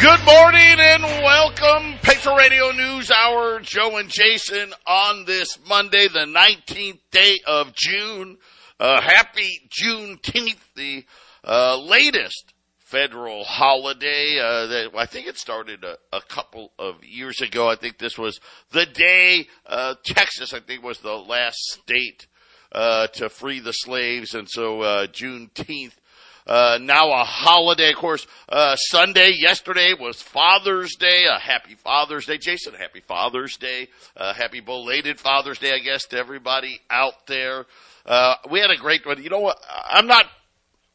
Good 0.00 0.24
morning 0.24 0.78
and 0.78 1.02
welcome. 1.02 1.98
Patriot 2.02 2.36
Radio 2.36 2.70
News 2.70 3.10
Hour. 3.10 3.58
Joe 3.58 3.96
and 3.96 4.08
Jason 4.08 4.72
on 4.86 5.24
this 5.24 5.58
Monday, 5.68 6.06
the 6.06 6.20
19th 6.20 7.00
day 7.10 7.34
of 7.44 7.74
June. 7.74 8.38
Uh, 8.78 9.00
happy 9.00 9.68
Juneteenth, 9.68 10.60
the 10.76 11.04
uh, 11.42 11.76
latest 11.78 12.54
federal 12.78 13.42
holiday. 13.42 14.38
Uh, 14.38 14.66
that 14.66 14.90
I 14.96 15.06
think 15.06 15.26
it 15.26 15.36
started 15.36 15.82
a, 15.82 15.96
a, 16.12 16.20
couple 16.20 16.70
of 16.78 17.02
years 17.02 17.40
ago. 17.40 17.68
I 17.68 17.74
think 17.74 17.98
this 17.98 18.16
was 18.16 18.38
the 18.70 18.86
day 18.86 19.48
uh, 19.66 19.96
Texas, 20.04 20.54
I 20.54 20.60
think, 20.60 20.84
was 20.84 21.00
the 21.00 21.16
last 21.16 21.58
state 21.58 22.28
uh, 22.70 23.08
to 23.08 23.28
free 23.28 23.58
the 23.58 23.72
slaves, 23.72 24.32
and 24.32 24.48
so 24.48 24.80
uh, 24.82 25.06
Juneteenth 25.08 25.96
uh, 26.48 26.78
now 26.80 27.12
a 27.12 27.24
holiday, 27.24 27.90
of 27.90 27.96
course. 27.96 28.26
Uh, 28.48 28.74
Sunday, 28.76 29.32
yesterday 29.36 29.94
was 29.98 30.22
Father's 30.22 30.96
Day. 30.96 31.26
A 31.30 31.38
happy 31.38 31.74
Father's 31.74 32.26
Day, 32.26 32.38
Jason. 32.38 32.74
Happy 32.74 33.00
Father's 33.00 33.56
Day. 33.58 33.88
Uh, 34.16 34.32
happy 34.32 34.60
belated 34.60 35.20
Father's 35.20 35.58
Day, 35.58 35.72
I 35.72 35.78
guess, 35.78 36.06
to 36.06 36.18
everybody 36.18 36.80
out 36.90 37.26
there. 37.26 37.66
Uh, 38.06 38.34
we 38.50 38.60
had 38.60 38.70
a 38.70 38.76
great 38.76 39.04
one. 39.04 39.22
You 39.22 39.28
know 39.28 39.40
what? 39.40 39.58
I'm 39.88 40.06
not 40.06 40.24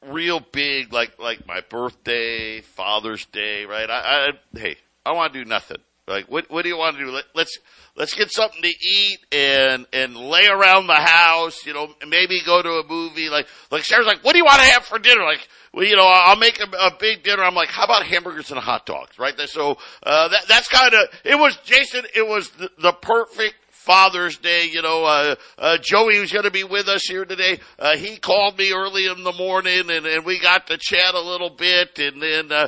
real 0.07 0.41
big 0.51 0.91
like 0.91 1.19
like 1.19 1.47
my 1.47 1.61
birthday, 1.69 2.61
Father's 2.61 3.25
Day, 3.27 3.65
right? 3.65 3.89
I, 3.89 4.29
I 4.29 4.29
hey, 4.57 4.77
I 5.05 5.13
want 5.13 5.33
to 5.33 5.43
do 5.43 5.47
nothing. 5.47 5.77
Like, 6.07 6.25
what 6.29 6.51
what 6.51 6.63
do 6.63 6.69
you 6.69 6.77
want 6.77 6.97
to 6.97 7.05
do? 7.05 7.11
Let, 7.11 7.23
let's 7.33 7.57
let's 7.95 8.13
get 8.13 8.29
something 8.29 8.61
to 8.61 8.67
eat 8.67 9.19
and 9.31 9.85
and 9.93 10.17
lay 10.17 10.47
around 10.47 10.87
the 10.87 10.95
house. 10.95 11.65
You 11.65 11.73
know, 11.73 11.93
maybe 12.05 12.41
go 12.45 12.61
to 12.61 12.69
a 12.69 12.87
movie. 12.87 13.29
Like 13.29 13.47
like 13.71 13.85
Sarah's 13.85 14.05
like, 14.05 14.23
what 14.23 14.33
do 14.33 14.37
you 14.37 14.43
want 14.43 14.59
to 14.59 14.69
have 14.71 14.83
for 14.83 14.99
dinner? 14.99 15.23
Like, 15.23 15.47
well, 15.73 15.85
you 15.85 15.95
know, 15.95 16.05
I'll 16.05 16.35
make 16.35 16.59
a, 16.59 16.69
a 16.77 16.91
big 16.99 17.23
dinner. 17.23 17.43
I'm 17.43 17.55
like, 17.55 17.69
how 17.69 17.85
about 17.85 18.05
hamburgers 18.05 18.51
and 18.51 18.59
hot 18.59 18.85
dogs? 18.85 19.17
Right. 19.17 19.39
So 19.47 19.77
uh, 20.03 20.27
that 20.27 20.47
that's 20.49 20.67
kind 20.67 20.93
of 20.93 21.07
it 21.23 21.35
was 21.35 21.55
Jason. 21.63 22.03
It 22.13 22.27
was 22.27 22.49
the, 22.49 22.69
the 22.79 22.91
perfect 22.91 23.55
Father's 23.83 24.37
Day. 24.37 24.65
You 24.65 24.81
know, 24.81 25.03
uh, 25.03 25.35
uh, 25.57 25.77
Joey 25.81 26.19
was 26.19 26.31
going 26.31 26.45
to 26.45 26.51
be 26.51 26.63
with 26.63 26.87
us 26.87 27.03
here 27.03 27.25
today. 27.25 27.59
Uh, 27.77 27.97
he 27.97 28.17
called 28.17 28.57
me 28.57 28.71
early 28.73 29.07
in 29.07 29.23
the 29.23 29.33
morning 29.33 29.89
and, 29.89 30.05
and 30.05 30.25
we 30.25 30.39
got 30.39 30.67
to 30.67 30.77
chat 30.77 31.13
a 31.13 31.19
little 31.19 31.49
bit 31.49 31.99
and 31.99 32.21
then, 32.21 32.51
uh, 32.51 32.67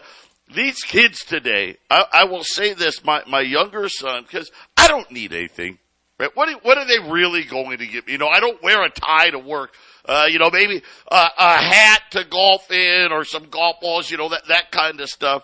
these 0.54 0.82
kids 0.82 1.24
today, 1.24 1.78
I, 1.90 2.06
I 2.12 2.24
will 2.26 2.44
say 2.44 2.74
this, 2.74 3.04
my, 3.04 3.24
my 3.28 3.42
younger 3.42 3.90
son, 3.90 4.24
because 4.24 4.52
I 4.78 4.88
don't 4.88 5.10
need 5.12 5.34
anything. 5.34 5.80
Right? 6.20 6.30
What, 6.34 6.64
what 6.64 6.78
are 6.78 6.86
they 6.86 7.00
really 7.00 7.44
going 7.44 7.78
to 7.80 7.88
give 7.88 8.06
me? 8.06 8.14
You 8.14 8.18
know, 8.20 8.28
I 8.28 8.40
don't 8.40 8.62
wear 8.62 8.84
a 8.84 8.90
tie 8.90 9.32
to 9.32 9.40
work. 9.40 9.74
Uh, 10.06 10.28
you 10.30 10.38
know, 10.38 10.52
maybe 10.52 10.82
a, 11.12 11.28
a 11.38 11.58
hat 11.58 12.04
to 12.12 12.24
golf 12.24 12.72
in 12.72 13.12
or 13.12 13.26
some 13.26 13.50
golf 13.50 13.82
balls, 13.82 14.10
you 14.12 14.18
know, 14.18 14.30
that, 14.30 14.48
that 14.48 14.72
kind 14.72 15.02
of 15.02 15.10
stuff. 15.10 15.44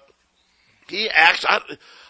He 0.87 1.09
acts, 1.09 1.45
I, 1.47 1.61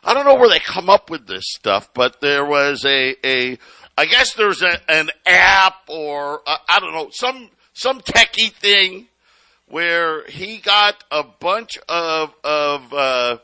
I 0.03 0.13
don't 0.13 0.25
know 0.25 0.35
where 0.35 0.49
they 0.49 0.59
come 0.59 0.89
up 0.89 1.09
with 1.09 1.27
this 1.27 1.45
stuff, 1.47 1.93
but 1.93 2.19
there 2.19 2.45
was 2.45 2.83
a, 2.83 3.15
a, 3.25 3.57
I 3.97 4.05
guess 4.05 4.33
there's 4.33 4.61
a, 4.61 4.79
an 4.91 5.11
app 5.25 5.75
or, 5.87 6.41
uh, 6.45 6.57
I 6.67 6.79
don't 6.81 6.93
know, 6.93 7.09
some, 7.11 7.49
some 7.73 8.01
techie 8.01 8.51
thing 8.51 9.07
where 9.71 10.25
he 10.27 10.57
got 10.57 11.03
a 11.09 11.23
bunch 11.23 11.77
of 11.89 12.33
of 12.43 12.93
uh, 12.93 13.37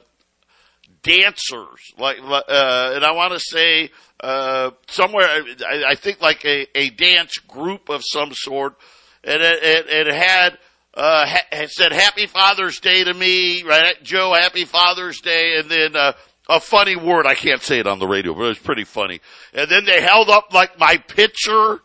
dancers, 1.01 1.93
like, 1.97 2.17
uh, 2.19 2.91
and 2.95 3.03
I 3.03 3.13
want 3.13 3.33
to 3.33 3.39
say 3.39 3.89
uh, 4.19 4.71
somewhere, 4.88 5.25
I, 5.25 5.83
I, 5.89 5.95
think 5.95 6.21
like 6.21 6.43
a, 6.43 6.67
a 6.77 6.89
dance 6.89 7.38
group 7.38 7.89
of 7.89 8.01
some 8.03 8.33
sort, 8.33 8.75
and 9.23 9.41
it, 9.41 9.63
it, 9.63 10.07
it 10.07 10.13
had. 10.13 10.57
Uh, 10.93 11.27
ha- 11.27 11.67
said 11.67 11.91
Happy 11.91 12.25
Father's 12.25 12.79
Day 12.79 13.03
to 13.03 13.13
me, 13.13 13.61
right? 13.61 14.01
Joe, 14.01 14.33
Happy 14.33 14.65
Father's 14.65 15.21
Day, 15.21 15.59
and 15.59 15.69
then 15.69 15.95
uh, 15.95 16.13
a 16.49 16.59
funny 16.59 16.95
word. 16.95 17.27
I 17.27 17.35
can't 17.35 17.61
say 17.61 17.77
it 17.77 17.85
on 17.85 17.99
the 17.99 18.07
radio, 18.07 18.33
but 18.33 18.45
it 18.45 18.47
was 18.47 18.57
pretty 18.57 18.83
funny. 18.83 19.21
And 19.53 19.69
then 19.69 19.85
they 19.85 20.01
held 20.01 20.31
up 20.31 20.51
like 20.55 20.79
my 20.79 20.97
picture 20.97 21.81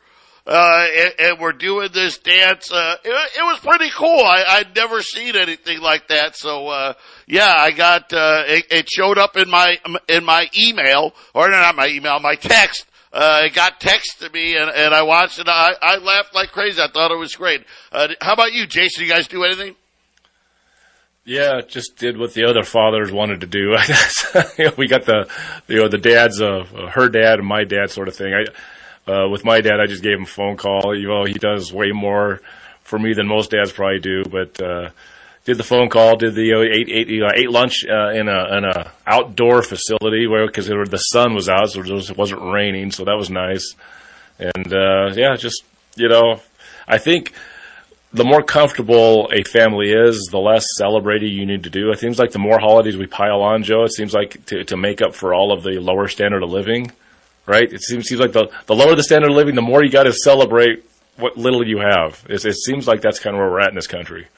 uh, 0.46 0.86
and, 0.96 1.14
and, 1.18 1.40
we're 1.40 1.52
doing 1.52 1.88
this 1.92 2.18
dance. 2.18 2.72
Uh, 2.72 2.96
it, 3.04 3.30
it, 3.38 3.42
was 3.42 3.60
pretty 3.60 3.90
cool. 3.90 4.20
I, 4.20 4.44
I'd 4.48 4.74
never 4.74 5.00
seen 5.00 5.36
anything 5.36 5.80
like 5.80 6.08
that. 6.08 6.36
So, 6.36 6.66
uh, 6.68 6.94
yeah, 7.28 7.54
I 7.56 7.70
got, 7.70 8.12
uh, 8.12 8.42
it, 8.46 8.66
it, 8.70 8.90
showed 8.90 9.18
up 9.18 9.36
in 9.36 9.48
my, 9.48 9.78
in 10.08 10.24
my 10.24 10.48
email, 10.58 11.14
or 11.32 11.48
not 11.48 11.76
my 11.76 11.86
email, 11.86 12.18
my 12.18 12.34
text. 12.34 12.86
Uh, 13.12 13.42
it 13.44 13.54
got 13.54 13.78
text 13.78 14.20
to 14.20 14.30
me 14.30 14.56
and, 14.56 14.70
and 14.70 14.94
I 14.94 15.02
watched 15.02 15.38
it. 15.38 15.46
I, 15.46 15.74
I 15.80 15.98
laughed 15.98 16.34
like 16.34 16.50
crazy. 16.50 16.80
I 16.80 16.88
thought 16.88 17.12
it 17.12 17.18
was 17.18 17.34
great. 17.34 17.64
Uh, 17.92 18.08
how 18.20 18.32
about 18.32 18.52
you, 18.52 18.66
Jason? 18.66 19.04
You 19.04 19.10
guys 19.10 19.28
do 19.28 19.44
anything? 19.44 19.76
Yeah, 21.24 21.60
just 21.60 21.96
did 21.96 22.18
what 22.18 22.34
the 22.34 22.46
other 22.46 22.64
fathers 22.64 23.12
wanted 23.12 23.42
to 23.42 23.46
do. 23.46 23.70
we 24.76 24.88
got 24.88 25.04
the, 25.04 25.30
you 25.68 25.76
know, 25.76 25.88
the 25.88 25.98
dads 25.98 26.40
of 26.40 26.70
her 26.70 27.08
dad 27.08 27.38
and 27.38 27.46
my 27.46 27.62
dad 27.62 27.90
sort 27.90 28.08
of 28.08 28.16
thing. 28.16 28.34
I, 28.34 28.46
uh, 29.06 29.28
with 29.28 29.44
my 29.44 29.60
dad, 29.60 29.80
I 29.80 29.86
just 29.86 30.02
gave 30.02 30.16
him 30.16 30.24
a 30.24 30.26
phone 30.26 30.56
call. 30.56 30.96
You 30.96 31.08
know, 31.08 31.24
he 31.24 31.34
does 31.34 31.72
way 31.72 31.92
more 31.92 32.40
for 32.82 32.98
me 32.98 33.14
than 33.14 33.26
most 33.26 33.50
dads 33.50 33.72
probably 33.72 34.00
do, 34.00 34.24
but, 34.24 34.60
uh, 34.60 34.90
did 35.44 35.56
the 35.56 35.64
phone 35.64 35.88
call, 35.88 36.16
did 36.16 36.34
the, 36.34 36.50
know, 36.52 36.62
ate, 36.62 36.88
ate, 36.88 37.08
know, 37.08 37.28
ate 37.34 37.50
lunch, 37.50 37.84
uh, 37.88 38.10
in 38.10 38.28
a, 38.28 38.58
in 38.58 38.64
a 38.64 38.92
outdoor 39.06 39.62
facility 39.62 40.26
where, 40.26 40.48
cause 40.48 40.66
the 40.66 40.96
sun 40.98 41.34
was 41.34 41.48
out, 41.48 41.70
so 41.70 41.80
it 41.80 42.16
wasn't 42.16 42.40
raining, 42.40 42.92
so 42.92 43.04
that 43.04 43.16
was 43.16 43.30
nice. 43.30 43.74
And, 44.38 44.72
uh, 44.72 45.12
yeah, 45.14 45.34
just, 45.36 45.64
you 45.96 46.08
know, 46.08 46.40
I 46.86 46.98
think, 46.98 47.32
the 48.14 48.24
more 48.24 48.42
comfortable 48.42 49.30
a 49.32 49.42
family 49.42 49.90
is, 49.90 50.28
the 50.30 50.38
less 50.38 50.66
celebrating 50.76 51.32
you 51.32 51.46
need 51.46 51.64
to 51.64 51.70
do. 51.70 51.90
It 51.90 51.98
seems 51.98 52.18
like 52.18 52.30
the 52.30 52.38
more 52.38 52.58
holidays 52.58 52.96
we 52.96 53.06
pile 53.06 53.40
on, 53.40 53.62
Joe, 53.62 53.84
it 53.84 53.92
seems 53.94 54.12
like 54.12 54.44
to, 54.46 54.64
to 54.64 54.76
make 54.76 55.00
up 55.00 55.14
for 55.14 55.32
all 55.32 55.50
of 55.50 55.62
the 55.62 55.80
lower 55.80 56.08
standard 56.08 56.42
of 56.42 56.50
living, 56.50 56.92
right? 57.46 57.72
It 57.72 57.82
seems, 57.82 58.06
seems 58.06 58.20
like 58.20 58.32
the, 58.32 58.50
the 58.66 58.74
lower 58.74 58.94
the 58.94 59.02
standard 59.02 59.30
of 59.30 59.36
living, 59.36 59.54
the 59.54 59.62
more 59.62 59.82
you 59.82 59.90
got 59.90 60.04
to 60.04 60.12
celebrate 60.12 60.84
what 61.16 61.36
little 61.36 61.66
you 61.66 61.78
have. 61.78 62.24
It, 62.28 62.44
it 62.44 62.54
seems 62.56 62.86
like 62.86 63.00
that's 63.00 63.18
kind 63.18 63.34
of 63.34 63.40
where 63.40 63.50
we're 63.50 63.60
at 63.60 63.68
in 63.70 63.74
this 63.74 63.86
country. 63.86 64.28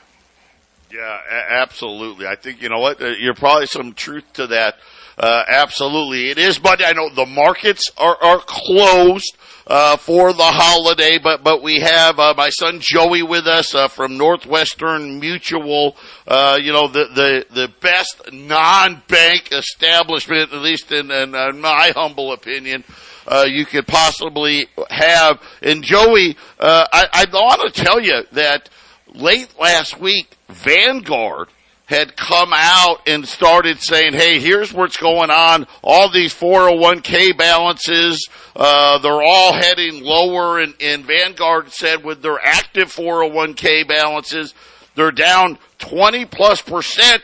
Yeah, 0.93 1.19
absolutely. 1.49 2.27
I 2.27 2.37
think, 2.37 2.63
you 2.63 2.69
know 2.69 2.79
what, 2.79 3.03
uh, 3.03 3.09
you're 3.09 3.35
probably 3.35 3.67
some 3.67 3.95
truth 3.95 4.25
to 4.35 4.47
that. 4.49 4.77
Uh, 5.19 5.43
absolutely. 5.47 6.31
It 6.31 6.39
is 6.39 6.63
Monday. 6.63 6.85
I 6.85 6.93
know 6.93 7.09
the 7.09 7.27
markets 7.27 7.91
are, 7.97 8.17
are 8.23 8.41
closed 8.41 9.37
uh, 9.67 9.97
for 9.97 10.33
the 10.33 10.43
holiday, 10.43 11.19
but 11.19 11.43
but 11.43 11.63
we 11.63 11.81
have 11.81 12.19
uh, 12.19 12.35
my 12.37 12.51
son 12.51 12.81
Joey 12.81 13.23
with 13.23 13.47
us 13.47 13.75
uh, 13.75 13.89
from 13.89 14.19
Northwestern 14.19 15.21
Mutual. 15.21 15.97
Uh, 16.27 16.59
you 16.61 16.73
know 16.73 16.89
the 16.89 17.07
the 17.15 17.47
the 17.51 17.69
best 17.81 18.33
non-bank 18.33 19.53
establishment, 19.53 20.53
at 20.53 20.61
least 20.61 20.93
in, 20.93 21.11
in, 21.11 21.35
in 21.35 21.61
my 21.61 21.93
humble 21.95 22.33
opinion. 22.33 22.85
Uh, 23.27 23.47
you 23.49 23.65
could 23.65 23.87
possibly 23.87 24.67
have. 24.91 25.41
And 25.63 25.83
Joey, 25.83 26.37
uh, 26.61 26.87
I, 26.93 27.09
I 27.11 27.27
want 27.33 27.75
to 27.75 27.83
tell 27.83 27.99
you 27.99 28.23
that 28.33 28.69
late 29.15 29.49
last 29.59 29.99
week, 29.99 30.37
Vanguard 30.49 31.49
had 31.87 32.17
come 32.17 32.51
out 32.53 33.07
and 33.07 33.27
started 33.27 33.79
saying, 33.79 34.15
hey, 34.15 34.41
here's 34.41 34.73
what's 34.73 34.97
going 34.97 35.31
on. 35.31 35.67
All 35.83 36.11
these 36.11 36.35
401k 36.35 37.37
balances, 37.37 38.27
uh, 38.57 38.99
they're 38.99 39.23
all 39.23 39.53
heading 39.53 40.03
lower. 40.03 40.61
And, 40.61 40.75
and 40.81 41.05
Vanguard 41.05 41.71
said 41.73 42.03
with 42.03 42.23
their 42.23 42.39
active 42.43 42.89
401k 42.95 43.87
balances, 43.87 44.55
they're 44.95 45.13
down 45.13 45.59
20 45.79 46.25
plus 46.27 46.63
percent. 46.63 47.23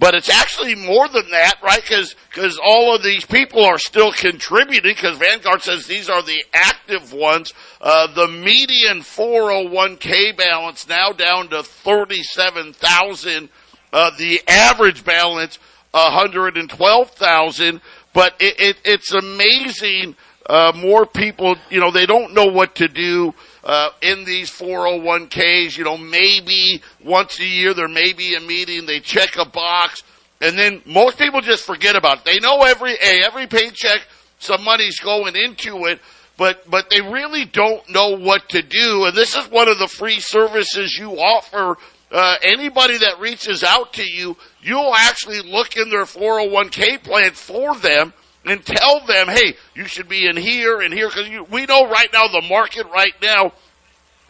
But 0.00 0.14
it's 0.14 0.30
actually 0.30 0.74
more 0.76 1.08
than 1.08 1.30
that, 1.30 1.56
right? 1.62 1.82
Because 1.82 2.16
because 2.30 2.58
all 2.58 2.94
of 2.94 3.02
these 3.02 3.26
people 3.26 3.62
are 3.66 3.76
still 3.76 4.12
contributing. 4.12 4.94
Because 4.94 5.18
Vanguard 5.18 5.60
says 5.60 5.86
these 5.86 6.08
are 6.08 6.22
the 6.22 6.42
active 6.54 7.12
ones. 7.12 7.52
Uh, 7.82 8.06
the 8.14 8.26
median 8.26 9.00
401k 9.00 10.34
balance 10.38 10.88
now 10.88 11.12
down 11.12 11.48
to 11.48 11.62
thirty-seven 11.62 12.72
thousand 12.72 13.50
uh, 13.92 14.10
the 14.18 14.40
average 14.48 15.04
balance, 15.04 15.58
112,000. 15.92 17.80
But 18.12 18.34
it, 18.40 18.58
it, 18.58 18.76
it's 18.84 19.12
amazing. 19.12 20.16
Uh, 20.46 20.72
more 20.74 21.06
people, 21.06 21.56
you 21.70 21.80
know, 21.80 21.90
they 21.90 22.06
don't 22.06 22.34
know 22.34 22.46
what 22.46 22.74
to 22.76 22.88
do. 22.88 23.34
Uh, 23.62 23.90
in 24.00 24.24
these 24.24 24.50
401ks, 24.50 25.76
you 25.76 25.84
know, 25.84 25.98
maybe 25.98 26.82
once 27.04 27.38
a 27.38 27.44
year 27.44 27.74
there 27.74 27.88
may 27.88 28.14
be 28.14 28.34
a 28.34 28.40
meeting, 28.40 28.86
they 28.86 29.00
check 29.00 29.36
a 29.36 29.44
box, 29.44 30.02
and 30.40 30.58
then 30.58 30.80
most 30.86 31.18
people 31.18 31.42
just 31.42 31.64
forget 31.64 31.94
about 31.94 32.18
it. 32.18 32.24
They 32.24 32.38
know 32.38 32.62
every 32.62 32.96
hey, 32.96 33.20
every 33.22 33.46
paycheck 33.46 34.00
some 34.38 34.64
money's 34.64 34.98
going 34.98 35.36
into 35.36 35.84
it, 35.84 36.00
but 36.38 36.68
but 36.70 36.88
they 36.88 37.02
really 37.02 37.44
don't 37.44 37.86
know 37.90 38.16
what 38.16 38.48
to 38.48 38.62
do. 38.62 39.04
And 39.04 39.14
this 39.14 39.36
is 39.36 39.46
one 39.50 39.68
of 39.68 39.78
the 39.78 39.88
free 39.88 40.20
services 40.20 40.96
you 40.98 41.12
offer. 41.12 41.76
Uh, 42.10 42.36
anybody 42.42 42.98
that 42.98 43.20
reaches 43.20 43.62
out 43.62 43.92
to 43.92 44.02
you, 44.02 44.36
you'll 44.60 44.94
actually 44.94 45.40
look 45.42 45.76
in 45.76 45.90
their 45.90 46.04
401k 46.04 47.02
plan 47.02 47.32
for 47.32 47.76
them 47.76 48.12
and 48.44 48.64
tell 48.64 49.04
them, 49.06 49.28
hey, 49.28 49.54
you 49.74 49.84
should 49.84 50.08
be 50.08 50.26
in 50.26 50.36
here 50.36 50.80
and 50.80 50.92
here 50.92 51.08
because 51.08 51.28
we 51.50 51.66
know 51.66 51.88
right 51.88 52.08
now 52.12 52.26
the 52.26 52.44
market 52.48 52.86
right 52.86 53.14
now 53.22 53.52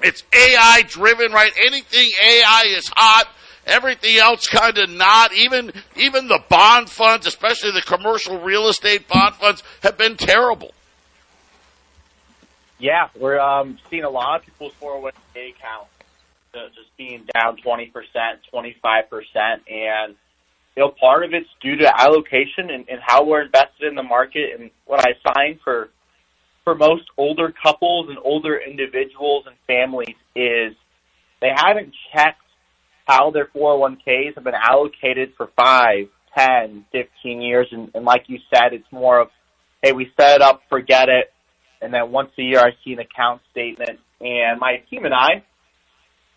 it's 0.03 0.25
AI 0.32 0.82
driven, 0.88 1.32
right? 1.32 1.53
Anything 1.67 2.11
AI 2.23 2.65
is 2.69 2.88
hot. 2.88 3.29
Everything 3.67 4.17
else 4.17 4.47
kind 4.47 4.79
of 4.79 4.91
not. 4.91 5.33
Even 5.33 5.73
even 5.97 6.29
the 6.29 6.41
bond 6.49 6.88
funds, 6.88 7.26
especially 7.26 7.73
the 7.73 7.83
commercial 7.83 8.41
real 8.41 8.69
estate 8.69 9.06
bond 9.09 9.35
funds, 9.35 9.62
have 9.83 9.99
been 9.99 10.17
terrible. 10.17 10.73
Yeah, 12.79 13.09
we're 13.15 13.38
um, 13.38 13.79
seeing 13.91 14.05
a 14.05 14.11
lot 14.11 14.41
of 14.41 14.47
people's 14.47 14.73
401k 14.81 15.50
accounts 15.50 15.91
just 16.52 16.97
being 16.97 17.26
down 17.35 17.56
20%, 17.64 17.93
25%. 18.52 19.23
And, 19.69 20.14
you 20.76 20.82
know, 20.82 20.94
part 21.00 21.25
of 21.25 21.32
it's 21.32 21.49
due 21.61 21.76
to 21.76 22.00
allocation 22.00 22.70
and, 22.70 22.88
and 22.88 23.00
how 23.05 23.25
we're 23.25 23.43
invested 23.43 23.88
in 23.88 23.94
the 23.94 24.02
market. 24.02 24.58
And 24.58 24.70
what 24.87 25.00
I 25.00 25.12
find 25.35 25.58
for, 25.62 25.91
for 26.64 26.75
most 26.75 27.05
older 27.17 27.52
couples 27.62 28.08
and 28.08 28.19
older 28.23 28.58
individuals 28.58 29.44
and 29.47 29.56
families 29.67 30.17
is 30.35 30.75
they 31.41 31.52
haven't 31.55 31.94
checked 32.12 32.43
how 33.06 33.31
their 33.31 33.47
401ks 33.47 34.35
have 34.35 34.44
been 34.44 34.55
allocated 34.55 35.32
for 35.37 35.50
five, 35.56 36.08
ten, 36.37 36.85
fifteen 36.93 37.41
years. 37.41 37.67
And, 37.73 37.91
and 37.94 38.05
like 38.05 38.25
you 38.29 38.38
said, 38.55 38.73
it's 38.73 38.91
more 38.93 39.20
of, 39.20 39.29
hey, 39.82 39.93
we 39.93 40.12
set 40.17 40.37
it 40.37 40.43
up, 40.43 40.62
forget 40.69 41.08
it 41.08 41.32
and 41.81 41.93
then 41.93 42.11
once 42.12 42.31
a 42.38 42.43
year 42.43 42.61
I 42.61 42.70
see 42.85 42.93
an 42.93 42.99
account 42.99 43.41
statement. 43.50 44.00
And 44.20 44.61
my 44.61 44.82
team 44.91 45.05
and 45.05 45.14
I, 45.14 45.43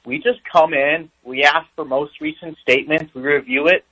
we 0.05 0.17
just 0.17 0.39
come 0.51 0.73
in, 0.73 1.09
we 1.23 1.43
ask 1.43 1.67
for 1.75 1.85
most 1.85 2.19
recent 2.19 2.57
statements, 2.57 3.13
we 3.13 3.21
review 3.21 3.67
it, 3.67 3.85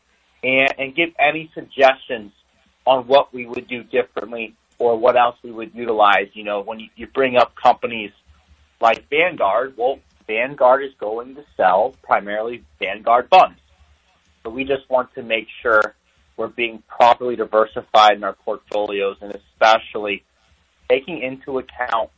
and, 0.43 0.73
and 0.77 0.95
give 0.95 1.09
any 1.19 1.49
suggestions 1.53 2.31
on 2.85 3.07
what 3.07 3.33
we 3.33 3.45
would 3.45 3.67
do 3.67 3.83
differently 3.83 4.55
or 4.79 4.97
what 4.97 5.15
else 5.15 5.37
we 5.43 5.51
would 5.51 5.73
utilize. 5.73 6.27
You 6.33 6.43
know, 6.43 6.61
when 6.61 6.79
you, 6.79 6.89
you 6.95 7.07
bring 7.07 7.37
up 7.37 7.55
companies 7.55 8.11
like 8.79 9.07
Vanguard, 9.09 9.75
well, 9.77 9.99
Vanguard 10.27 10.83
is 10.83 10.91
going 10.99 11.35
to 11.35 11.43
sell 11.55 11.95
primarily 12.01 12.63
Vanguard 12.79 13.27
funds. 13.29 13.59
So 14.43 14.49
we 14.49 14.63
just 14.63 14.89
want 14.89 15.13
to 15.15 15.23
make 15.23 15.47
sure 15.61 15.95
we're 16.35 16.47
being 16.47 16.81
properly 16.87 17.35
diversified 17.35 18.17
in 18.17 18.23
our 18.23 18.33
portfolios 18.33 19.17
and 19.21 19.35
especially 19.35 20.23
taking 20.89 21.21
into 21.21 21.59
account 21.59 22.09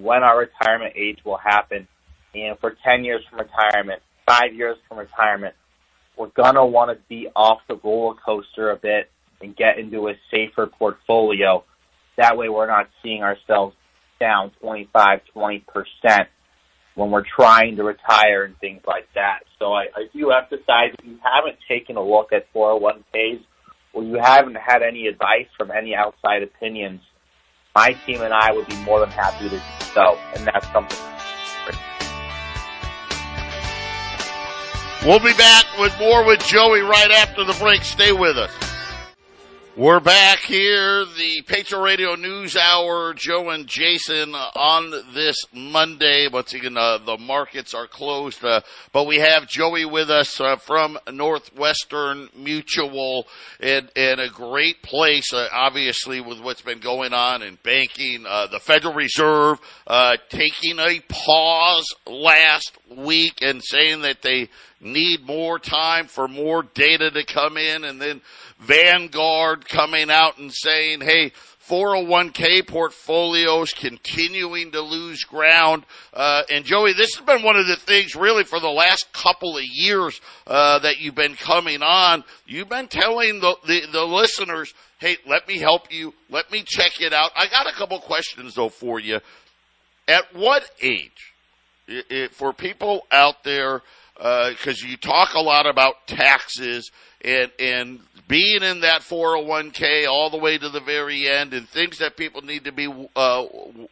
when 0.00 0.22
our 0.22 0.38
retirement 0.38 0.92
age 0.96 1.18
will 1.24 1.36
happen. 1.36 1.88
And 2.34 2.58
for 2.58 2.76
10 2.84 3.04
years 3.04 3.22
from 3.28 3.40
retirement, 3.40 4.02
five 4.26 4.54
years 4.54 4.76
from 4.88 4.98
retirement, 4.98 5.54
we're 6.16 6.28
going 6.28 6.54
to 6.54 6.64
want 6.64 6.96
to 6.96 7.02
be 7.08 7.28
off 7.34 7.60
the 7.68 7.78
roller 7.82 8.14
coaster 8.24 8.70
a 8.70 8.76
bit 8.76 9.10
and 9.40 9.56
get 9.56 9.78
into 9.78 10.08
a 10.08 10.14
safer 10.30 10.66
portfolio. 10.66 11.64
That 12.16 12.36
way 12.36 12.48
we're 12.48 12.66
not 12.66 12.88
seeing 13.02 13.22
ourselves 13.22 13.74
down 14.20 14.52
25, 14.60 15.20
20% 15.34 15.62
when 16.94 17.10
we're 17.10 17.24
trying 17.24 17.76
to 17.76 17.82
retire 17.82 18.44
and 18.44 18.56
things 18.58 18.82
like 18.86 19.08
that. 19.14 19.40
So 19.58 19.72
I, 19.72 19.86
I 19.94 20.04
do 20.14 20.30
emphasize 20.30 20.94
if 20.98 21.04
you 21.04 21.18
haven't 21.22 21.58
taken 21.68 21.96
a 21.96 22.02
look 22.02 22.32
at 22.32 22.52
401ks 22.54 23.40
or 23.92 24.04
you 24.04 24.18
haven't 24.22 24.56
had 24.56 24.82
any 24.82 25.06
advice 25.08 25.48
from 25.58 25.70
any 25.70 25.94
outside 25.94 26.42
opinions, 26.42 27.00
my 27.74 27.92
team 28.06 28.22
and 28.22 28.32
I 28.32 28.52
would 28.52 28.68
be 28.68 28.76
more 28.84 29.00
than 29.00 29.10
happy 29.10 29.48
to 29.48 29.56
do 29.56 29.62
so, 29.92 30.16
and 30.36 30.46
that's 30.46 30.70
something. 30.72 31.13
We'll 35.04 35.18
be 35.18 35.34
back 35.34 35.66
with 35.78 35.94
more 35.98 36.24
with 36.24 36.42
Joey 36.46 36.80
right 36.80 37.10
after 37.10 37.44
the 37.44 37.52
break. 37.60 37.84
Stay 37.84 38.12
with 38.12 38.38
us. 38.38 38.63
We're 39.76 39.98
back 39.98 40.38
here, 40.38 41.04
the 41.04 41.42
Patriot 41.48 41.82
Radio 41.82 42.14
News 42.14 42.54
Hour. 42.56 43.12
Joe 43.12 43.50
and 43.50 43.66
Jason 43.66 44.32
on 44.32 44.92
this 45.12 45.36
Monday. 45.52 46.28
Once 46.32 46.54
again, 46.54 46.76
uh, 46.76 46.98
the 46.98 47.18
markets 47.18 47.74
are 47.74 47.88
closed, 47.88 48.44
uh, 48.44 48.60
but 48.92 49.08
we 49.08 49.18
have 49.18 49.48
Joey 49.48 49.84
with 49.84 50.10
us 50.10 50.40
uh, 50.40 50.54
from 50.54 50.96
Northwestern 51.12 52.28
Mutual 52.36 53.26
in, 53.58 53.88
in 53.96 54.20
a 54.20 54.28
great 54.28 54.80
place, 54.82 55.32
uh, 55.32 55.48
obviously, 55.52 56.20
with 56.20 56.40
what's 56.40 56.62
been 56.62 56.78
going 56.78 57.12
on 57.12 57.42
in 57.42 57.58
banking. 57.64 58.26
Uh, 58.28 58.46
the 58.46 58.60
Federal 58.60 58.94
Reserve 58.94 59.58
uh, 59.88 60.16
taking 60.28 60.78
a 60.78 61.00
pause 61.08 61.92
last 62.06 62.78
week 62.96 63.42
and 63.42 63.60
saying 63.60 64.02
that 64.02 64.22
they 64.22 64.48
need 64.80 65.26
more 65.26 65.58
time 65.58 66.06
for 66.06 66.28
more 66.28 66.62
data 66.62 67.10
to 67.10 67.24
come 67.24 67.56
in 67.56 67.82
and 67.84 68.00
then 68.00 68.20
Vanguard 68.64 69.68
coming 69.68 70.10
out 70.10 70.38
and 70.38 70.52
saying, 70.52 71.00
hey, 71.00 71.32
401k 71.68 72.66
portfolios 72.66 73.72
continuing 73.72 74.72
to 74.72 74.80
lose 74.80 75.24
ground. 75.24 75.84
Uh, 76.12 76.42
and 76.50 76.64
Joey, 76.64 76.92
this 76.92 77.14
has 77.14 77.24
been 77.24 77.42
one 77.42 77.56
of 77.56 77.66
the 77.66 77.76
things 77.76 78.14
really 78.14 78.44
for 78.44 78.60
the 78.60 78.68
last 78.68 79.12
couple 79.12 79.56
of 79.56 79.64
years 79.64 80.20
uh, 80.46 80.78
that 80.80 80.98
you've 80.98 81.14
been 81.14 81.34
coming 81.34 81.82
on. 81.82 82.22
You've 82.46 82.68
been 82.68 82.88
telling 82.88 83.40
the, 83.40 83.56
the, 83.66 83.82
the, 83.90 84.04
listeners, 84.04 84.74
hey, 84.98 85.16
let 85.26 85.48
me 85.48 85.58
help 85.58 85.92
you. 85.92 86.12
Let 86.28 86.50
me 86.52 86.64
check 86.66 87.00
it 87.00 87.14
out. 87.14 87.30
I 87.34 87.46
got 87.48 87.66
a 87.66 87.72
couple 87.72 87.98
questions 88.00 88.54
though 88.54 88.68
for 88.68 89.00
you. 89.00 89.20
At 90.06 90.34
what 90.34 90.70
age, 90.82 91.32
it, 91.88 92.04
it, 92.10 92.34
for 92.34 92.52
people 92.52 93.06
out 93.10 93.42
there, 93.42 93.80
because 94.16 94.82
uh, 94.82 94.86
you 94.86 94.96
talk 94.96 95.34
a 95.34 95.40
lot 95.40 95.66
about 95.66 96.06
taxes 96.06 96.90
and, 97.24 97.50
and 97.58 98.00
being 98.28 98.62
in 98.62 98.80
that 98.80 99.00
401k 99.02 100.06
all 100.08 100.30
the 100.30 100.38
way 100.38 100.56
to 100.56 100.68
the 100.68 100.80
very 100.80 101.28
end 101.28 101.52
and 101.52 101.68
things 101.68 101.98
that 101.98 102.16
people 102.16 102.42
need 102.42 102.64
to 102.64 102.72
be 102.72 102.86
uh, 103.16 103.44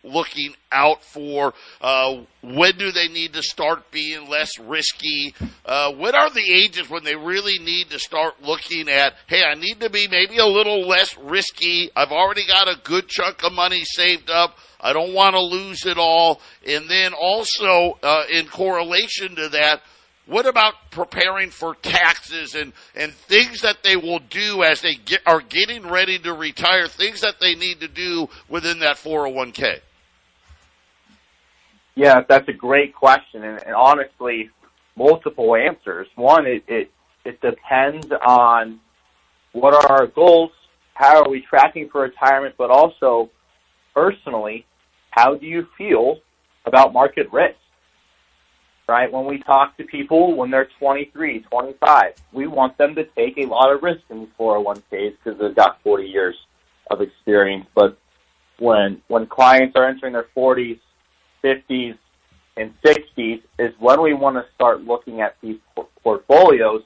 looking 0.03 0.55
out 0.71 1.03
for. 1.03 1.53
Uh, 1.81 2.23
when 2.43 2.77
do 2.79 2.93
they 2.93 3.09
need 3.09 3.35
to 3.35 3.43
start 3.43 3.91
being 3.91 4.29
less 4.29 4.59
risky? 4.59 5.35
Uh, 5.67 5.93
what 5.93 6.15
are 6.15 6.31
the 6.31 6.41
ages 6.41 6.89
when 6.89 7.05
they 7.05 7.17
really 7.17 7.59
need 7.59 7.91
to 7.91 7.99
start 7.99 8.43
looking 8.43 8.89
at, 8.89 9.15
hey, 9.27 9.43
I 9.43 9.55
need 9.55 9.81
to 9.81 9.91
be 9.91 10.09
maybe 10.09 10.39
a 10.39 10.47
little 10.47 10.87
less 10.87 11.17
risky. 11.19 11.91
I've 11.95 12.12
already 12.12 12.47
got 12.47 12.69
a 12.69 12.81
good 12.83 13.09
chunk 13.09 13.45
of 13.45 13.52
money 13.52 13.85
saved 13.85 14.31
up. 14.31 14.57
I 14.81 14.93
don't 14.93 15.14
want 15.14 15.35
to 15.35 15.41
lose 15.41 15.87
it 15.87 15.99
all. 15.99 16.41
And 16.67 16.88
then 16.88 17.12
also, 17.12 17.99
uh, 18.02 18.25
in 18.31 18.47
correlation 18.47 19.37
to 19.37 19.49
that, 19.50 19.83
what 20.26 20.47
about 20.47 20.75
preparing 20.91 21.50
for 21.50 21.75
taxes 21.75 22.55
and, 22.55 22.73
and 22.95 23.12
things 23.12 23.62
that 23.62 23.83
they 23.83 23.97
will 23.97 24.21
do 24.21 24.62
as 24.62 24.81
they 24.81 24.95
get, 24.95 25.21
are 25.26 25.41
getting 25.41 25.88
ready 25.88 26.19
to 26.21 26.33
retire, 26.33 26.87
things 26.87 27.21
that 27.23 27.41
they 27.41 27.55
need 27.55 27.81
to 27.81 27.88
do 27.88 28.29
within 28.49 28.79
that 28.81 28.97
401k? 28.97 29.81
Yeah, 31.95 32.21
that's 32.26 32.49
a 32.49 32.52
great 32.52 32.95
question, 32.95 33.45
and, 33.45 33.62
and 33.67 33.75
honestly, 33.75 34.50
multiple 34.97 35.55
answers. 35.57 36.07
One, 36.14 36.47
it, 36.47 36.64
it 36.67 36.91
it 37.25 37.41
depends 37.41 38.07
on 38.26 38.81
what 39.52 39.75
are 39.75 40.00
our 40.00 40.07
goals, 40.07 40.50
how 40.95 41.23
are 41.23 41.29
we 41.29 41.43
tracking 41.43 41.88
for 41.91 42.02
retirement, 42.02 42.55
but 42.59 42.71
also 42.71 43.31
personally, 43.95 44.67
how 45.11 45.35
do 45.35 45.47
you 45.47 45.67
feel 45.76 46.19
about 46.67 46.93
market 46.93 47.31
risk? 47.33 47.57
Right? 48.89 49.11
When 49.12 49.27
we 49.27 49.39
talk 49.39 49.77
to 49.77 49.85
people 49.85 50.37
when 50.37 50.51
they're 50.51 50.69
23, 50.79 51.41
25, 51.41 52.15
we 52.33 52.47
want 52.47 52.77
them 52.79 52.95
to 52.95 53.05
take 53.05 53.39
a 53.39 53.47
lot 53.47 53.73
of 53.73 53.83
risk 53.83 54.03
in 54.11 54.21
these 54.21 54.29
401ks 54.39 55.17
because 55.23 55.41
they've 55.41 55.55
got 55.55 55.83
40 55.83 56.05
years 56.05 56.37
of 56.91 57.01
experience. 57.01 57.67
But 57.75 57.97
when 58.59 59.03
when 59.09 59.27
clients 59.27 59.77
are 59.77 59.89
entering 59.89 60.12
their 60.12 60.27
40s, 60.37 60.79
50s, 61.43 61.97
and 62.57 62.75
60s 62.85 63.43
is 63.59 63.73
when 63.79 64.03
we 64.03 64.12
want 64.12 64.37
to 64.37 64.45
start 64.55 64.83
looking 64.83 65.21
at 65.21 65.37
these 65.43 65.59
portfolios 66.03 66.83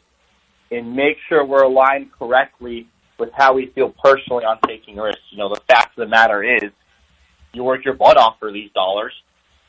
and 0.71 0.95
make 0.95 1.17
sure 1.29 1.45
we're 1.45 1.65
aligned 1.65 2.13
correctly 2.13 2.87
with 3.19 3.31
how 3.35 3.55
we 3.55 3.67
feel 3.75 3.93
personally 4.03 4.45
on 4.45 4.59
taking 4.67 4.97
risks. 4.97 5.23
You 5.31 5.39
know, 5.39 5.49
the 5.49 5.61
fact 5.69 5.99
of 5.99 6.05
the 6.05 6.09
matter 6.09 6.43
is, 6.43 6.71
you 7.53 7.65
work 7.65 7.85
your 7.85 7.95
butt 7.95 8.17
off 8.17 8.39
for 8.39 8.53
these 8.53 8.71
dollars, 8.73 9.13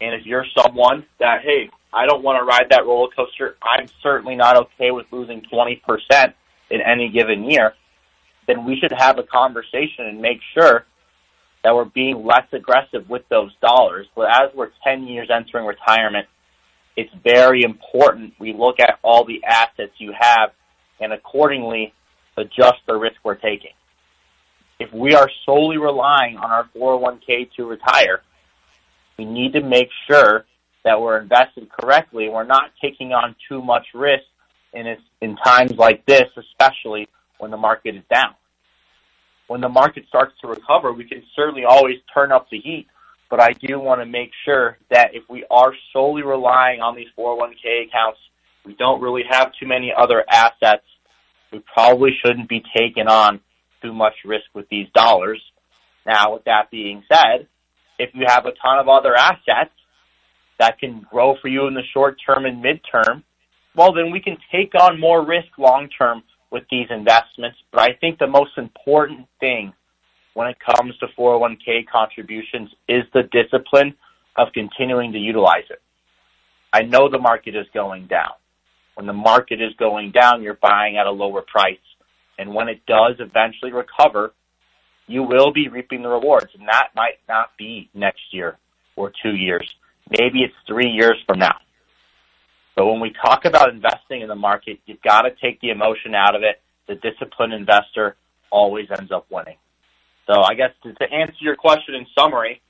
and 0.01 0.13
if 0.13 0.25
you're 0.25 0.45
someone 0.57 1.05
that, 1.19 1.41
hey, 1.41 1.69
I 1.97 2.05
don't 2.05 2.21
want 2.21 2.39
to 2.39 2.45
ride 2.45 2.69
that 2.69 2.85
roller 2.85 3.09
coaster. 3.15 3.57
I'm 3.59 3.87
certainly 4.03 4.35
not 4.35 4.55
okay 4.55 4.91
with 4.91 5.07
losing 5.11 5.41
20% 5.51 5.81
in 6.69 6.81
any 6.81 7.09
given 7.09 7.49
year. 7.49 7.73
Then 8.45 8.65
we 8.65 8.77
should 8.79 8.91
have 8.95 9.17
a 9.17 9.23
conversation 9.23 10.05
and 10.05 10.21
make 10.21 10.37
sure 10.53 10.85
that 11.63 11.73
we're 11.73 11.85
being 11.85 12.23
less 12.23 12.45
aggressive 12.53 13.09
with 13.09 13.27
those 13.29 13.51
dollars. 13.61 14.05
But 14.15 14.29
as 14.29 14.53
we're 14.53 14.69
10 14.83 15.07
years 15.07 15.29
entering 15.33 15.65
retirement, 15.65 16.27
it's 16.95 17.11
very 17.23 17.63
important 17.63 18.35
we 18.39 18.53
look 18.53 18.79
at 18.79 18.99
all 19.01 19.25
the 19.25 19.43
assets 19.43 19.93
you 19.97 20.13
have 20.17 20.51
and 20.99 21.11
accordingly 21.11 21.93
adjust 22.37 22.77
the 22.85 22.95
risk 22.95 23.15
we're 23.23 23.35
taking. 23.35 23.73
If 24.79 24.93
we 24.93 25.15
are 25.15 25.31
solely 25.47 25.79
relying 25.79 26.37
on 26.37 26.51
our 26.51 26.69
401k 26.75 27.51
to 27.55 27.65
retire, 27.65 28.21
we 29.17 29.25
need 29.25 29.53
to 29.53 29.61
make 29.61 29.89
sure 30.07 30.45
that 30.83 30.99
we're 30.99 31.19
invested 31.19 31.69
correctly. 31.69 32.29
We're 32.29 32.43
not 32.43 32.71
taking 32.81 33.13
on 33.13 33.35
too 33.49 33.61
much 33.61 33.87
risk 33.93 34.23
in, 34.73 34.97
in 35.21 35.35
times 35.37 35.71
like 35.71 36.05
this, 36.05 36.29
especially 36.37 37.07
when 37.39 37.51
the 37.51 37.57
market 37.57 37.95
is 37.95 38.03
down. 38.11 38.35
When 39.47 39.61
the 39.61 39.69
market 39.69 40.05
starts 40.07 40.33
to 40.41 40.47
recover, 40.47 40.91
we 40.91 41.05
can 41.05 41.23
certainly 41.35 41.63
always 41.63 41.97
turn 42.13 42.31
up 42.31 42.49
the 42.49 42.59
heat, 42.59 42.87
but 43.29 43.41
I 43.41 43.53
do 43.53 43.79
want 43.79 44.01
to 44.01 44.05
make 44.05 44.31
sure 44.45 44.77
that 44.89 45.15
if 45.15 45.23
we 45.29 45.45
are 45.49 45.73
solely 45.93 46.23
relying 46.23 46.81
on 46.81 46.95
these 46.95 47.07
401k 47.17 47.87
accounts, 47.87 48.19
we 48.65 48.73
don't 48.75 49.01
really 49.01 49.23
have 49.29 49.51
too 49.59 49.65
many 49.65 49.93
other 49.97 50.25
assets. 50.29 50.83
We 51.51 51.59
probably 51.59 52.11
shouldn't 52.21 52.49
be 52.49 52.61
taking 52.75 53.07
on 53.07 53.39
too 53.81 53.93
much 53.93 54.13
risk 54.25 54.45
with 54.53 54.67
these 54.69 54.87
dollars. 54.93 55.41
Now, 56.05 56.33
with 56.33 56.43
that 56.45 56.69
being 56.69 57.03
said, 57.11 57.47
if 57.97 58.09
you 58.13 58.25
have 58.27 58.45
a 58.45 58.51
ton 58.51 58.79
of 58.79 58.89
other 58.89 59.15
assets 59.15 59.71
that 60.59 60.79
can 60.79 61.05
grow 61.09 61.35
for 61.41 61.47
you 61.47 61.67
in 61.67 61.73
the 61.73 61.83
short 61.93 62.17
term 62.25 62.45
and 62.45 62.63
midterm, 62.63 63.23
well, 63.75 63.93
then 63.93 64.11
we 64.11 64.19
can 64.19 64.37
take 64.51 64.73
on 64.75 64.99
more 64.99 65.25
risk 65.25 65.49
long 65.57 65.87
term 65.97 66.23
with 66.51 66.63
these 66.71 66.87
investments. 66.89 67.57
But 67.71 67.81
I 67.81 67.93
think 67.93 68.17
the 68.17 68.27
most 68.27 68.57
important 68.57 69.27
thing 69.39 69.73
when 70.33 70.47
it 70.47 70.57
comes 70.59 70.97
to 70.99 71.07
401k 71.17 71.87
contributions 71.91 72.69
is 72.87 73.03
the 73.13 73.23
discipline 73.31 73.93
of 74.35 74.47
continuing 74.53 75.11
to 75.13 75.19
utilize 75.19 75.65
it. 75.69 75.81
I 76.71 76.83
know 76.83 77.09
the 77.09 77.19
market 77.19 77.55
is 77.55 77.65
going 77.73 78.07
down. 78.07 78.33
When 78.95 79.05
the 79.05 79.13
market 79.13 79.61
is 79.61 79.73
going 79.77 80.11
down, 80.11 80.41
you're 80.41 80.57
buying 80.61 80.97
at 80.97 81.05
a 81.05 81.11
lower 81.11 81.41
price. 81.41 81.77
And 82.37 82.53
when 82.53 82.67
it 82.67 82.85
does 82.85 83.15
eventually 83.19 83.71
recover, 83.71 84.33
you 85.07 85.23
will 85.23 85.51
be 85.51 85.69
reaping 85.69 86.03
the 86.03 86.09
rewards. 86.09 86.51
And 86.57 86.67
that 86.67 86.89
might 86.95 87.19
not 87.27 87.51
be 87.57 87.89
next 87.93 88.21
year 88.31 88.57
or 88.95 89.11
two 89.23 89.35
years. 89.35 89.67
Maybe 90.09 90.41
it's 90.43 90.53
three 90.67 90.89
years 90.89 91.17
from 91.27 91.39
now. 91.39 91.57
But 92.75 92.85
when 92.85 92.99
we 92.99 93.11
talk 93.11 93.45
about 93.45 93.69
investing 93.73 94.21
in 94.21 94.27
the 94.27 94.35
market, 94.35 94.79
you've 94.85 95.01
got 95.01 95.23
to 95.23 95.31
take 95.41 95.59
the 95.61 95.69
emotion 95.69 96.13
out 96.13 96.35
of 96.35 96.43
it. 96.43 96.61
The 96.87 96.95
disciplined 96.95 97.53
investor 97.53 98.15
always 98.51 98.87
ends 98.97 99.11
up 99.11 99.25
winning. 99.29 99.57
So 100.27 100.41
I 100.41 100.53
guess 100.53 100.71
to, 100.83 100.93
to 100.93 101.11
answer 101.11 101.37
your 101.41 101.55
question 101.55 101.95
in 101.95 102.05
summary, 102.17 102.61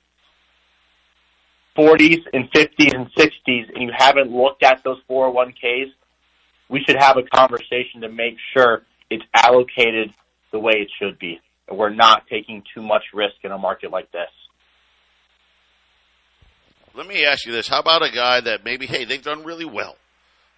40s 1.76 2.22
and 2.32 2.50
50s 2.50 2.94
and 2.94 3.06
60s, 3.14 3.68
and 3.74 3.82
you 3.82 3.90
haven't 3.96 4.32
looked 4.32 4.62
at 4.62 4.82
those 4.82 4.98
401ks, 5.08 5.92
we 6.68 6.82
should 6.84 6.96
have 6.96 7.16
a 7.16 7.22
conversation 7.22 8.00
to 8.00 8.08
make 8.08 8.36
sure 8.52 8.82
it's 9.10 9.24
allocated 9.34 10.12
the 10.52 10.58
way 10.58 10.72
it 10.74 10.88
should 10.98 11.18
be. 11.18 11.40
And 11.68 11.78
we're 11.78 11.94
not 11.94 12.26
taking 12.28 12.62
too 12.74 12.82
much 12.82 13.04
risk 13.12 13.36
in 13.44 13.52
a 13.52 13.58
market 13.58 13.90
like 13.90 14.10
this. 14.10 14.30
Let 16.94 17.06
me 17.06 17.24
ask 17.24 17.46
you 17.46 17.52
this. 17.52 17.68
How 17.68 17.80
about 17.80 18.02
a 18.02 18.10
guy 18.10 18.40
that 18.40 18.64
maybe, 18.64 18.86
hey, 18.86 19.04
they've 19.04 19.22
done 19.22 19.44
really 19.44 19.64
well. 19.64 19.96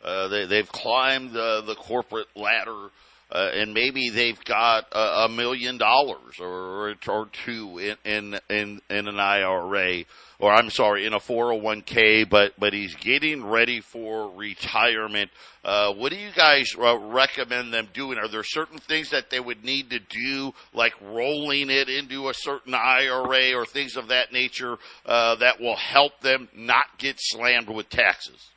Uh, 0.02 0.28
they, 0.28 0.46
they've 0.46 0.70
climbed 0.70 1.36
uh, 1.36 1.60
the 1.62 1.74
corporate 1.74 2.28
ladder, 2.34 2.88
uh, 3.32 3.50
and 3.54 3.74
maybe 3.74 4.10
they've 4.10 4.42
got 4.44 4.86
a, 4.92 5.24
a 5.24 5.28
million 5.28 5.78
dollars 5.78 6.38
or, 6.40 6.94
or 7.08 7.26
two 7.44 7.78
in, 7.78 7.96
in, 8.04 8.40
in, 8.48 8.80
in 8.90 9.08
an 9.08 9.18
IRA 9.18 10.04
or 10.40 10.52
I'm 10.52 10.70
sorry, 10.70 11.06
in 11.06 11.12
a 11.12 11.18
401k, 11.18 12.28
but, 12.28 12.54
but 12.58 12.72
he's 12.72 12.94
getting 12.94 13.44
ready 13.44 13.80
for 13.80 14.30
retirement. 14.30 15.30
Uh, 15.62 15.92
what 15.92 16.10
do 16.10 16.18
you 16.18 16.30
guys 16.34 16.74
uh, 16.78 16.96
recommend 16.96 17.74
them 17.74 17.88
doing? 17.92 18.18
Are 18.18 18.28
there 18.28 18.42
certain 18.42 18.78
things 18.78 19.10
that 19.10 19.28
they 19.28 19.38
would 19.38 19.62
need 19.62 19.90
to 19.90 19.98
do, 19.98 20.52
like 20.72 20.94
rolling 21.02 21.68
it 21.68 21.90
into 21.90 22.30
a 22.30 22.34
certain 22.34 22.74
IRA 22.74 23.52
or 23.54 23.66
things 23.66 23.96
of 23.96 24.08
that 24.08 24.32
nature, 24.32 24.78
uh, 25.04 25.36
that 25.36 25.60
will 25.60 25.76
help 25.76 26.18
them 26.20 26.48
not 26.56 26.86
get 26.96 27.16
slammed 27.18 27.68
with 27.68 27.90
taxes? 27.90 28.48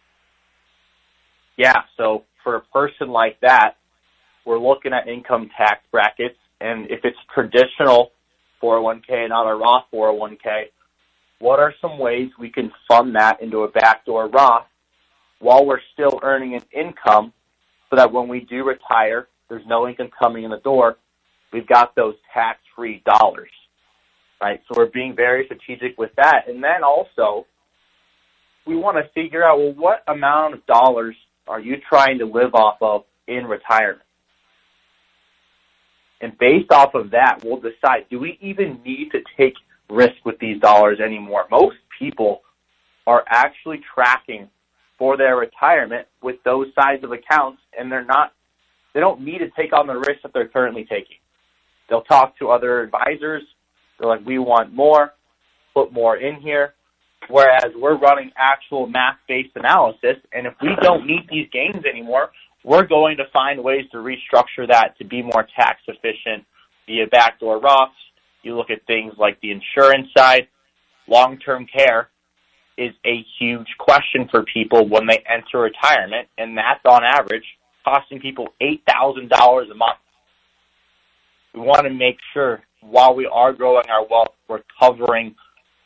Yeah, 1.57 1.81
so 1.97 2.23
for 2.45 2.55
a 2.55 2.61
person 2.61 3.09
like 3.09 3.41
that, 3.41 3.75
we're 4.45 4.59
looking 4.59 4.93
at 4.93 5.07
income 5.07 5.49
tax 5.57 5.81
brackets, 5.91 6.37
and 6.61 6.89
if 6.89 7.01
it's 7.03 7.17
traditional 7.33 8.11
401k, 8.61 9.29
not 9.29 9.49
a 9.49 9.55
Roth 9.55 9.85
401k, 9.93 10.65
what 11.39 11.59
are 11.59 11.73
some 11.81 11.99
ways 11.99 12.29
we 12.39 12.49
can 12.49 12.71
fund 12.87 13.15
that 13.15 13.41
into 13.41 13.63
a 13.63 13.67
backdoor 13.67 14.29
Roth 14.29 14.65
while 15.39 15.65
we're 15.65 15.81
still 15.93 16.19
earning 16.23 16.55
an 16.55 16.63
income 16.73 17.33
so 17.89 17.97
that 17.97 18.11
when 18.11 18.27
we 18.27 18.41
do 18.41 18.63
retire, 18.63 19.27
there's 19.49 19.65
no 19.67 19.87
income 19.87 20.09
coming 20.17 20.45
in 20.45 20.51
the 20.51 20.59
door. 20.59 20.95
We've 21.51 21.67
got 21.67 21.95
those 21.95 22.15
tax-free 22.33 23.03
dollars, 23.05 23.51
right? 24.41 24.61
So 24.67 24.75
we're 24.77 24.89
being 24.89 25.15
very 25.15 25.45
strategic 25.45 25.97
with 25.97 26.11
that. 26.15 26.47
And 26.47 26.63
then 26.63 26.83
also, 26.83 27.45
we 28.65 28.75
want 28.77 28.97
to 28.97 29.09
figure 29.13 29.43
out, 29.43 29.59
well, 29.59 29.73
what 29.73 30.03
amount 30.07 30.53
of 30.53 30.65
dollars 30.65 31.15
are 31.47 31.59
you 31.59 31.75
trying 31.89 32.19
to 32.19 32.25
live 32.25 32.55
off 32.55 32.77
of 32.81 33.03
in 33.27 33.45
retirement? 33.45 34.02
And 36.23 36.35
based 36.39 36.71
off 36.71 36.95
of 36.95 37.11
that, 37.11 37.43
we'll 37.43 37.59
decide, 37.59 38.05
do 38.09 38.17
we 38.19 38.39
even 38.41 38.81
need 38.83 39.11
to 39.11 39.19
take 39.37 39.53
risk 39.89 40.25
with 40.25 40.39
these 40.39 40.59
dollars 40.59 40.99
anymore. 40.99 41.45
Most 41.49 41.77
people 41.97 42.41
are 43.05 43.23
actually 43.27 43.81
tracking 43.93 44.49
for 44.97 45.17
their 45.17 45.35
retirement 45.35 46.07
with 46.21 46.37
those 46.43 46.67
size 46.75 47.03
of 47.03 47.11
accounts 47.11 47.61
and 47.77 47.91
they're 47.91 48.05
not 48.05 48.33
they 48.93 48.99
don't 48.99 49.21
need 49.21 49.39
to 49.39 49.49
take 49.49 49.73
on 49.73 49.87
the 49.87 49.95
risk 49.95 50.21
that 50.21 50.33
they're 50.33 50.47
currently 50.47 50.85
taking. 50.85 51.17
They'll 51.89 52.03
talk 52.03 52.37
to 52.37 52.51
other 52.51 52.81
advisors. 52.81 53.41
They're 53.97 54.07
like, 54.07 54.23
we 54.23 54.37
want 54.37 54.71
more, 54.71 55.13
put 55.73 55.91
more 55.91 56.17
in 56.17 56.39
here. 56.39 56.75
Whereas 57.27 57.73
we're 57.75 57.97
running 57.97 58.31
actual 58.37 58.85
math-based 58.85 59.55
analysis, 59.55 60.17
and 60.31 60.45
if 60.45 60.53
we 60.61 60.75
don't 60.83 61.07
need 61.07 61.27
these 61.27 61.47
gains 61.51 61.83
anymore, 61.85 62.29
we're 62.63 62.85
going 62.85 63.17
to 63.17 63.25
find 63.31 63.63
ways 63.63 63.85
to 63.91 63.97
restructure 63.97 64.67
that 64.67 64.97
to 64.97 65.03
be 65.03 65.21
more 65.21 65.47
tax 65.55 65.81
efficient 65.87 66.45
via 66.87 67.07
backdoor 67.07 67.59
Roths, 67.59 67.91
you 68.41 68.55
look 68.55 68.69
at 68.69 68.85
things 68.85 69.13
like 69.17 69.39
the 69.41 69.51
insurance 69.51 70.07
side, 70.15 70.47
long-term 71.07 71.67
care 71.67 72.09
is 72.77 72.93
a 73.05 73.23
huge 73.39 73.67
question 73.77 74.27
for 74.29 74.43
people 74.43 74.87
when 74.87 75.05
they 75.05 75.23
enter 75.29 75.59
retirement, 75.59 76.27
and 76.37 76.57
that's 76.57 76.83
on 76.85 77.03
average 77.03 77.45
costing 77.85 78.19
people 78.19 78.47
$8,000 78.61 79.71
a 79.71 79.75
month. 79.75 79.99
We 81.53 81.61
want 81.61 81.83
to 81.83 81.93
make 81.93 82.17
sure 82.33 82.63
while 82.81 83.13
we 83.13 83.27
are 83.27 83.53
growing 83.53 83.89
our 83.89 84.05
wealth, 84.05 84.33
we're 84.47 84.63
covering 84.79 85.35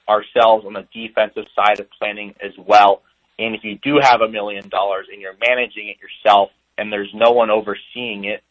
ourselves 0.08 0.66
on 0.66 0.74
the 0.74 0.88
defensive 0.94 1.46
side 1.56 1.80
of 1.80 1.88
planning 2.00 2.34
as 2.42 2.54
well. 2.58 3.02
And 3.40 3.54
if 3.54 3.64
you 3.64 3.78
do 3.84 4.00
have 4.02 4.22
a 4.22 4.28
million 4.28 4.70
dollars 4.70 5.08
and 5.12 5.22
you're 5.22 5.36
managing 5.46 5.90
it 5.90 5.98
yourself 6.00 6.50
and 6.78 6.92
there's 6.92 7.12
no 7.14 7.32
one 7.32 7.50
overseeing 7.50 8.26
it, 8.26 8.44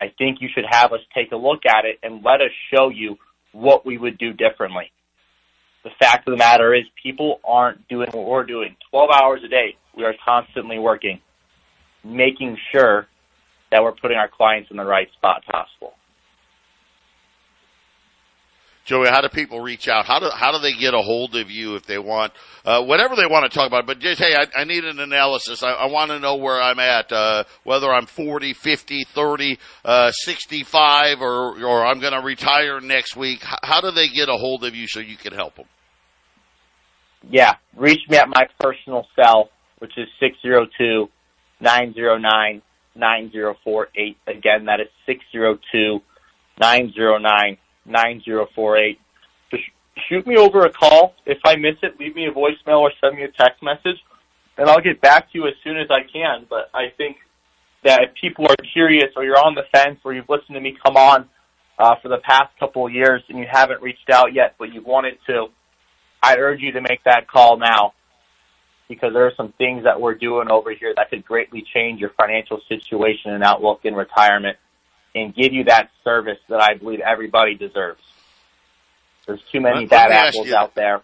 I 0.00 0.12
think 0.18 0.40
you 0.40 0.48
should 0.54 0.66
have 0.68 0.92
us 0.92 1.00
take 1.14 1.32
a 1.32 1.36
look 1.36 1.64
at 1.66 1.84
it 1.84 1.98
and 2.02 2.24
let 2.24 2.40
us 2.40 2.50
show 2.72 2.88
you 2.88 3.16
what 3.52 3.86
we 3.86 3.96
would 3.96 4.18
do 4.18 4.32
differently. 4.32 4.90
The 5.84 5.90
fact 5.98 6.26
of 6.26 6.32
the 6.32 6.38
matter 6.38 6.74
is 6.74 6.84
people 7.02 7.40
aren't 7.44 7.86
doing 7.88 8.08
what 8.12 8.26
we're 8.26 8.44
doing. 8.44 8.76
12 8.90 9.10
hours 9.10 9.40
a 9.44 9.48
day, 9.48 9.76
we 9.96 10.04
are 10.04 10.14
constantly 10.24 10.78
working, 10.78 11.20
making 12.02 12.56
sure 12.72 13.06
that 13.70 13.82
we're 13.82 13.92
putting 13.92 14.16
our 14.16 14.28
clients 14.28 14.70
in 14.70 14.76
the 14.76 14.84
right 14.84 15.08
spot 15.12 15.44
possible. 15.44 15.94
Joey, 18.84 19.08
how 19.08 19.22
do 19.22 19.30
people 19.30 19.60
reach 19.60 19.88
out? 19.88 20.04
How 20.04 20.20
do 20.20 20.28
how 20.28 20.52
do 20.52 20.58
they 20.58 20.74
get 20.74 20.92
a 20.92 21.00
hold 21.00 21.34
of 21.36 21.50
you 21.50 21.74
if 21.74 21.86
they 21.86 21.98
want 21.98 22.32
uh, 22.66 22.82
whatever 22.82 23.16
they 23.16 23.26
want 23.26 23.50
to 23.50 23.54
talk 23.56 23.66
about? 23.66 23.86
But 23.86 23.98
just 23.98 24.20
hey, 24.20 24.34
I, 24.34 24.60
I 24.60 24.64
need 24.64 24.84
an 24.84 25.00
analysis. 25.00 25.62
I, 25.62 25.70
I 25.70 25.86
want 25.86 26.10
to 26.10 26.20
know 26.20 26.36
where 26.36 26.60
I'm 26.60 26.78
at, 26.78 27.10
uh, 27.10 27.44
whether 27.64 27.90
I'm 27.90 28.04
40, 28.04 28.52
50, 28.52 29.04
30, 29.04 29.58
uh, 29.86 30.10
65, 30.10 31.22
or 31.22 31.64
or 31.64 31.86
I'm 31.86 31.98
going 31.98 32.12
to 32.12 32.20
retire 32.20 32.78
next 32.82 33.16
week. 33.16 33.40
How, 33.42 33.58
how 33.62 33.80
do 33.80 33.90
they 33.90 34.08
get 34.08 34.28
a 34.28 34.36
hold 34.36 34.64
of 34.64 34.74
you 34.74 34.86
so 34.86 35.00
you 35.00 35.16
can 35.16 35.32
help 35.32 35.56
them? 35.56 35.66
Yeah, 37.30 37.54
reach 37.74 38.00
me 38.10 38.18
at 38.18 38.28
my 38.28 38.46
personal 38.60 39.06
cell, 39.16 39.48
which 39.78 39.96
is 39.96 40.08
six 40.20 40.36
zero 40.42 40.66
two 40.76 41.08
nine 41.58 41.94
zero 41.94 42.18
nine 42.18 42.60
nine 42.94 43.30
zero 43.32 43.56
four 43.64 43.88
eight. 43.96 44.18
Again, 44.26 44.66
that 44.66 44.80
is 44.80 44.88
six 45.06 45.24
zero 45.32 45.58
two 45.72 46.00
nine 46.60 46.92
zero 46.92 47.16
nine. 47.16 47.56
9048. 47.86 48.98
Just 49.50 49.64
shoot 50.08 50.26
me 50.26 50.36
over 50.36 50.64
a 50.64 50.72
call. 50.72 51.14
If 51.26 51.38
I 51.44 51.56
miss 51.56 51.76
it, 51.82 51.98
leave 51.98 52.14
me 52.14 52.26
a 52.26 52.32
voicemail 52.32 52.80
or 52.80 52.92
send 53.00 53.16
me 53.16 53.24
a 53.24 53.28
text 53.28 53.62
message, 53.62 53.98
and 54.56 54.68
I'll 54.68 54.80
get 54.80 55.00
back 55.00 55.30
to 55.32 55.38
you 55.38 55.46
as 55.46 55.54
soon 55.62 55.76
as 55.76 55.88
I 55.90 56.00
can. 56.10 56.46
But 56.48 56.70
I 56.74 56.92
think 56.96 57.16
that 57.84 58.02
if 58.02 58.14
people 58.20 58.46
are 58.48 58.56
curious 58.72 59.10
or 59.16 59.24
you're 59.24 59.38
on 59.38 59.54
the 59.54 59.64
fence 59.72 60.00
or 60.04 60.14
you've 60.14 60.28
listened 60.28 60.54
to 60.54 60.60
me 60.60 60.76
come 60.84 60.96
on 60.96 61.28
uh, 61.78 61.94
for 62.02 62.08
the 62.08 62.18
past 62.18 62.50
couple 62.58 62.86
of 62.86 62.92
years 62.92 63.22
and 63.28 63.38
you 63.38 63.46
haven't 63.50 63.82
reached 63.82 64.10
out 64.10 64.32
yet, 64.32 64.54
but 64.58 64.72
you 64.72 64.82
wanted 64.82 65.18
to, 65.26 65.46
I 66.22 66.36
urge 66.36 66.60
you 66.60 66.72
to 66.72 66.80
make 66.80 67.04
that 67.04 67.28
call 67.28 67.58
now 67.58 67.92
because 68.88 69.12
there 69.12 69.26
are 69.26 69.32
some 69.36 69.52
things 69.58 69.84
that 69.84 70.00
we're 70.00 70.14
doing 70.14 70.50
over 70.50 70.72
here 70.72 70.92
that 70.96 71.10
could 71.10 71.24
greatly 71.24 71.64
change 71.74 72.00
your 72.00 72.10
financial 72.10 72.60
situation 72.68 73.32
and 73.32 73.42
outlook 73.42 73.80
in 73.84 73.94
retirement 73.94 74.56
and 75.14 75.34
give 75.34 75.52
you 75.52 75.64
that 75.64 75.90
service 76.02 76.38
that 76.48 76.60
I 76.60 76.74
believe 76.74 77.00
everybody 77.00 77.54
deserves. 77.54 78.02
There's 79.26 79.40
too 79.52 79.60
many 79.60 79.86
bad 79.86 80.10
apples 80.10 80.48
you- 80.48 80.56
out 80.56 80.74
there. 80.74 81.00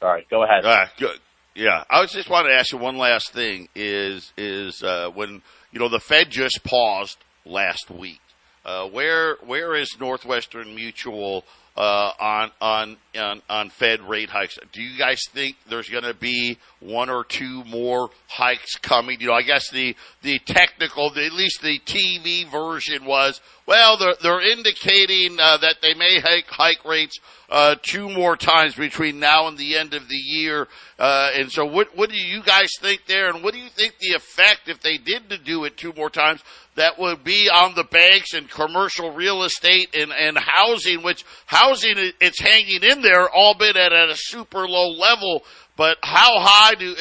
Sorry, 0.00 0.26
go 0.30 0.42
ahead. 0.44 0.64
Uh, 0.64 0.86
good. 0.98 1.18
Yeah, 1.54 1.84
I 1.90 2.00
was 2.00 2.10
just 2.10 2.30
wanted 2.30 2.50
to 2.50 2.54
ask 2.54 2.72
you 2.72 2.78
one 2.78 2.96
last 2.96 3.32
thing. 3.32 3.68
Is 3.74 4.32
is 4.36 4.82
uh, 4.82 5.10
when 5.12 5.42
you 5.72 5.78
know 5.80 5.88
the 5.88 6.00
Fed 6.00 6.30
just 6.30 6.64
paused 6.64 7.18
last 7.44 7.90
week? 7.90 8.20
Uh, 8.64 8.86
where 8.88 9.36
where 9.44 9.74
is 9.74 9.94
Northwestern 10.00 10.74
Mutual 10.74 11.44
uh, 11.76 12.12
on 12.20 12.50
on 12.60 12.96
on 13.18 13.42
on 13.48 13.70
Fed 13.70 14.00
rate 14.02 14.30
hikes? 14.30 14.58
Do 14.72 14.82
you 14.82 14.98
guys 14.98 15.22
think 15.32 15.56
there's 15.68 15.88
going 15.88 16.04
to 16.04 16.14
be 16.14 16.58
one 16.80 17.10
or 17.10 17.24
two 17.24 17.64
more 17.64 18.10
hikes 18.28 18.76
coming? 18.76 19.20
You 19.20 19.28
know, 19.28 19.34
I 19.34 19.42
guess 19.42 19.70
the 19.70 19.96
the 20.22 20.38
technical, 20.40 21.10
the, 21.10 21.24
at 21.24 21.32
least 21.32 21.62
the 21.62 21.78
TV 21.80 22.50
version 22.50 23.04
was 23.04 23.40
well, 23.70 23.96
they're 23.96 24.16
they're 24.20 24.50
indicating 24.50 25.38
uh, 25.40 25.56
that 25.58 25.76
they 25.80 25.94
may 25.94 26.18
hike 26.18 26.48
hike 26.48 26.84
rates 26.84 27.20
uh, 27.48 27.76
two 27.80 28.10
more 28.10 28.36
times 28.36 28.74
between 28.74 29.20
now 29.20 29.46
and 29.46 29.56
the 29.56 29.76
end 29.76 29.94
of 29.94 30.08
the 30.08 30.16
year. 30.16 30.66
Uh, 30.98 31.30
and 31.36 31.52
so, 31.52 31.64
what 31.64 31.96
what 31.96 32.10
do 32.10 32.16
you 32.16 32.42
guys 32.42 32.68
think 32.80 33.06
there? 33.06 33.30
And 33.30 33.44
what 33.44 33.54
do 33.54 33.60
you 33.60 33.68
think 33.68 33.94
the 34.00 34.16
effect, 34.16 34.62
if 34.68 34.80
they 34.80 34.96
did 34.98 35.30
to 35.30 35.38
do 35.38 35.62
it 35.66 35.76
two 35.76 35.92
more 35.96 36.10
times, 36.10 36.42
that 36.74 36.98
would 36.98 37.22
be 37.22 37.48
on 37.48 37.76
the 37.76 37.84
banks 37.84 38.34
and 38.34 38.50
commercial 38.50 39.12
real 39.12 39.44
estate 39.44 39.94
and, 39.94 40.10
and 40.10 40.36
housing? 40.36 41.04
Which 41.04 41.24
housing 41.46 41.96
it- 41.96 42.16
it's 42.20 42.40
hanging 42.40 42.82
in 42.82 43.02
there, 43.02 43.30
albeit 43.32 43.76
at, 43.76 43.92
at 43.92 44.08
a 44.08 44.16
super 44.16 44.66
low 44.66 44.90
level. 44.90 45.44
But 45.76 45.98
how 46.02 46.40
high 46.40 46.74
do 46.74 46.96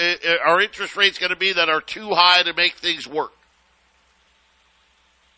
are 0.46 0.62
interest 0.62 0.96
rates 0.96 1.18
going 1.18 1.32
to 1.32 1.36
be 1.36 1.52
that 1.52 1.68
are 1.68 1.82
too 1.82 2.12
high 2.12 2.44
to 2.44 2.54
make 2.54 2.76
things 2.76 3.08
work? 3.08 3.32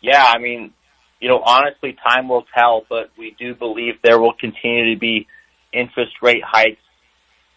Yeah, 0.02 0.24
I 0.26 0.38
mean, 0.38 0.74
you 1.22 1.28
know, 1.28 1.40
honestly, 1.40 1.96
time 2.04 2.28
will 2.28 2.44
tell, 2.52 2.82
but 2.88 3.10
we 3.16 3.36
do 3.38 3.54
believe 3.54 3.94
there 4.02 4.20
will 4.20 4.32
continue 4.32 4.92
to 4.92 4.98
be 4.98 5.28
interest 5.72 6.14
rate 6.20 6.42
hikes, 6.44 6.82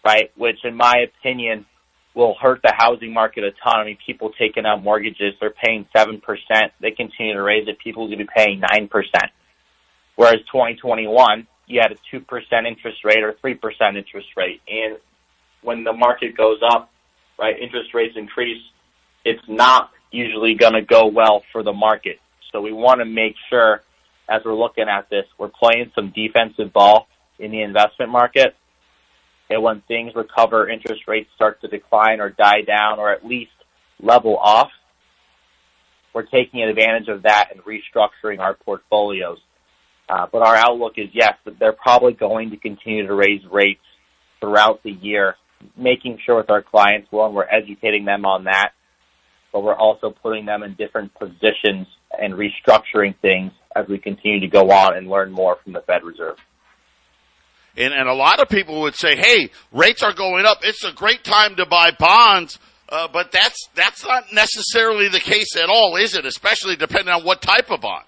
right? 0.04 0.30
Which, 0.36 0.58
in 0.62 0.76
my 0.76 1.04
opinion, 1.08 1.66
will 2.14 2.36
hurt 2.40 2.60
the 2.62 2.72
housing 2.72 3.12
market 3.12 3.42
a 3.42 3.50
ton. 3.50 3.80
I 3.80 3.84
mean, 3.84 3.98
people 4.06 4.30
taking 4.38 4.66
out 4.66 4.84
mortgages, 4.84 5.34
they're 5.40 5.50
paying 5.50 5.84
7%. 5.94 6.20
They 6.80 6.92
continue 6.92 7.34
to 7.34 7.42
raise 7.42 7.66
it. 7.66 7.80
People 7.80 8.08
will 8.08 8.16
be 8.16 8.24
paying 8.36 8.60
9%. 8.60 8.88
Whereas 10.14 10.38
2021, 10.52 11.48
you 11.66 11.80
had 11.80 11.90
a 11.90 12.16
2% 12.16 12.22
interest 12.68 13.04
rate 13.04 13.24
or 13.24 13.32
3% 13.32 13.58
interest 13.96 14.28
rate. 14.36 14.60
And 14.68 14.96
when 15.62 15.82
the 15.82 15.92
market 15.92 16.36
goes 16.36 16.60
up, 16.64 16.88
right, 17.36 17.58
interest 17.58 17.92
rates 17.94 18.14
increase, 18.16 18.62
it's 19.24 19.42
not 19.48 19.90
usually 20.12 20.54
going 20.54 20.74
to 20.74 20.82
go 20.82 21.06
well 21.06 21.42
for 21.50 21.64
the 21.64 21.72
market. 21.72 22.20
So 22.56 22.62
we 22.62 22.72
want 22.72 23.00
to 23.00 23.04
make 23.04 23.34
sure, 23.50 23.82
as 24.30 24.40
we're 24.42 24.54
looking 24.54 24.88
at 24.88 25.10
this, 25.10 25.26
we're 25.36 25.50
playing 25.50 25.92
some 25.94 26.10
defensive 26.16 26.72
ball 26.72 27.06
in 27.38 27.50
the 27.50 27.60
investment 27.60 28.10
market. 28.10 28.56
And 29.50 29.62
when 29.62 29.82
things 29.82 30.14
recover, 30.14 30.66
interest 30.66 31.02
rates 31.06 31.28
start 31.34 31.60
to 31.60 31.68
decline 31.68 32.18
or 32.18 32.30
die 32.30 32.62
down 32.62 32.98
or 32.98 33.12
at 33.12 33.26
least 33.26 33.50
level 34.00 34.38
off, 34.38 34.70
we're 36.14 36.22
taking 36.22 36.62
advantage 36.62 37.08
of 37.08 37.24
that 37.24 37.50
and 37.52 37.62
restructuring 37.62 38.40
our 38.40 38.54
portfolios. 38.54 39.36
Uh, 40.08 40.26
but 40.32 40.40
our 40.40 40.56
outlook 40.56 40.94
is 40.96 41.10
yes, 41.12 41.34
they're 41.60 41.74
probably 41.74 42.14
going 42.14 42.52
to 42.52 42.56
continue 42.56 43.06
to 43.06 43.12
raise 43.12 43.42
rates 43.52 43.84
throughout 44.40 44.82
the 44.82 44.92
year, 44.92 45.36
making 45.76 46.18
sure 46.24 46.36
with 46.36 46.48
our 46.48 46.62
clients, 46.62 47.12
one, 47.12 47.34
we're 47.34 47.44
educating 47.44 48.06
them 48.06 48.24
on 48.24 48.44
that, 48.44 48.70
but 49.52 49.62
we're 49.62 49.76
also 49.76 50.08
putting 50.08 50.46
them 50.46 50.62
in 50.62 50.72
different 50.72 51.12
positions 51.18 51.86
and 52.20 52.34
restructuring 52.34 53.16
things 53.20 53.52
as 53.74 53.86
we 53.88 53.98
continue 53.98 54.40
to 54.40 54.48
go 54.48 54.70
on 54.70 54.96
and 54.96 55.08
learn 55.08 55.30
more 55.30 55.56
from 55.62 55.72
the 55.72 55.80
Fed 55.80 56.02
Reserve. 56.04 56.36
And, 57.76 57.92
and 57.92 58.08
a 58.08 58.14
lot 58.14 58.40
of 58.40 58.48
people 58.48 58.82
would 58.82 58.94
say, 58.94 59.16
hey, 59.16 59.50
rates 59.72 60.02
are 60.02 60.14
going 60.14 60.46
up. 60.46 60.58
It's 60.62 60.82
a 60.84 60.92
great 60.92 61.24
time 61.24 61.56
to 61.56 61.66
buy 61.66 61.90
bonds. 61.90 62.58
Uh, 62.88 63.08
but 63.12 63.32
that's, 63.32 63.68
that's 63.74 64.04
not 64.04 64.32
necessarily 64.32 65.08
the 65.08 65.20
case 65.20 65.56
at 65.56 65.68
all, 65.68 65.96
is 65.96 66.14
it? 66.14 66.24
Especially 66.24 66.76
depending 66.76 67.12
on 67.12 67.24
what 67.24 67.42
type 67.42 67.70
of 67.70 67.80
bond. 67.80 68.04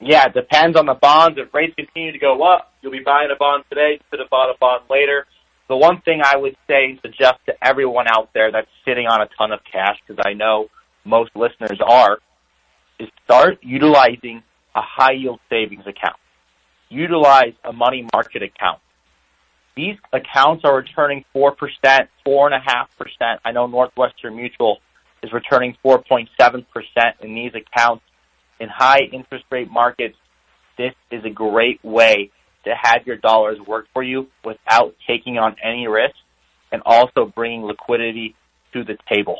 Yeah, 0.00 0.26
it 0.26 0.34
depends 0.34 0.76
on 0.76 0.84
the 0.86 0.94
bonds. 0.94 1.38
If 1.38 1.54
rates 1.54 1.74
continue 1.76 2.12
to 2.12 2.18
go 2.18 2.42
up, 2.42 2.72
you'll 2.82 2.92
be 2.92 3.02
buying 3.04 3.30
a 3.34 3.38
bond 3.38 3.64
today, 3.70 3.92
you 3.92 4.00
could 4.10 4.20
have 4.20 4.28
bought 4.28 4.50
a 4.54 4.58
bond 4.58 4.84
later. 4.90 5.26
The 5.68 5.76
one 5.76 6.02
thing 6.02 6.20
I 6.22 6.36
would 6.36 6.56
say 6.66 6.84
and 6.90 6.98
suggest 7.00 7.36
to 7.46 7.54
everyone 7.62 8.06
out 8.06 8.30
there 8.34 8.52
that's 8.52 8.68
sitting 8.84 9.06
on 9.06 9.22
a 9.22 9.28
ton 9.38 9.50
of 9.50 9.60
cash, 9.64 9.96
because 10.06 10.22
I 10.26 10.34
know 10.34 10.68
most 11.06 11.30
listeners 11.34 11.80
are, 11.80 12.18
is 12.98 13.08
start 13.24 13.58
utilizing 13.62 14.42
a 14.74 14.80
high 14.82 15.12
yield 15.12 15.40
savings 15.48 15.86
account. 15.86 16.16
Utilize 16.88 17.54
a 17.64 17.72
money 17.72 18.06
market 18.12 18.42
account. 18.42 18.80
These 19.76 19.96
accounts 20.12 20.64
are 20.64 20.76
returning 20.76 21.24
4%, 21.34 21.56
4.5%. 22.26 23.38
I 23.44 23.52
know 23.52 23.66
Northwestern 23.66 24.36
Mutual 24.36 24.78
is 25.22 25.32
returning 25.32 25.76
4.7% 25.84 26.64
in 27.20 27.34
these 27.34 27.52
accounts. 27.54 28.04
In 28.60 28.68
high 28.68 29.00
interest 29.12 29.44
rate 29.50 29.70
markets, 29.70 30.16
this 30.78 30.92
is 31.10 31.24
a 31.24 31.30
great 31.30 31.84
way 31.84 32.30
to 32.64 32.74
have 32.80 33.06
your 33.06 33.16
dollars 33.16 33.58
work 33.66 33.86
for 33.92 34.02
you 34.02 34.28
without 34.44 34.94
taking 35.06 35.38
on 35.38 35.56
any 35.62 35.88
risk 35.88 36.14
and 36.70 36.82
also 36.84 37.26
bringing 37.26 37.62
liquidity 37.62 38.34
to 38.72 38.84
the 38.84 38.96
table. 39.08 39.38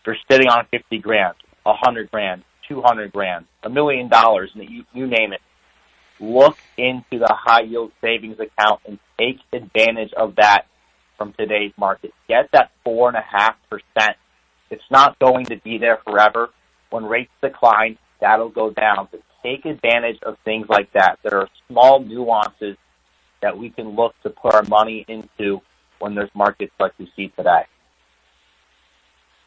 If 0.00 0.06
you're 0.06 0.16
sitting 0.30 0.48
on 0.48 0.66
50 0.70 0.98
grand, 0.98 1.34
100 1.62 2.10
grand, 2.10 2.42
200 2.70 3.12
grand, 3.12 3.46
a 3.62 3.68
million 3.68 4.08
dollars, 4.08 4.50
and 4.54 4.70
you, 4.70 4.84
you 4.94 5.06
name 5.06 5.32
it, 5.32 5.40
look 6.20 6.56
into 6.78 7.18
the 7.18 7.34
high 7.36 7.62
yield 7.62 7.92
savings 8.00 8.38
account 8.38 8.80
and 8.86 8.98
take 9.18 9.38
advantage 9.52 10.12
of 10.14 10.36
that 10.36 10.66
from 11.18 11.34
today's 11.38 11.72
market. 11.76 12.12
Get 12.28 12.48
that 12.52 12.70
four 12.84 13.08
and 13.08 13.16
a 13.16 13.20
half 13.22 13.56
percent. 13.68 14.16
It's 14.70 14.82
not 14.90 15.18
going 15.18 15.46
to 15.46 15.56
be 15.56 15.78
there 15.78 15.98
forever. 16.04 16.50
When 16.90 17.04
rates 17.04 17.32
decline, 17.42 17.98
that'll 18.20 18.50
go 18.50 18.70
down. 18.70 19.08
But 19.10 19.20
take 19.42 19.64
advantage 19.64 20.18
of 20.22 20.36
things 20.44 20.66
like 20.68 20.92
that. 20.92 21.18
There 21.22 21.40
are 21.40 21.48
small 21.68 22.00
nuances 22.00 22.76
that 23.42 23.58
we 23.58 23.70
can 23.70 23.96
look 23.96 24.14
to 24.22 24.30
put 24.30 24.54
our 24.54 24.62
money 24.62 25.04
into 25.08 25.60
when 25.98 26.14
there's 26.14 26.30
markets 26.34 26.72
like 26.78 26.92
we 26.98 27.10
see 27.16 27.28
today. 27.36 27.64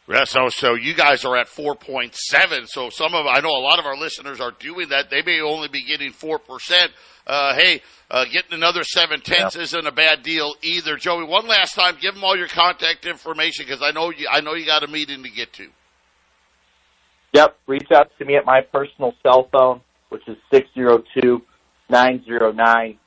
Yeah, 0.10 0.26
so 0.26 0.50
so 0.50 0.74
you 0.74 0.94
guys 0.94 1.24
are 1.24 1.38
at 1.38 1.48
four 1.48 1.76
point 1.76 2.14
seven. 2.14 2.68
So 2.68 2.90
some 2.90 3.14
of 3.14 3.26
I 3.26 3.40
know 3.40 3.52
a 3.52 3.64
lot 3.64 3.80
of 3.80 3.86
our 3.86 3.96
listeners 3.96 4.42
are 4.42 4.52
doing 4.52 4.90
that. 4.90 5.10
They 5.10 5.22
may 5.22 5.40
only 5.40 5.70
be 5.70 5.84
getting 5.84 6.12
four 6.12 6.40
percent. 6.40 6.92
Uh, 7.26 7.56
hey, 7.56 7.82
uh, 8.12 8.26
getting 8.26 8.52
another 8.52 8.84
seven 8.84 9.22
tenths 9.22 9.56
isn't 9.56 9.88
a 9.88 9.94
bad 9.94 10.22
deal 10.24 10.56
either. 10.62 10.98
Joey, 10.98 11.24
one 11.24 11.48
last 11.48 11.74
time, 11.74 11.96
give 12.02 12.16
them 12.16 12.24
all 12.24 12.36
your 12.36 12.50
contact 12.50 13.06
information 13.06 13.66
because 13.66 13.82
I 13.82 13.92
know 13.92 14.10
you 14.10 14.28
I 14.30 14.42
know 14.42 14.56
you 14.56 14.66
got 14.66 14.84
a 14.84 14.88
meeting 14.88 15.24
to 15.24 15.30
get 15.30 15.54
to. 15.54 15.70
Yep, 17.32 17.58
reach 17.66 17.88
out 17.96 18.12
to 18.20 18.26
me 18.26 18.36
at 18.36 18.46
my 18.46 18.60
personal 18.60 19.14
cell 19.24 19.48
phone, 19.54 19.80
which 20.10 20.28
is 20.28 20.36
six 20.52 20.68
zero 20.74 21.02
two 21.18 21.42
nine 21.90 22.22
zero 22.26 22.52
nine 22.52 23.00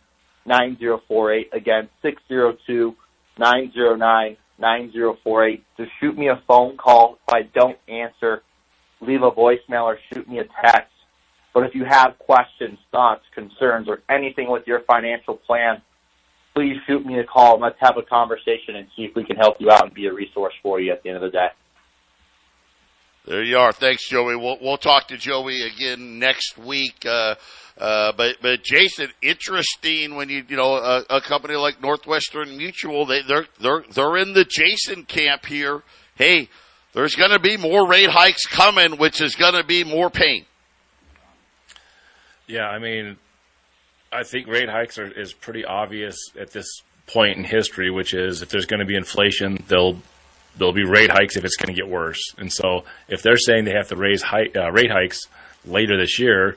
nine 0.46 0.78
zero 0.78 1.02
four 1.06 1.30
eight. 1.30 1.50
Again, 1.52 1.90
six 2.00 2.22
zero 2.26 2.56
two 2.66 2.96
nine 3.38 3.70
zero 3.74 3.96
nine 3.96 4.38
nine 4.59 4.92
zero 4.92 5.16
four 5.23 5.47
eight. 5.47 5.64
Just 5.77 5.90
shoot 6.01 6.16
me 6.16 6.29
a 6.29 6.42
phone 6.47 6.77
call. 6.77 7.19
If 7.27 7.35
I 7.35 7.42
don't 7.42 7.79
answer, 7.88 8.42
leave 9.01 9.23
a 9.23 9.31
voicemail 9.31 9.85
or 9.85 9.99
shoot 10.12 10.29
me 10.29 10.38
a 10.38 10.45
text. 10.64 10.92
But 11.55 11.64
if 11.64 11.75
you 11.75 11.85
have 11.85 12.19
questions, 12.19 12.79
thoughts, 12.90 13.25
concerns, 13.35 13.88
or 13.88 14.03
anything 14.11 14.51
with 14.51 14.66
your 14.66 14.81
financial 14.81 15.37
plan, 15.37 15.81
please 16.57 16.77
shoot 16.87 17.05
me 17.05 17.19
a 17.19 17.25
call 17.25 17.61
let's 17.61 17.77
have 17.81 17.99
a 17.99 18.03
conversation 18.03 18.77
and 18.77 18.88
see 18.97 19.05
if 19.05 19.14
we 19.14 19.23
can 19.23 19.37
help 19.37 19.61
you 19.61 19.71
out 19.71 19.85
and 19.85 19.92
be 19.92 20.07
a 20.07 20.12
resource 20.12 20.55
for 20.62 20.81
you 20.81 20.90
at 20.90 21.03
the 21.03 21.11
end 21.11 21.16
of 21.16 21.23
the 21.23 21.31
day. 21.31 21.49
There 23.26 23.42
you 23.42 23.58
are. 23.58 23.72
Thanks, 23.72 24.08
Joey. 24.08 24.36
We'll 24.36 24.56
we'll 24.60 24.76
talk 24.76 25.08
to 25.08 25.16
Joey 25.16 25.62
again 25.62 26.20
next 26.20 26.56
week. 26.56 27.04
Uh, 27.04 27.34
uh, 27.76 28.12
but 28.16 28.36
but 28.40 28.62
Jason, 28.62 29.10
interesting 29.20 30.14
when 30.14 30.28
you 30.28 30.44
you 30.48 30.56
know 30.56 30.76
a, 30.76 31.04
a 31.10 31.20
company 31.20 31.56
like 31.56 31.82
Northwestern 31.82 32.56
Mutual, 32.56 33.04
they 33.04 33.22
they're 33.22 33.46
they're 33.60 33.84
they're 33.90 34.16
in 34.16 34.32
the 34.32 34.44
Jason 34.44 35.04
camp 35.04 35.44
here. 35.44 35.82
Hey, 36.14 36.48
there's 36.92 37.16
going 37.16 37.32
to 37.32 37.40
be 37.40 37.56
more 37.56 37.88
rate 37.88 38.10
hikes 38.10 38.46
coming, 38.46 38.92
which 38.92 39.20
is 39.20 39.34
going 39.34 39.54
to 39.54 39.64
be 39.64 39.82
more 39.82 40.08
pain. 40.08 40.46
Yeah, 42.46 42.68
I 42.68 42.78
mean, 42.78 43.16
I 44.12 44.22
think 44.22 44.46
rate 44.46 44.68
hikes 44.68 44.98
are 44.98 45.10
is 45.10 45.32
pretty 45.32 45.64
obvious 45.64 46.16
at 46.38 46.52
this 46.52 46.80
point 47.08 47.38
in 47.38 47.44
history, 47.44 47.90
which 47.90 48.14
is 48.14 48.40
if 48.40 48.50
there's 48.50 48.66
going 48.66 48.80
to 48.80 48.86
be 48.86 48.94
inflation, 48.94 49.64
they'll 49.66 50.00
there'll 50.57 50.73
be 50.73 50.85
rate 50.85 51.11
hikes 51.11 51.37
if 51.37 51.45
it's 51.45 51.57
going 51.57 51.75
to 51.75 51.81
get 51.81 51.90
worse. 51.90 52.35
And 52.38 52.53
so, 52.53 52.85
if 53.09 53.23
they're 53.23 53.37
saying 53.37 53.64
they 53.64 53.73
have 53.73 53.88
to 53.88 53.97
raise 53.97 54.23
high, 54.23 54.49
uh, 54.55 54.71
rate 54.71 54.90
hikes 54.90 55.21
later 55.64 55.99
this 55.99 56.19
year, 56.19 56.57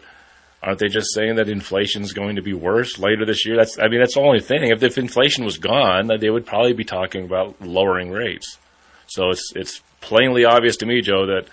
aren't 0.61 0.79
they 0.79 0.87
just 0.87 1.13
saying 1.13 1.35
that 1.35 1.49
inflation 1.49 2.01
is 2.01 2.13
going 2.13 2.35
to 2.35 2.41
be 2.41 2.53
worse 2.53 2.99
later 2.99 3.25
this 3.25 3.45
year? 3.45 3.55
That's 3.57 3.77
I 3.79 3.87
mean, 3.87 3.99
that's 3.99 4.15
the 4.15 4.21
only 4.21 4.41
thing. 4.41 4.69
If, 4.71 4.83
if 4.83 4.97
inflation 4.97 5.45
was 5.45 5.57
gone, 5.57 6.07
they 6.19 6.29
would 6.29 6.45
probably 6.45 6.73
be 6.73 6.83
talking 6.83 7.25
about 7.25 7.61
lowering 7.61 8.11
rates. 8.11 8.57
So 9.07 9.29
it's 9.29 9.53
it's 9.55 9.81
plainly 10.01 10.45
obvious 10.45 10.77
to 10.77 10.85
me, 10.85 11.01
Joe, 11.01 11.25
that 11.27 11.47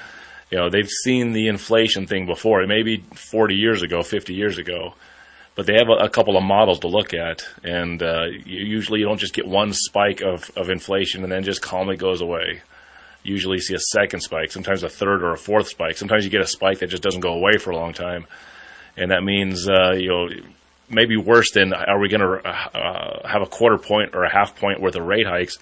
You 0.51 0.59
know, 0.59 0.71
they've 0.71 0.89
seen 0.89 1.33
the 1.33 1.49
inflation 1.49 2.07
thing 2.07 2.27
before, 2.27 2.65
maybe 2.67 2.99
40 3.15 3.57
years 3.57 3.83
ago, 3.83 4.03
50 4.03 4.33
years 4.35 4.59
ago, 4.59 4.95
but 5.57 5.66
they 5.66 5.75
have 5.79 5.88
a, 5.88 6.05
a 6.05 6.09
couple 6.09 6.37
of 6.37 6.45
models 6.45 6.81
to 6.81 6.88
look 6.88 7.14
at, 7.14 7.42
and 7.64 8.03
uh, 8.03 8.27
you, 8.45 8.64
usually 8.64 9.01
you 9.01 9.07
don't 9.07 9.19
just 9.19 9.35
get 9.35 9.49
one 9.49 9.73
spike 9.73 10.21
of, 10.21 10.51
of 10.55 10.71
inflation 10.71 11.25
and 11.25 11.33
then 11.33 11.42
just 11.42 11.62
calmly 11.62 11.97
goes 11.97 12.21
away. 12.21 12.61
Usually 13.25 13.57
you 13.57 13.62
see 13.62 13.75
a 13.75 13.81
second 13.81 14.21
spike, 14.21 14.53
sometimes 14.53 14.85
a 14.85 14.88
third 14.88 15.25
or 15.25 15.33
a 15.33 15.38
fourth 15.38 15.66
spike. 15.66 15.97
Sometimes 15.97 16.25
you 16.25 16.31
get 16.31 16.42
a 16.42 16.47
spike 16.47 16.79
that 16.79 16.90
just 16.90 17.03
doesn't 17.03 17.23
go 17.23 17.33
away 17.33 17.59
for 17.59 17.71
a 17.71 17.77
long 17.77 17.92
time, 17.92 18.27
and 18.97 19.11
that 19.11 19.25
means 19.25 19.69
uh, 19.69 19.95
you 19.97 20.09
know 20.09 20.29
maybe 20.88 21.16
worse 21.16 21.51
than 21.51 21.73
are 21.73 21.99
we 21.99 22.09
going 22.09 22.21
to 22.21 22.49
uh, 22.49 23.29
have 23.29 23.42
a 23.42 23.47
quarter 23.47 23.79
point 23.79 24.14
or 24.14 24.23
a 24.23 24.33
half 24.33 24.55
point 24.61 24.81
worth 24.81 24.95
of 24.95 25.05
rate 25.05 25.27
hikes? 25.27 25.59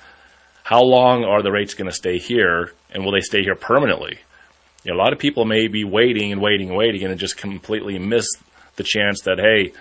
How 0.62 0.82
long 0.82 1.24
are 1.24 1.42
the 1.42 1.52
rates 1.52 1.74
going 1.74 1.88
to 1.88 1.96
stay 1.96 2.18
here, 2.18 2.72
and 2.90 3.04
will 3.04 3.12
they 3.12 3.20
stay 3.20 3.42
here 3.42 3.54
permanently? 3.54 4.18
You 4.82 4.92
know, 4.92 4.98
a 4.98 5.00
lot 5.00 5.14
of 5.14 5.18
people 5.18 5.46
may 5.46 5.68
be 5.68 5.84
waiting 5.84 6.32
and 6.32 6.42
waiting 6.42 6.68
and 6.68 6.76
waiting 6.76 7.04
and 7.04 7.18
just 7.18 7.38
completely 7.38 7.98
miss 7.98 8.26
the 8.76 8.84
chance 8.84 9.22
that, 9.22 9.38
hey, 9.38 9.72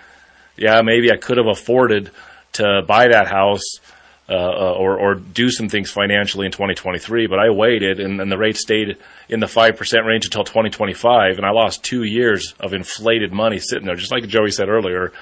yeah, 0.56 0.82
maybe 0.82 1.10
I 1.10 1.16
could 1.16 1.38
have 1.38 1.46
afforded 1.46 2.10
to 2.54 2.82
buy 2.86 3.08
that 3.08 3.28
house 3.28 3.80
uh, 4.28 4.32
uh 4.32 4.72
or, 4.78 4.98
or 4.98 5.14
do 5.16 5.50
some 5.50 5.68
things 5.68 5.90
financially 5.90 6.46
in 6.46 6.52
2023, 6.52 7.26
but 7.26 7.38
I 7.38 7.50
waited 7.50 8.00
and, 8.00 8.20
and 8.20 8.32
the 8.32 8.38
rate 8.38 8.56
stayed 8.56 8.96
in 9.28 9.40
the 9.40 9.46
5% 9.46 10.06
range 10.06 10.24
until 10.24 10.44
2025, 10.44 11.36
and 11.36 11.44
I 11.44 11.50
lost 11.50 11.84
two 11.84 12.04
years 12.04 12.54
of 12.58 12.72
inflated 12.72 13.32
money 13.32 13.58
sitting 13.58 13.86
there. 13.86 13.96
Just 13.96 14.12
like 14.12 14.26
Joey 14.26 14.50
said 14.50 14.68
earlier, 14.68 15.12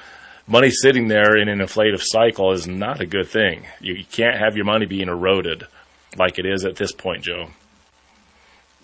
money 0.47 0.69
sitting 0.69 1.07
there 1.07 1.37
in 1.37 1.49
an 1.49 1.59
inflative 1.59 2.01
cycle 2.01 2.51
is 2.51 2.67
not 2.67 3.01
a 3.01 3.05
good 3.05 3.27
thing. 3.27 3.65
You, 3.81 3.95
you 3.95 4.05
can't 4.05 4.39
have 4.39 4.55
your 4.55 4.65
money 4.65 4.85
being 4.85 5.09
eroded 5.09 5.67
like 6.17 6.39
it 6.39 6.45
is 6.45 6.65
at 6.65 6.75
this 6.75 6.91
point, 6.91 7.23
Joe. 7.23 7.49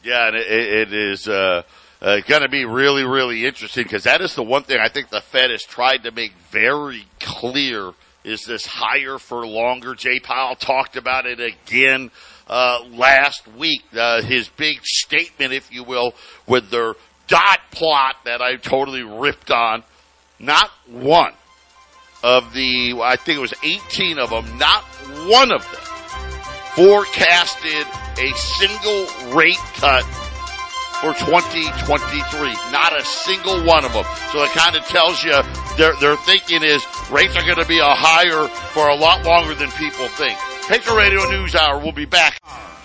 Yeah, 0.03 0.27
and 0.27 0.35
it, 0.35 0.47
it 0.47 0.93
is 0.93 1.27
uh, 1.27 1.63
uh, 2.01 2.19
going 2.27 2.41
to 2.41 2.49
be 2.49 2.65
really, 2.65 3.03
really 3.03 3.45
interesting 3.45 3.83
because 3.83 4.03
that 4.03 4.21
is 4.21 4.35
the 4.35 4.43
one 4.43 4.63
thing 4.63 4.79
I 4.79 4.89
think 4.89 5.09
the 5.09 5.21
Fed 5.21 5.51
has 5.51 5.63
tried 5.63 6.03
to 6.03 6.11
make 6.11 6.33
very 6.49 7.05
clear 7.19 7.91
is 8.23 8.45
this 8.45 8.65
higher 8.65 9.17
for 9.17 9.45
longer. 9.45 9.95
Jay 9.95 10.19
Powell 10.19 10.55
talked 10.55 10.95
about 10.95 11.25
it 11.25 11.39
again 11.39 12.11
uh, 12.47 12.79
last 12.91 13.47
week. 13.47 13.83
Uh, 13.95 14.21
his 14.21 14.49
big 14.49 14.79
statement, 14.83 15.53
if 15.53 15.73
you 15.73 15.83
will, 15.83 16.13
with 16.47 16.69
their 16.69 16.95
dot 17.27 17.59
plot 17.71 18.15
that 18.25 18.41
I 18.41 18.55
totally 18.55 19.03
ripped 19.03 19.51
on. 19.51 19.83
Not 20.39 20.69
one 20.87 21.33
of 22.23 22.53
the, 22.53 22.99
I 23.01 23.17
think 23.17 23.37
it 23.37 23.41
was 23.41 23.53
18 23.63 24.19
of 24.19 24.29
them, 24.29 24.57
not 24.57 24.83
one 25.27 25.51
of 25.51 25.63
them 25.69 25.81
forecasted 26.75 27.85
a 28.19 28.31
single 28.37 29.35
rate 29.35 29.57
cut 29.75 30.05
for 31.01 31.13
2023. 31.13 32.53
Not 32.71 32.99
a 32.99 33.03
single 33.03 33.63
one 33.63 33.85
of 33.85 33.93
them. 33.93 34.05
So 34.31 34.43
it 34.43 34.51
kind 34.51 34.75
of 34.75 34.83
tells 34.85 35.23
you 35.23 35.31
their, 35.77 35.93
their 36.01 36.17
thinking 36.17 36.61
is 36.63 36.85
rates 37.09 37.37
are 37.37 37.43
going 37.43 37.57
to 37.57 37.65
be 37.65 37.79
a 37.79 37.95
higher 37.95 38.47
for 38.47 38.89
a 38.89 38.95
lot 38.95 39.25
longer 39.25 39.55
than 39.55 39.71
people 39.71 40.07
think. 40.09 40.37
Patriot 40.67 40.95
Radio 40.95 41.27
News 41.29 41.55
Hour. 41.55 41.79
We'll 41.79 41.93
be 41.93 42.05
back. 42.05 42.39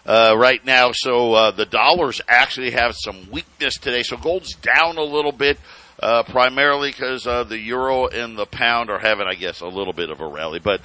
Uh, 0.06 0.36
right 0.38 0.66
now. 0.66 0.92
So 0.94 1.34
uh, 1.34 1.52
the 1.52 1.66
dollars 1.66 2.22
actually 2.28 2.72
have 2.72 2.96
some 2.96 3.30
weakness 3.30 3.78
today. 3.78 4.04
So 4.04 4.16
gold's 4.16 4.56
down 4.56 4.98
a 4.98 5.04
little 5.04 5.34
bit. 5.34 5.60
Primarily 6.30 6.90
because 6.90 7.26
the 7.26 7.60
euro 7.60 8.08
and 8.08 8.36
the 8.36 8.48
pound 8.48 8.90
are 8.90 8.98
having, 8.98 9.28
I 9.28 9.36
guess, 9.36 9.62
a 9.62 9.68
little 9.68 9.94
bit 9.94 10.10
of 10.10 10.20
a 10.20 10.26
rally. 10.26 10.58
But 10.58 10.82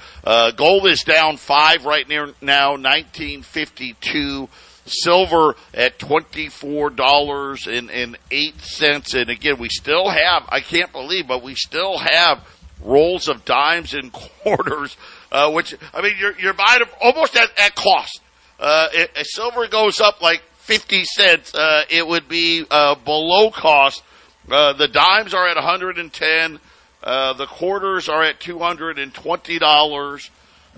gold 0.55 0.85
is 0.85 1.01
down 1.01 1.37
five 1.37 1.85
right 1.85 2.07
near 2.07 2.27
now, 2.39 2.73
1952. 2.73 4.47
Silver 4.89 5.55
at 5.73 5.99
$24 5.99 7.77
and, 7.77 7.91
and 7.91 8.17
8 8.31 8.59
cents. 8.61 9.13
And 9.13 9.29
again, 9.29 9.57
we 9.59 9.69
still 9.69 10.09
have, 10.09 10.43
I 10.49 10.59
can't 10.59 10.91
believe, 10.91 11.27
but 11.27 11.43
we 11.43 11.55
still 11.55 11.97
have 11.97 12.47
rolls 12.81 13.27
of 13.27 13.45
dimes 13.45 13.93
and 13.93 14.11
quarters, 14.43 14.97
uh, 15.31 15.51
which, 15.51 15.75
I 15.93 16.01
mean, 16.01 16.13
you're, 16.19 16.37
you're 16.39 16.53
buying 16.53 16.79
them 16.79 16.89
almost 17.01 17.35
at, 17.35 17.49
at 17.59 17.75
cost. 17.75 18.21
Uh, 18.59 18.87
if 18.93 19.27
silver 19.27 19.67
goes 19.67 20.01
up 20.01 20.21
like 20.21 20.41
50 20.57 21.05
cents, 21.05 21.53
uh, 21.53 21.83
it 21.89 22.05
would 22.07 22.27
be, 22.27 22.65
uh, 22.69 22.95
below 22.95 23.51
cost. 23.51 24.03
Uh, 24.49 24.73
the 24.73 24.87
dimes 24.87 25.33
are 25.33 25.47
at 25.47 25.55
110. 25.55 26.59
Uh, 27.03 27.33
the 27.33 27.45
quarters 27.45 28.09
are 28.09 28.23
at 28.23 28.39
$220. 28.39 30.29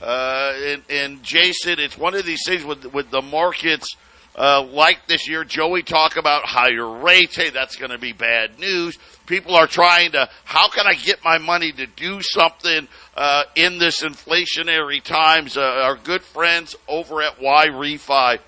Uh, 0.01 0.53
and, 0.63 0.83
and, 0.89 1.23
Jason, 1.23 1.79
it's 1.79 1.97
one 1.97 2.15
of 2.15 2.25
these 2.25 2.41
things 2.45 2.63
with 2.63 2.85
with 2.93 3.11
the 3.11 3.21
markets 3.21 3.97
uh, 4.35 4.63
like 4.63 5.07
this 5.07 5.27
year. 5.27 5.43
Joey 5.43 5.83
talk 5.83 6.15
about 6.15 6.45
higher 6.45 6.87
rates. 6.87 7.35
Hey, 7.35 7.49
that's 7.49 7.75
going 7.75 7.91
to 7.91 7.97
be 7.97 8.13
bad 8.13 8.59
news. 8.59 8.97
People 9.25 9.55
are 9.55 9.67
trying 9.67 10.13
to. 10.13 10.29
How 10.45 10.69
can 10.69 10.87
I 10.87 10.93
get 10.93 11.23
my 11.23 11.37
money 11.37 11.73
to 11.73 11.85
do 11.85 12.21
something 12.21 12.87
uh, 13.17 13.43
in 13.55 13.77
this 13.77 14.01
inflationary 14.01 15.03
times? 15.03 15.57
Uh, 15.57 15.61
our 15.61 15.95
good 15.97 16.21
friends 16.21 16.75
over 16.87 17.21
at 17.21 17.37
YRefy, 17.37 18.39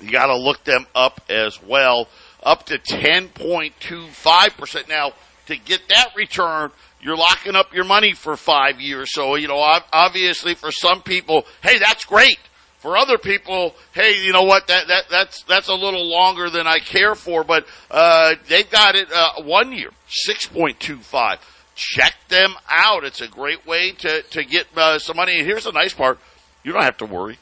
you 0.00 0.10
got 0.10 0.26
to 0.26 0.36
look 0.36 0.62
them 0.64 0.86
up 0.94 1.22
as 1.30 1.62
well. 1.62 2.08
Up 2.42 2.66
to 2.66 2.78
ten 2.78 3.28
point 3.28 3.72
two 3.80 4.06
five 4.08 4.56
percent 4.58 4.88
now 4.88 5.12
to 5.46 5.56
get 5.56 5.88
that 5.88 6.14
return 6.14 6.70
you're 7.06 7.16
locking 7.16 7.54
up 7.54 7.72
your 7.72 7.84
money 7.84 8.14
for 8.14 8.36
five 8.36 8.80
years. 8.80 9.12
So, 9.12 9.36
you 9.36 9.46
know, 9.46 9.58
obviously 9.92 10.54
for 10.54 10.72
some 10.72 11.02
people, 11.02 11.46
hey, 11.62 11.78
that's 11.78 12.04
great. 12.04 12.40
For 12.78 12.96
other 12.96 13.16
people, 13.16 13.76
hey, 13.94 14.24
you 14.24 14.32
know 14.32 14.42
what? 14.42 14.66
That, 14.66 14.88
that, 14.88 15.04
that's, 15.08 15.44
that's 15.44 15.68
a 15.68 15.74
little 15.74 16.04
longer 16.04 16.50
than 16.50 16.66
I 16.66 16.80
care 16.80 17.14
for, 17.14 17.44
but, 17.44 17.64
uh, 17.92 18.34
they've 18.48 18.68
got 18.68 18.96
it, 18.96 19.08
uh, 19.12 19.42
one 19.42 19.70
year, 19.70 19.90
6.25. 20.28 21.38
Check 21.76 22.14
them 22.28 22.54
out. 22.68 23.04
It's 23.04 23.20
a 23.20 23.28
great 23.28 23.64
way 23.64 23.92
to, 23.92 24.22
to 24.22 24.44
get, 24.44 24.66
uh, 24.76 24.98
some 24.98 25.16
money. 25.16 25.38
And 25.38 25.46
here's 25.46 25.64
the 25.64 25.72
nice 25.72 25.94
part. 25.94 26.18
You 26.64 26.72
don't 26.72 26.82
have 26.82 26.98
to 26.98 27.06
worry. 27.06 27.38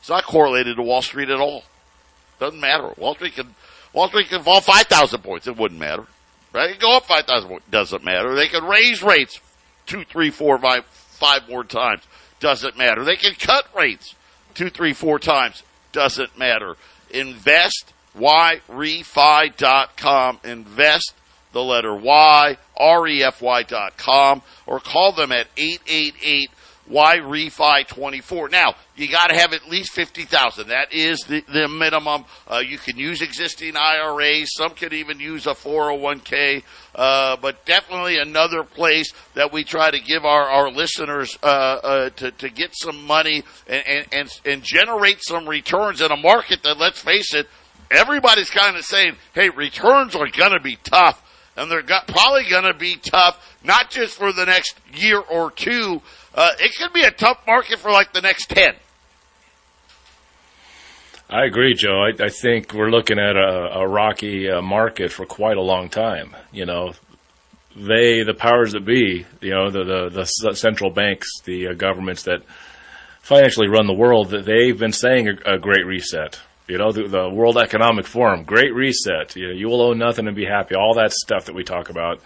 It's 0.00 0.10
not 0.10 0.24
correlated 0.24 0.76
to 0.76 0.82
Wall 0.82 1.00
Street 1.00 1.30
at 1.30 1.40
all. 1.40 1.64
Doesn't 2.38 2.60
matter. 2.60 2.92
Wall 2.98 3.14
Street 3.14 3.36
can, 3.36 3.54
Wall 3.94 4.08
Street 4.08 4.28
can 4.28 4.42
fall 4.42 4.60
5,000 4.60 5.22
points. 5.22 5.46
It 5.46 5.56
wouldn't 5.56 5.80
matter. 5.80 6.06
Right? 6.52 6.78
Go 6.78 6.96
up 6.96 7.04
5,000 7.04 7.60
doesn't 7.70 8.04
matter. 8.04 8.34
They 8.34 8.48
can 8.48 8.64
raise 8.64 9.02
rates 9.02 9.40
two, 9.86 10.04
three, 10.04 10.30
four, 10.30 10.58
five, 10.58 10.84
five 10.86 11.48
more 11.48 11.64
times. 11.64 12.02
Doesn't 12.40 12.78
matter. 12.78 13.04
They 13.04 13.16
can 13.16 13.34
cut 13.34 13.66
rates 13.76 14.14
two, 14.54 14.70
three, 14.70 14.92
four 14.92 15.18
times. 15.18 15.62
Doesn't 15.92 16.38
matter. 16.38 16.76
Invest, 17.10 17.92
yrefy.com. 18.16 19.10
Invest 20.44 21.14
the 21.52 21.62
letter 21.62 21.94
Y, 21.96 22.56
R-E-F-Y 22.76 23.62
dot 23.64 23.96
com, 23.96 24.42
or 24.66 24.80
call 24.80 25.12
them 25.12 25.32
at 25.32 25.46
888 25.56 26.50
why 26.88 27.18
refi 27.18 27.86
24? 27.86 28.48
Now, 28.48 28.74
you 28.96 29.08
got 29.08 29.28
to 29.28 29.36
have 29.36 29.52
at 29.52 29.68
least 29.68 29.92
50,000. 29.92 30.68
That 30.68 30.92
is 30.92 31.20
the, 31.20 31.42
the 31.52 31.68
minimum. 31.68 32.24
Uh, 32.46 32.58
you 32.58 32.78
can 32.78 32.96
use 32.96 33.20
existing 33.20 33.76
IRAs. 33.76 34.54
Some 34.56 34.70
can 34.70 34.92
even 34.92 35.20
use 35.20 35.46
a 35.46 35.50
401k. 35.50 36.62
Uh, 36.94 37.36
but 37.36 37.64
definitely 37.66 38.18
another 38.18 38.64
place 38.64 39.12
that 39.34 39.52
we 39.52 39.64
try 39.64 39.90
to 39.90 40.00
give 40.00 40.24
our, 40.24 40.44
our 40.44 40.70
listeners, 40.70 41.38
uh, 41.42 41.46
uh 41.46 42.10
to, 42.10 42.30
to 42.32 42.48
get 42.48 42.74
some 42.74 43.04
money 43.04 43.44
and, 43.66 43.86
and, 43.86 44.06
and, 44.12 44.40
and 44.44 44.62
generate 44.62 45.22
some 45.22 45.48
returns 45.48 46.00
in 46.00 46.10
a 46.10 46.16
market 46.16 46.62
that, 46.62 46.78
let's 46.78 47.00
face 47.00 47.34
it, 47.34 47.46
everybody's 47.90 48.50
kind 48.50 48.76
of 48.76 48.84
saying, 48.84 49.16
hey, 49.34 49.50
returns 49.50 50.14
are 50.14 50.28
going 50.28 50.52
to 50.52 50.60
be 50.60 50.76
tough. 50.82 51.24
And 51.56 51.70
they're 51.70 51.82
got, 51.82 52.06
probably 52.06 52.48
going 52.48 52.72
to 52.72 52.78
be 52.78 52.96
tough, 52.96 53.44
not 53.64 53.90
just 53.90 54.16
for 54.16 54.32
the 54.32 54.46
next 54.46 54.78
year 54.94 55.18
or 55.18 55.50
two, 55.50 56.00
uh, 56.34 56.50
it 56.58 56.76
could 56.76 56.92
be 56.92 57.02
a 57.02 57.10
tough 57.10 57.46
market 57.46 57.78
for 57.78 57.90
like 57.90 58.12
the 58.12 58.20
next 58.20 58.50
10. 58.50 58.74
I 61.30 61.44
agree, 61.44 61.74
Joe. 61.74 62.04
I, 62.04 62.24
I 62.24 62.28
think 62.30 62.72
we're 62.72 62.90
looking 62.90 63.18
at 63.18 63.36
a, 63.36 63.80
a 63.80 63.86
rocky 63.86 64.48
uh, 64.50 64.62
market 64.62 65.12
for 65.12 65.26
quite 65.26 65.58
a 65.58 65.62
long 65.62 65.90
time. 65.90 66.34
You 66.52 66.64
know, 66.64 66.92
they, 67.76 68.22
the 68.22 68.34
powers 68.34 68.72
that 68.72 68.86
be, 68.86 69.26
you 69.42 69.50
know, 69.50 69.70
the 69.70 69.84
the, 69.84 70.24
the 70.24 70.54
central 70.54 70.90
banks, 70.90 71.28
the 71.44 71.68
uh, 71.68 71.72
governments 71.74 72.22
that 72.22 72.42
financially 73.20 73.68
run 73.68 73.86
the 73.86 73.92
world, 73.92 74.30
that 74.30 74.46
they've 74.46 74.78
been 74.78 74.92
saying 74.92 75.28
a, 75.28 75.56
a 75.56 75.58
great 75.58 75.84
reset. 75.84 76.40
You 76.66 76.78
know, 76.78 76.92
the, 76.92 77.08
the, 77.08 77.30
World 77.30 77.56
Economic 77.56 78.06
Forum, 78.06 78.44
great 78.44 78.74
reset. 78.74 79.36
You 79.36 79.48
know, 79.48 79.54
you 79.54 79.68
will 79.68 79.82
own 79.82 79.98
nothing 79.98 80.26
and 80.26 80.36
be 80.36 80.44
happy. 80.44 80.74
All 80.74 80.94
that 80.94 81.12
stuff 81.12 81.46
that 81.46 81.54
we 81.54 81.62
talk 81.62 81.90
about, 81.90 82.20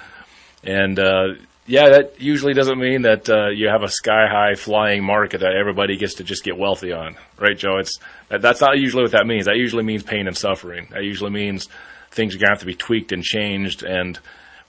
and 0.62 0.98
uh, 0.98 1.34
yeah, 1.66 1.90
that 1.90 2.20
usually 2.20 2.54
doesn't 2.54 2.78
mean 2.78 3.02
that 3.02 3.28
uh, 3.28 3.48
you 3.48 3.68
have 3.68 3.82
a 3.82 3.88
sky 3.88 4.26
high 4.28 4.54
flying 4.54 5.04
market 5.04 5.38
that 5.42 5.54
everybody 5.54 5.96
gets 5.96 6.14
to 6.14 6.24
just 6.24 6.42
get 6.42 6.58
wealthy 6.58 6.92
on, 6.92 7.16
right, 7.38 7.56
Joe? 7.56 7.78
It's 7.78 7.98
that's 8.28 8.60
not 8.60 8.78
usually 8.78 9.02
what 9.02 9.12
that 9.12 9.26
means. 9.26 9.46
That 9.46 9.56
usually 9.56 9.84
means 9.84 10.02
pain 10.02 10.26
and 10.26 10.36
suffering. 10.36 10.88
That 10.90 11.04
usually 11.04 11.30
means 11.30 11.68
things 12.10 12.34
are 12.34 12.38
going 12.38 12.48
to 12.48 12.52
have 12.52 12.60
to 12.60 12.66
be 12.66 12.74
tweaked 12.74 13.12
and 13.12 13.22
changed. 13.22 13.84
And 13.84 14.18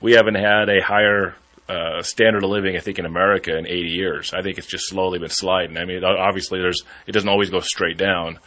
we 0.01 0.13
haven't 0.13 0.35
had 0.35 0.69
a 0.69 0.81
higher 0.83 1.35
uh, 1.67 2.03
standard 2.03 2.43
of 2.43 2.49
living, 2.49 2.75
I 2.75 2.79
think, 2.79 2.99
in 2.99 3.05
America 3.05 3.57
in 3.57 3.65
80 3.65 3.89
years. 3.89 4.33
I 4.33 4.41
think 4.43 4.57
it's 4.57 4.67
just 4.67 4.87
slowly 4.87 5.17
been 5.17 5.29
sliding. 5.29 5.77
I 5.77 5.85
mean, 5.85 6.03
obviously, 6.03 6.59
there's 6.59 6.83
it 7.07 7.13
doesn't 7.13 7.29
always 7.29 7.49
go 7.49 7.59
straight 7.59 7.97
down. 7.97 8.37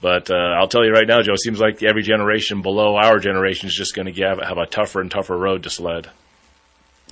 But 0.00 0.30
uh, 0.30 0.54
I'll 0.58 0.68
tell 0.68 0.84
you 0.84 0.92
right 0.92 1.06
now, 1.06 1.20
Joe, 1.22 1.34
it 1.34 1.40
seems 1.40 1.60
like 1.60 1.82
every 1.82 2.02
generation 2.02 2.62
below 2.62 2.96
our 2.96 3.18
generation 3.18 3.68
is 3.68 3.74
just 3.74 3.94
going 3.94 4.12
to 4.12 4.22
have, 4.22 4.38
have 4.38 4.56
a 4.56 4.64
tougher 4.64 5.00
and 5.00 5.10
tougher 5.10 5.36
road 5.36 5.64
to 5.64 5.70
sled. 5.70 6.08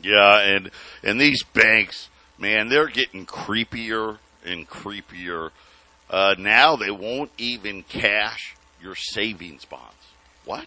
Yeah, 0.02 0.40
and 0.40 0.70
and 1.02 1.20
these 1.20 1.42
banks, 1.42 2.08
man, 2.38 2.68
they're 2.68 2.88
getting 2.88 3.26
creepier 3.26 4.18
and 4.44 4.68
creepier. 4.68 5.50
Uh, 6.11 6.34
now 6.38 6.76
they 6.76 6.90
won't 6.90 7.30
even 7.37 7.82
cash 7.82 8.54
your 8.82 8.94
savings 8.94 9.64
bonds. 9.64 9.94
What? 10.44 10.66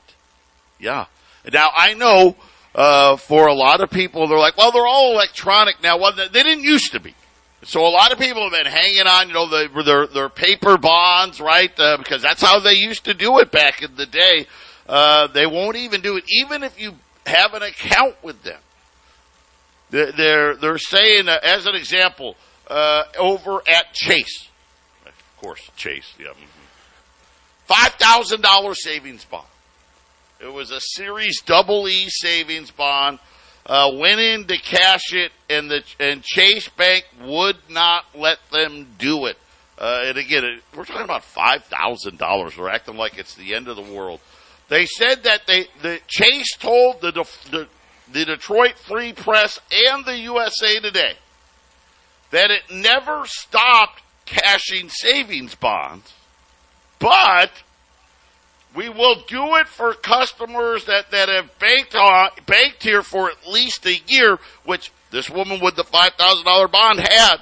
Yeah. 0.79 1.05
Now 1.51 1.69
I 1.75 1.93
know 1.93 2.35
uh, 2.75 3.17
for 3.17 3.47
a 3.47 3.53
lot 3.53 3.81
of 3.81 3.89
people, 3.89 4.27
they're 4.27 4.37
like, 4.37 4.57
well, 4.57 4.71
they're 4.71 4.85
all 4.85 5.13
electronic 5.13 5.81
now. 5.81 5.97
Well, 5.97 6.13
they 6.13 6.27
didn't 6.27 6.63
used 6.63 6.91
to 6.91 6.99
be. 6.99 7.15
So 7.63 7.85
a 7.85 7.89
lot 7.89 8.11
of 8.11 8.17
people 8.17 8.41
have 8.43 8.51
been 8.51 8.71
hanging 8.71 9.05
on, 9.05 9.27
you 9.27 9.33
know, 9.33 9.47
the, 9.47 9.83
their 9.83 10.07
their 10.07 10.29
paper 10.29 10.77
bonds, 10.77 11.39
right? 11.39 11.71
Uh, 11.79 11.97
because 11.97 12.21
that's 12.21 12.41
how 12.41 12.59
they 12.59 12.73
used 12.73 13.05
to 13.05 13.13
do 13.13 13.39
it 13.39 13.51
back 13.51 13.83
in 13.83 13.95
the 13.95 14.05
day. 14.05 14.47
Uh, 14.87 15.27
they 15.27 15.45
won't 15.45 15.75
even 15.75 16.01
do 16.01 16.17
it, 16.17 16.23
even 16.27 16.63
if 16.63 16.79
you 16.79 16.95
have 17.25 17.53
an 17.53 17.61
account 17.61 18.15
with 18.23 18.41
them. 18.43 18.59
They're 19.91 20.55
they're 20.55 20.77
saying, 20.77 21.27
uh, 21.27 21.37
as 21.43 21.65
an 21.65 21.75
example, 21.75 22.35
uh, 22.67 23.03
over 23.19 23.61
at 23.67 23.93
Chase, 23.93 24.47
of 25.05 25.37
course, 25.37 25.69
Chase, 25.75 26.13
yeah, 26.17 26.31
thousand 27.67 28.41
dollar 28.41 28.73
savings 28.73 29.25
bond. 29.25 29.45
It 30.39 30.51
was 30.51 30.71
a 30.71 30.79
Series 30.79 31.41
Double 31.41 31.87
E 31.87 32.07
savings 32.07 32.71
bond. 32.71 33.19
Uh, 33.65 33.91
went 33.93 34.19
in 34.19 34.47
to 34.47 34.57
cash 34.57 35.13
it, 35.13 35.31
and 35.49 35.69
the 35.69 35.83
and 35.99 36.23
Chase 36.23 36.67
Bank 36.69 37.05
would 37.23 37.57
not 37.69 38.05
let 38.15 38.39
them 38.51 38.87
do 38.97 39.25
it. 39.27 39.37
Uh, 39.77 40.03
and 40.05 40.17
again, 40.17 40.43
it, 40.45 40.63
we're 40.75 40.85
talking 40.85 41.03
about 41.03 41.23
five 41.23 41.65
thousand 41.65 42.17
dollars. 42.17 42.57
We're 42.57 42.69
acting 42.69 42.95
like 42.95 43.17
it's 43.17 43.35
the 43.35 43.53
end 43.53 43.67
of 43.67 43.75
the 43.75 43.93
world. 43.93 44.19
They 44.69 44.85
said 44.85 45.23
that 45.23 45.47
they 45.47 45.67
the 45.81 45.99
Chase 46.07 46.55
told 46.57 47.01
the, 47.01 47.11
the 47.51 47.67
the 48.11 48.25
Detroit 48.25 48.77
Free 48.77 49.13
Press, 49.13 49.59
and 49.71 50.05
the 50.05 50.17
USA 50.17 50.79
Today 50.79 51.13
that 52.31 52.49
it 52.49 52.63
never 52.71 53.23
stopped 53.25 54.01
cashing 54.25 54.89
savings 54.89 55.53
bonds, 55.55 56.13
but 56.99 57.51
we 58.73 58.87
will 58.89 59.21
do 59.27 59.55
it 59.57 59.67
for 59.67 59.93
customers 59.93 60.85
that, 60.85 61.11
that 61.11 61.27
have 61.27 61.59
banked 61.59 61.93
on, 61.93 62.29
banked 62.45 62.83
here 62.83 63.03
for 63.03 63.29
at 63.29 63.47
least 63.47 63.85
a 63.85 63.99
year, 64.07 64.39
which 64.65 64.91
this 65.11 65.29
woman 65.29 65.59
with 65.61 65.75
the 65.75 65.83
$5,000 65.83 66.71
bond 66.71 66.99
had. 66.99 67.37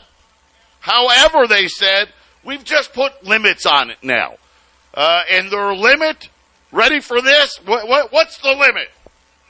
However, 0.80 1.46
they 1.48 1.68
said, 1.68 2.10
we've 2.44 2.64
just 2.64 2.94
put 2.94 3.24
limits 3.24 3.66
on 3.68 3.92
it 3.92 3.98
now. 4.02 4.36
Uh, 4.92 5.22
and 5.30 5.52
their 5.52 5.76
limit, 5.76 6.30
ready 6.72 7.00
for 7.00 7.22
this? 7.22 7.58
What, 7.64 7.88
what, 7.88 8.12
what's 8.12 8.40
the 8.40 8.50
limit? 8.50 8.90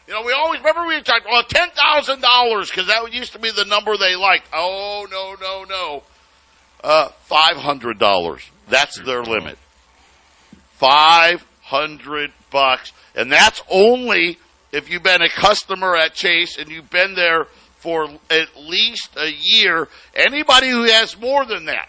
You 0.09 0.15
know, 0.15 0.23
we 0.23 0.33
always 0.33 0.59
remember 0.59 0.87
we 0.87 0.99
talked 1.03 1.27
well 1.27 1.43
ten 1.43 1.69
thousand 1.69 2.21
dollars 2.21 2.71
because 2.71 2.87
that 2.87 3.13
used 3.13 3.33
to 3.33 3.39
be 3.39 3.51
the 3.51 3.65
number 3.65 3.95
they 3.95 4.15
liked. 4.15 4.47
Oh 4.51 5.05
no 5.11 5.35
no 5.39 5.65
no, 5.65 6.03
uh, 6.83 7.09
five 7.25 7.57
hundred 7.57 7.99
dollars. 7.99 8.41
That's 8.67 8.99
their 8.99 9.21
limit. 9.21 9.59
Five 10.71 11.45
hundred 11.61 12.31
bucks, 12.49 12.91
and 13.13 13.31
that's 13.31 13.61
only 13.69 14.39
if 14.71 14.89
you've 14.89 15.03
been 15.03 15.21
a 15.21 15.29
customer 15.29 15.95
at 15.95 16.15
Chase 16.15 16.57
and 16.57 16.69
you've 16.69 16.89
been 16.89 17.13
there 17.13 17.45
for 17.77 18.09
at 18.31 18.57
least 18.57 19.15
a 19.15 19.31
year. 19.31 19.89
Anybody 20.15 20.69
who 20.69 20.85
has 20.85 21.19
more 21.19 21.45
than 21.45 21.65
that, 21.65 21.87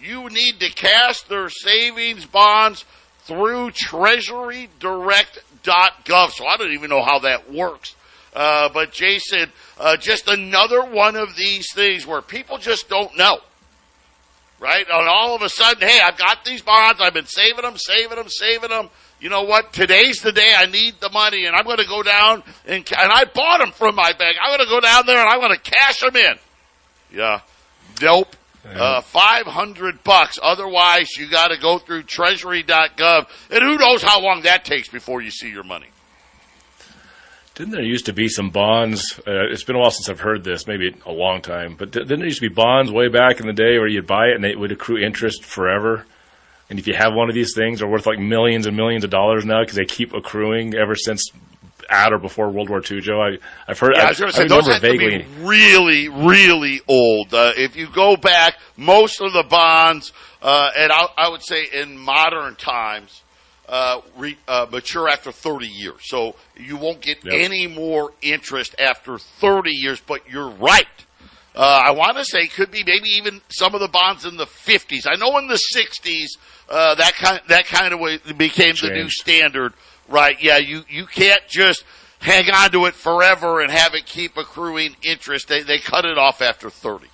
you 0.00 0.28
need 0.28 0.60
to 0.60 0.70
cash 0.70 1.22
their 1.22 1.48
savings 1.48 2.26
bonds 2.26 2.84
through 3.24 3.72
Treasury 3.72 4.68
Direct 4.78 5.40
gov. 5.62 6.30
So 6.30 6.46
I 6.46 6.56
don't 6.56 6.72
even 6.72 6.90
know 6.90 7.02
how 7.02 7.20
that 7.20 7.52
works. 7.52 7.94
Uh, 8.34 8.70
but 8.72 8.92
Jason, 8.92 9.50
uh, 9.78 9.96
just 9.96 10.28
another 10.28 10.84
one 10.84 11.16
of 11.16 11.36
these 11.36 11.72
things 11.74 12.06
where 12.06 12.22
people 12.22 12.58
just 12.58 12.88
don't 12.88 13.16
know. 13.16 13.38
Right? 14.58 14.86
And 14.88 15.08
all 15.08 15.34
of 15.34 15.42
a 15.42 15.48
sudden, 15.48 15.86
hey, 15.86 16.00
I've 16.00 16.16
got 16.16 16.44
these 16.44 16.62
bonds. 16.62 17.00
I've 17.00 17.12
been 17.12 17.26
saving 17.26 17.62
them, 17.62 17.76
saving 17.76 18.16
them, 18.16 18.28
saving 18.28 18.70
them. 18.70 18.88
You 19.20 19.28
know 19.28 19.42
what? 19.42 19.72
Today's 19.72 20.20
the 20.20 20.32
day 20.32 20.52
I 20.56 20.66
need 20.66 20.94
the 21.00 21.10
money 21.10 21.46
and 21.46 21.54
I'm 21.54 21.64
going 21.64 21.78
to 21.78 21.86
go 21.86 22.02
down 22.02 22.42
and, 22.66 22.78
and 22.78 23.12
I 23.12 23.24
bought 23.24 23.58
them 23.58 23.72
from 23.72 23.94
my 23.94 24.12
bank. 24.12 24.36
I'm 24.40 24.56
going 24.56 24.66
to 24.66 24.72
go 24.72 24.80
down 24.80 25.06
there 25.06 25.20
and 25.20 25.28
I'm 25.28 25.40
going 25.40 25.54
to 25.54 25.60
cash 25.60 26.00
them 26.00 26.16
in. 26.16 26.34
Yeah. 27.12 27.40
Nope. 28.00 28.34
Uh, 28.64 29.00
500 29.00 30.04
bucks. 30.04 30.38
Otherwise, 30.40 31.16
you 31.16 31.28
got 31.28 31.48
to 31.48 31.58
go 31.58 31.78
through 31.78 32.04
treasury.gov. 32.04 33.26
And 33.50 33.62
who 33.62 33.76
knows 33.76 34.02
how 34.02 34.20
long 34.20 34.42
that 34.42 34.64
takes 34.64 34.88
before 34.88 35.20
you 35.20 35.30
see 35.30 35.50
your 35.50 35.64
money. 35.64 35.88
Didn't 37.54 37.72
there 37.72 37.82
used 37.82 38.06
to 38.06 38.12
be 38.12 38.28
some 38.28 38.50
bonds? 38.50 39.18
Uh, 39.18 39.50
it's 39.50 39.64
been 39.64 39.76
a 39.76 39.78
while 39.78 39.90
since 39.90 40.08
I've 40.08 40.20
heard 40.20 40.42
this, 40.42 40.66
maybe 40.66 40.94
a 41.04 41.12
long 41.12 41.42
time, 41.42 41.74
but 41.76 41.90
didn't 41.90 42.08
there 42.08 42.24
used 42.24 42.40
to 42.40 42.48
be 42.48 42.54
bonds 42.54 42.90
way 42.90 43.08
back 43.08 43.40
in 43.40 43.46
the 43.46 43.52
day 43.52 43.78
where 43.78 43.88
you'd 43.88 44.06
buy 44.06 44.28
it 44.28 44.36
and 44.36 44.44
it 44.44 44.58
would 44.58 44.72
accrue 44.72 45.04
interest 45.04 45.44
forever? 45.44 46.06
And 46.70 46.78
if 46.78 46.86
you 46.86 46.94
have 46.94 47.12
one 47.12 47.28
of 47.28 47.34
these 47.34 47.52
things, 47.54 47.80
they're 47.80 47.88
worth 47.88 48.06
like 48.06 48.18
millions 48.18 48.66
and 48.66 48.74
millions 48.74 49.04
of 49.04 49.10
dollars 49.10 49.44
now 49.44 49.60
because 49.60 49.76
they 49.76 49.84
keep 49.84 50.14
accruing 50.14 50.74
ever 50.74 50.94
since 50.94 51.30
at 51.88 52.12
or 52.12 52.18
before 52.18 52.50
World 52.50 52.68
War 52.68 52.82
II, 52.88 53.00
Joe? 53.00 53.20
I, 53.20 53.38
have 53.66 53.78
heard. 53.78 53.94
Yeah, 53.96 54.04
I, 54.04 54.08
was 54.08 54.18
going 54.18 54.32
to 54.32 54.36
say 54.36 54.48
those 54.48 54.66
vaguely. 54.78 55.18
to 55.18 55.24
be 55.24 55.44
really, 55.44 56.08
really 56.08 56.80
old. 56.88 57.32
Uh, 57.32 57.52
if 57.56 57.76
you 57.76 57.88
go 57.88 58.16
back, 58.16 58.58
most 58.76 59.20
of 59.20 59.32
the 59.32 59.42
bonds, 59.42 60.12
uh, 60.40 60.70
and 60.76 60.92
I, 60.92 61.06
I, 61.16 61.28
would 61.28 61.42
say 61.42 61.66
in 61.72 61.98
modern 61.98 62.56
times, 62.56 63.22
uh, 63.68 64.00
re, 64.16 64.36
uh, 64.48 64.66
mature 64.70 65.08
after 65.08 65.32
30 65.32 65.66
years. 65.66 66.00
So 66.02 66.36
you 66.56 66.76
won't 66.76 67.00
get 67.00 67.24
yep. 67.24 67.34
any 67.34 67.66
more 67.66 68.12
interest 68.20 68.74
after 68.78 69.18
30 69.18 69.70
years. 69.70 70.00
But 70.00 70.28
you're 70.28 70.50
right. 70.50 70.86
Uh, 71.54 71.82
I 71.84 71.90
want 71.90 72.16
to 72.16 72.24
say 72.24 72.46
could 72.46 72.70
be 72.70 72.82
maybe 72.84 73.10
even 73.10 73.42
some 73.48 73.74
of 73.74 73.80
the 73.80 73.88
bonds 73.88 74.24
in 74.24 74.36
the 74.36 74.46
50s. 74.46 75.06
I 75.06 75.16
know 75.16 75.36
in 75.38 75.48
the 75.48 75.60
60s 75.76 76.28
uh, 76.68 76.94
that 76.94 77.14
kind 77.14 77.40
that 77.48 77.66
kind 77.66 77.92
of 77.92 78.00
way 78.00 78.18
became 78.36 78.74
Change. 78.74 78.80
the 78.80 78.90
new 78.90 79.10
standard 79.10 79.74
right? 80.12 80.36
Yeah, 80.40 80.58
you, 80.58 80.82
you 80.88 81.06
can't 81.06 81.46
just 81.48 81.84
hang 82.20 82.48
on 82.50 82.70
to 82.70 82.86
it 82.86 82.94
forever 82.94 83.60
and 83.60 83.70
have 83.70 83.94
it 83.94 84.06
keep 84.06 84.36
accruing 84.36 84.96
interest. 85.02 85.48
They, 85.48 85.62
they 85.62 85.78
cut 85.78 86.04
it 86.04 86.18
off 86.18 86.40
after 86.40 86.70
30. 86.70 87.08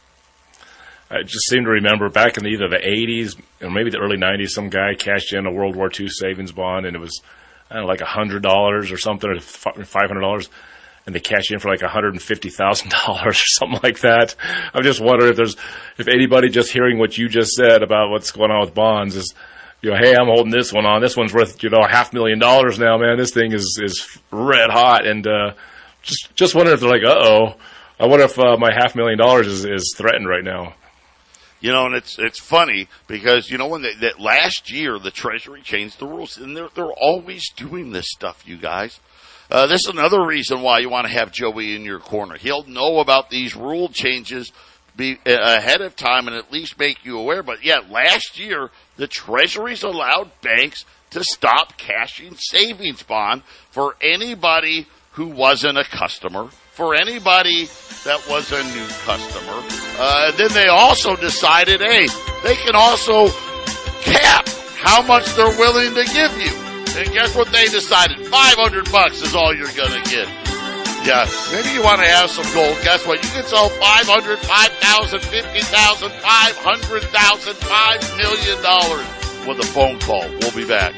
I 1.11 1.23
just 1.23 1.49
seem 1.49 1.65
to 1.65 1.71
remember 1.71 2.11
back 2.11 2.37
in 2.37 2.47
either 2.47 2.69
the 2.69 2.77
80s 2.77 3.41
or 3.63 3.71
maybe 3.71 3.91
the 3.91 3.99
early 3.99 4.19
90s, 4.19 4.51
some 4.51 4.69
guy 4.69 4.95
cashed 4.95 5.33
in 5.33 5.47
a 5.47 5.51
World 5.51 5.75
War 5.75 5.91
II 5.99 6.09
savings 6.09 6.53
bond 6.53 6.85
and 6.85 6.95
it 6.95 6.99
was, 6.99 7.23
I 7.71 7.77
don't 7.77 7.85
know, 7.85 7.89
like 7.89 8.01
$100 8.01 8.93
or 8.93 8.99
something, 8.99 9.31
or 9.31 9.37
$500 9.37 10.49
and 11.07 11.15
they 11.15 11.21
cash 11.21 11.51
in 11.51 11.59
for 11.59 11.71
like 11.71 11.81
$150,000 11.81 13.27
or 13.27 13.33
something 13.33 13.81
like 13.83 14.01
that. 14.01 14.35
I'm 14.75 14.83
just 14.83 15.01
wondering 15.01 15.31
if 15.31 15.37
there's, 15.37 15.57
if 15.97 16.07
anybody 16.07 16.51
just 16.51 16.71
hearing 16.71 16.99
what 16.99 17.17
you 17.17 17.31
just 17.31 17.53
said 17.53 17.83
about 17.83 18.11
what's 18.11 18.31
going 18.31 18.51
on 18.51 18.61
with 18.61 18.75
bonds 18.75 19.17
is, 19.17 19.35
you 19.81 19.91
know, 19.91 19.97
hey, 19.97 20.15
I'm 20.15 20.27
holding 20.27 20.51
this 20.51 20.73
one 20.73 20.87
on. 20.87 21.01
This 21.01 21.17
one's 21.17 21.33
worth, 21.33 21.63
you 21.63 21.71
know, 21.71 21.81
a 21.85 21.89
half 21.89 22.13
million 22.13 22.39
dollars 22.39 22.79
now, 22.79 22.99
man. 22.99 23.17
This 23.17 23.33
thing 23.33 23.53
is, 23.53 23.81
is 23.83 24.19
red 24.31 24.71
hot. 24.71 25.07
And, 25.07 25.27
uh, 25.27 25.53
just, 26.03 26.35
just 26.35 26.55
wondering 26.55 26.75
if 26.75 26.81
they're 26.81 26.91
like, 26.91 27.05
uh 27.05 27.15
oh, 27.17 27.55
I 28.01 28.07
wonder 28.07 28.25
if, 28.25 28.39
uh, 28.39 28.57
my 28.59 28.73
half 28.73 28.97
million 28.97 29.19
dollars 29.19 29.47
is, 29.47 29.65
is 29.65 29.95
threatened 29.97 30.29
right 30.29 30.45
now. 30.45 30.75
You 31.61 31.73
know, 31.73 31.87
and 31.87 31.95
it's, 31.95 32.19
it's 32.19 32.41
funny 32.41 32.89
because, 33.09 33.51
you 33.51 33.59
know, 33.59 33.67
when 33.67 33.83
they, 33.83 33.95
that 33.95 34.21
last 34.21 34.71
year 34.71 34.99
the 34.99 35.11
Treasury 35.11 35.61
changed 35.63 35.99
the 35.99 36.07
rules 36.07 36.39
and 36.39 36.57
they're, 36.57 36.69
they're 36.75 36.93
always 36.93 37.51
doing 37.51 37.91
this 37.91 38.07
stuff, 38.09 38.45
you 38.47 38.57
guys. 38.57 39.01
Uh, 39.51 39.67
this 39.67 39.81
is 39.81 39.89
another 39.89 40.25
reason 40.25 40.61
why 40.61 40.79
you 40.79 40.91
want 40.91 41.07
to 41.07 41.13
have 41.13 41.33
Joey 41.33 41.75
in 41.75 41.83
your 41.83 41.99
corner. 41.99 42.37
He'll 42.37 42.65
know 42.65 43.01
about 43.01 43.31
these 43.31 43.57
rule 43.57 43.89
changes 43.89 44.53
be 44.99 45.19
uh, 45.25 45.39
ahead 45.41 45.81
of 45.81 45.97
time 45.97 46.27
and 46.29 46.37
at 46.37 46.53
least 46.53 46.79
make 46.79 47.05
you 47.05 47.19
aware. 47.19 47.43
But 47.43 47.65
yeah, 47.65 47.79
last 47.89 48.39
year 48.39 48.71
the 48.99 49.07
Treasury's 49.07 49.83
allowed 49.83 50.31
banks 50.43 50.85
to 51.11 51.25
stop 51.25 51.79
cashing 51.79 52.35
savings 52.37 53.03
bond 53.03 53.43
for 53.71 53.97
anybody 54.03 54.87
who 55.13 55.29
wasn't 55.29 55.79
a 55.79 55.85
customer, 55.85 56.49
for 56.73 56.95
anybody 56.95 57.65
that 58.05 58.23
was 58.29 58.53
a 58.53 58.63
new 58.63 58.87
customer. 59.05 59.63
Uh, 59.99 60.33
then 60.33 60.53
they 60.53 60.67
also 60.67 61.17
decided, 61.17 61.81
hey, 61.81 62.07
they 62.45 62.55
can 62.57 62.75
also 62.75 63.29
cap 64.03 64.47
how 64.77 65.03
much 65.03 65.27
they're 65.35 65.59
willing 65.59 65.95
to 65.95 66.05
give 66.13 66.37
you. 66.39 66.53
And 67.01 67.13
guess 67.13 67.35
what 67.35 67.51
they 67.53 67.67
decided? 67.67 68.27
500 68.27 68.93
bucks 68.93 69.23
is 69.23 69.35
all 69.35 69.55
you're 69.55 69.73
going 69.73 70.03
to 70.03 70.11
get. 70.11 70.29
Yeah, 71.05 71.27
maybe 71.53 71.71
you 71.71 71.83
want 71.83 72.01
to 72.01 72.07
have 72.07 72.31
some 72.31 72.47
gold. 72.55 72.79
Guess 72.83 73.07
what? 73.07 73.23
You 73.23 73.31
can 73.31 73.45
sell 73.45 73.69
500, 73.69 74.39
5,000, 74.39 75.21
50,000, 75.21 76.11
500,000, 76.11 77.55
$5 77.55 78.19
million 78.19 79.49
with 79.49 79.61
a 79.61 79.67
phone 79.73 80.01
call. 80.01 80.29
We'll 80.41 80.55
be 80.55 80.67
back. 80.67 80.95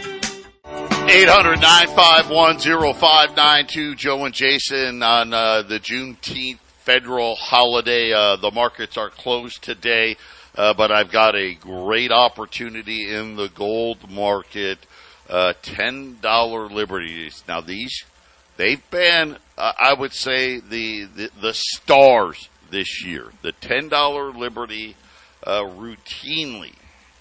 800-951-0592. 1.10 3.96
Joe 3.96 4.24
and 4.24 4.34
Jason 4.34 5.02
on 5.02 5.34
uh, 5.34 5.62
the 5.62 5.80
Juneteenth 5.80 6.58
federal 6.58 7.36
holiday. 7.36 8.12
Uh, 8.12 8.36
the 8.36 8.50
markets 8.50 8.96
are 8.96 9.10
closed 9.10 9.62
today, 9.62 10.16
uh, 10.56 10.72
but 10.74 10.90
I've 10.90 11.10
got 11.10 11.36
a 11.36 11.54
great 11.54 12.12
opportunity 12.12 13.14
in 13.14 13.36
the 13.36 13.48
gold 13.48 14.10
market. 14.10 14.78
Uh, 15.28 15.52
$10 15.62 16.70
liberties. 16.70 17.44
Now 17.46 17.60
these, 17.60 18.04
they've 18.56 18.90
been, 18.90 19.36
uh, 19.60 19.72
I 19.78 19.92
would 19.92 20.14
say, 20.14 20.58
the, 20.58 21.04
the, 21.04 21.30
the 21.38 21.52
stars 21.52 22.48
this 22.70 23.04
year. 23.04 23.26
The 23.42 23.52
$10 23.52 24.34
liberty 24.34 24.96
uh, 25.44 25.60
routinely 25.60 26.72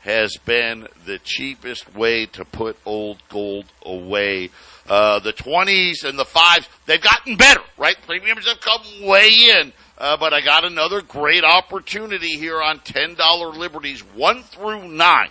has 0.04 0.38
been 0.46 0.88
the 1.06 1.20
cheapest 1.20 1.94
way 1.94 2.26
to 2.28 2.46
put 2.46 2.78
old 2.86 3.22
gold 3.28 3.66
away. 3.82 4.52
Uh, 4.88 5.20
the 5.20 5.34
20s 5.34 6.06
and 6.06 6.18
the 6.18 6.24
5s, 6.24 6.66
they've 6.86 7.02
gotten 7.02 7.36
better, 7.36 7.60
right? 7.78 7.98
Premiums 8.06 8.48
have 8.48 8.62
come 8.62 8.84
way 9.02 9.30
in. 9.30 9.74
Uh, 9.98 10.16
but 10.16 10.34
I 10.34 10.40
got 10.40 10.64
another 10.64 11.02
great 11.02 11.44
opportunity 11.44 12.38
here 12.38 12.62
on 12.62 12.80
$10 12.80 13.58
liberties, 13.58 14.00
1 14.00 14.44
through 14.44 14.88
9. 14.88 15.30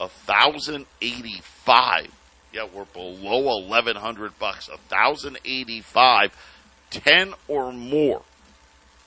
A 0.00 0.08
1085 0.08 2.23
Yeah, 2.54 2.68
we're 2.72 2.84
below 2.84 3.58
1100 3.66 4.38
bucks. 4.38 4.68
1085 4.68 6.36
10 6.90 7.34
or 7.48 7.72
more. 7.72 8.22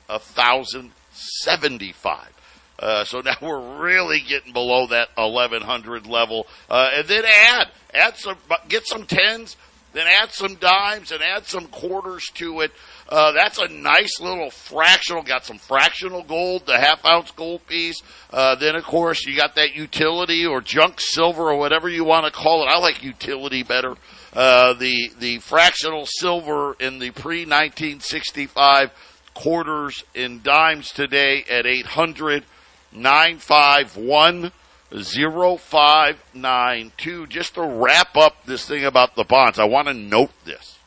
1075 0.07 2.33
uh, 2.79 3.03
so 3.03 3.21
now 3.25 3.35
we're 3.41 3.79
really 3.79 4.19
getting 4.19 4.53
below 4.53 4.87
that 4.87 5.09
1100 5.15 6.07
level. 6.07 6.47
Uh, 6.69 6.89
and 6.93 7.07
then 7.07 7.23
add, 7.25 7.69
add 7.93 8.17
some, 8.17 8.37
get 8.67 8.87
some 8.87 9.05
tens, 9.05 9.55
then 9.97 10.07
add 10.07 10.31
some 10.31 10.55
dimes 10.55 11.11
and 11.11 11.23
add 11.23 11.45
some 11.45 11.67
quarters 11.67 12.27
to 12.35 12.61
it. 12.61 12.71
Uh, 13.09 13.31
that's 13.31 13.57
a 13.57 13.67
nice 13.67 14.19
little 14.19 14.51
fractional. 14.51 15.23
Got 15.23 15.45
some 15.45 15.57
fractional 15.57 16.23
gold, 16.23 16.65
the 16.65 16.77
half 16.77 17.03
ounce 17.05 17.31
gold 17.31 17.65
piece. 17.67 18.01
Uh, 18.31 18.55
then 18.55 18.75
of 18.75 18.83
course 18.83 19.25
you 19.25 19.35
got 19.35 19.55
that 19.55 19.75
utility 19.75 20.45
or 20.45 20.61
junk 20.61 21.01
silver 21.01 21.49
or 21.49 21.57
whatever 21.57 21.89
you 21.89 22.03
want 22.03 22.25
to 22.25 22.31
call 22.31 22.63
it. 22.63 22.67
I 22.67 22.77
like 22.77 23.03
utility 23.03 23.63
better. 23.63 23.95
Uh, 24.33 24.73
the 24.73 25.11
the 25.19 25.39
fractional 25.39 26.05
silver 26.05 26.75
in 26.79 26.99
the 26.99 27.11
pre 27.11 27.39
1965 27.39 28.91
quarters 29.33 30.03
and 30.15 30.43
dimes 30.43 30.91
today 30.91 31.43
at 31.49 31.65
800 31.65 32.43
951 32.91 34.51
0592. 34.91 37.27
Just 37.27 37.55
to 37.55 37.63
wrap 37.63 38.15
up 38.15 38.45
this 38.45 38.65
thing 38.65 38.85
about 38.85 39.15
the 39.15 39.23
bonds, 39.23 39.59
I 39.59 39.65
want 39.65 39.87
to 39.87 39.93
note 39.93 40.31
this. 40.45 40.77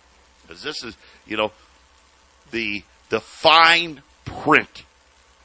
Because 0.42 0.62
this 0.62 0.82
is, 0.82 0.96
you 1.26 1.36
know, 1.36 1.52
the, 2.50 2.82
the 3.08 3.20
fine 3.20 4.02
print 4.24 4.84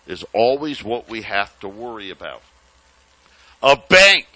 is 0.07 0.23
always 0.33 0.83
what 0.83 1.09
we 1.09 1.23
have 1.23 1.59
to 1.59 1.67
worry 1.67 2.09
about. 2.09 2.41
A 3.61 3.75
bank 3.75 4.27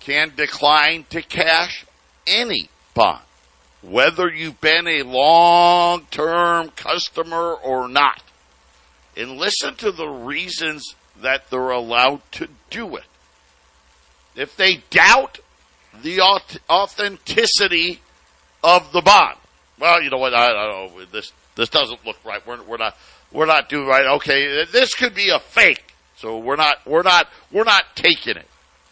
can 0.00 0.32
decline 0.36 1.04
to 1.10 1.22
cash 1.22 1.84
any 2.26 2.68
bond, 2.94 3.22
whether 3.82 4.28
you've 4.28 4.60
been 4.60 4.86
a 4.86 5.02
long 5.02 6.06
term 6.10 6.70
customer 6.70 7.54
or 7.54 7.88
not. 7.88 8.22
And 9.16 9.36
listen 9.36 9.74
to 9.76 9.90
the 9.90 10.06
reasons 10.06 10.94
that 11.20 11.50
they're 11.50 11.70
allowed 11.70 12.20
to 12.32 12.48
do 12.70 12.96
it. 12.96 13.04
If 14.38 14.56
they 14.56 14.84
doubt 14.90 15.40
the 16.00 16.20
authenticity 16.70 18.00
of 18.62 18.92
the 18.92 19.02
bond, 19.02 19.36
well, 19.80 20.00
you 20.00 20.10
know 20.10 20.18
what? 20.18 20.32
I, 20.32 20.46
I 20.46 20.66
don't 20.66 20.96
know. 20.96 21.04
This 21.06 21.32
this 21.56 21.68
doesn't 21.68 22.06
look 22.06 22.24
right. 22.24 22.44
We're, 22.46 22.62
we're 22.62 22.76
not 22.76 22.96
we're 23.32 23.46
not 23.46 23.68
doing 23.68 23.88
right. 23.88 24.06
Okay, 24.16 24.64
this 24.66 24.94
could 24.94 25.12
be 25.12 25.30
a 25.30 25.40
fake, 25.40 25.92
so 26.16 26.38
we're 26.38 26.56
not 26.56 26.76
we're 26.86 27.02
not 27.02 27.28
we're 27.50 27.64
not 27.64 27.96
taking 27.96 28.36
it. 28.36 28.46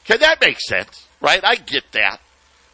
Can 0.04 0.18
that 0.18 0.40
make 0.40 0.58
sense? 0.60 1.06
Right? 1.20 1.40
I 1.44 1.54
get 1.54 1.84
that. 1.92 2.20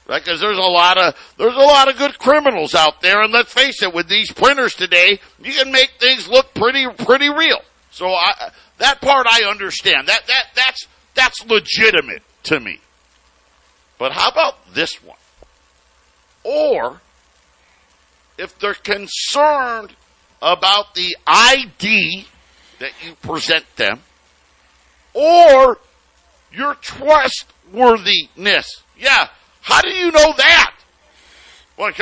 Right? 0.08 0.24
Because 0.24 0.40
there's 0.40 0.56
a 0.56 0.62
lot 0.62 0.96
of 0.96 1.14
there's 1.36 1.54
a 1.54 1.58
lot 1.58 1.90
of 1.90 1.98
good 1.98 2.18
criminals 2.18 2.74
out 2.74 3.02
there, 3.02 3.22
and 3.22 3.34
let's 3.34 3.52
face 3.52 3.82
it, 3.82 3.92
with 3.92 4.08
these 4.08 4.32
printers 4.32 4.74
today, 4.74 5.20
you 5.42 5.52
can 5.52 5.70
make 5.70 5.90
things 5.98 6.26
look 6.26 6.54
pretty 6.54 6.86
pretty 7.04 7.28
real. 7.28 7.60
So 7.90 8.08
I, 8.08 8.50
that 8.78 9.02
part 9.02 9.26
I 9.28 9.42
understand. 9.46 10.08
That 10.08 10.26
that 10.26 10.44
that's 10.54 10.86
that's 11.14 11.44
legitimate 11.46 12.22
to 12.44 12.60
me. 12.60 12.80
But 13.98 14.12
how 14.12 14.28
about 14.28 14.74
this 14.74 15.02
one? 15.02 15.16
Or 16.44 17.00
if 18.38 18.58
they're 18.58 18.74
concerned 18.74 19.94
about 20.40 20.94
the 20.94 21.16
ID 21.26 22.26
that 22.80 22.92
you 23.04 23.14
present 23.22 23.64
them 23.76 24.00
or 25.14 25.78
your 26.52 26.74
trustworthiness. 26.74 28.82
Yeah, 28.98 29.28
how 29.60 29.80
do 29.80 29.90
you 29.90 30.10
know 30.10 30.32
that? 30.36 30.74
Well, 31.76 31.92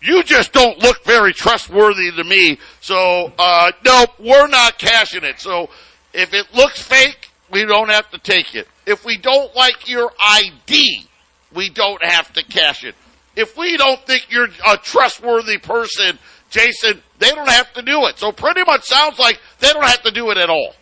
you 0.00 0.22
just 0.22 0.52
don't 0.52 0.78
look 0.78 1.04
very 1.04 1.32
trustworthy 1.32 2.12
to 2.12 2.24
me. 2.24 2.58
So, 2.80 3.32
uh, 3.38 3.72
nope, 3.84 4.10
we're 4.18 4.46
not 4.46 4.78
cashing 4.78 5.24
it. 5.24 5.40
So 5.40 5.70
if 6.14 6.34
it 6.34 6.54
looks 6.54 6.80
fake, 6.80 7.27
we 7.50 7.64
don't 7.64 7.90
have 7.90 8.10
to 8.10 8.18
take 8.18 8.54
it. 8.54 8.68
If 8.86 9.04
we 9.04 9.16
don't 9.16 9.54
like 9.54 9.88
your 9.88 10.10
ID, 10.18 11.06
we 11.54 11.70
don't 11.70 12.02
have 12.02 12.32
to 12.34 12.44
cash 12.44 12.84
it. 12.84 12.94
If 13.36 13.56
we 13.56 13.76
don't 13.76 14.00
think 14.06 14.26
you're 14.30 14.48
a 14.66 14.76
trustworthy 14.78 15.58
person, 15.58 16.18
Jason, 16.50 17.02
they 17.18 17.30
don't 17.30 17.48
have 17.48 17.72
to 17.74 17.82
do 17.82 18.06
it. 18.06 18.18
So 18.18 18.32
pretty 18.32 18.64
much 18.64 18.84
sounds 18.84 19.18
like 19.18 19.40
they 19.60 19.72
don't 19.72 19.84
have 19.84 20.02
to 20.02 20.10
do 20.10 20.30
it 20.30 20.38
at 20.38 20.50
all. 20.50 20.74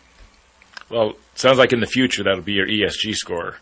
Well, 0.89 1.13
sounds 1.35 1.57
like 1.57 1.73
in 1.73 1.79
the 1.79 1.87
future 1.87 2.23
that'll 2.23 2.41
be 2.41 2.53
your 2.53 2.67
ESG 2.67 3.13
score. 3.15 3.57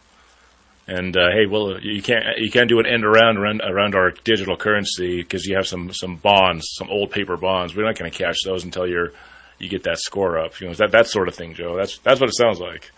And 0.88 1.18
uh, 1.18 1.30
hey, 1.32 1.48
well, 1.50 1.80
you 1.82 2.02
can't 2.02 2.24
you 2.38 2.52
can't 2.52 2.70
do 2.70 2.80
an 2.80 2.86
end 2.86 3.04
around 3.04 3.38
around, 3.38 3.62
around 3.62 3.96
our 3.96 4.12
digital 4.24 4.56
currency 4.56 5.18
because 5.18 5.46
you 5.46 5.56
have 5.56 5.66
some 5.66 5.92
some 5.92 6.18
bonds, 6.18 6.68
some 6.78 6.90
old 6.92 7.10
paper 7.10 7.38
bonds. 7.38 7.76
We're 7.76 7.86
not 7.86 7.98
going 7.98 8.12
to 8.12 8.16
cash 8.16 8.36
those 8.46 8.64
until 8.64 8.88
you're 8.88 9.12
you 9.58 9.68
get 9.68 9.84
that 9.84 9.98
score 9.98 10.38
up. 10.38 10.60
You 10.62 10.68
know 10.68 10.74
that 10.76 10.92
that 10.92 11.08
sort 11.08 11.28
of 11.28 11.34
thing, 11.34 11.56
Joe. 11.56 11.76
That's 11.76 11.98
that's 12.00 12.20
what 12.20 12.30
it 12.30 12.36
sounds 12.36 12.60
like. 12.60 12.92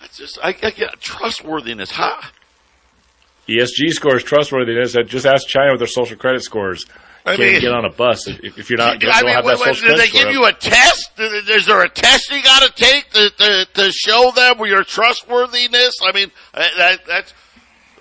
That's 0.00 0.16
just 0.18 0.38
I, 0.42 0.48
I 0.62 0.70
get 0.70 1.00
trustworthiness, 1.00 1.90
huh? 1.90 2.20
ESG 3.48 3.92
scores 3.92 4.22
trustworthiness. 4.22 4.96
Uh, 4.96 5.02
just 5.02 5.26
ask 5.26 5.46
China 5.48 5.72
with 5.72 5.80
their 5.80 5.88
social 5.88 6.16
credit 6.16 6.42
scores. 6.42 6.84
I 7.24 7.36
can't 7.36 7.52
mean, 7.52 7.60
get 7.60 7.72
on 7.72 7.84
a 7.84 7.90
bus 7.90 8.26
if, 8.28 8.58
if 8.58 8.70
you're 8.70 8.78
not. 8.78 9.02
You 9.02 9.10
I 9.12 9.22
mean, 9.22 9.44
wait, 9.44 9.58
wait, 9.60 9.76
do 9.76 9.96
they 9.96 10.08
give 10.08 10.30
you 10.30 10.46
a 10.46 10.52
test? 10.52 11.12
Is 11.18 11.66
there 11.66 11.82
a 11.82 11.88
test 11.88 12.30
you 12.30 12.42
got 12.42 12.62
to 12.62 12.72
take 12.72 13.10
to, 13.10 13.30
to 13.30 13.66
to 13.74 13.92
show 13.92 14.30
them 14.34 14.64
your 14.66 14.84
trustworthiness? 14.84 15.96
I 16.02 16.12
mean, 16.12 16.30
uh, 16.54 16.66
that, 16.78 17.00
that's 17.06 17.34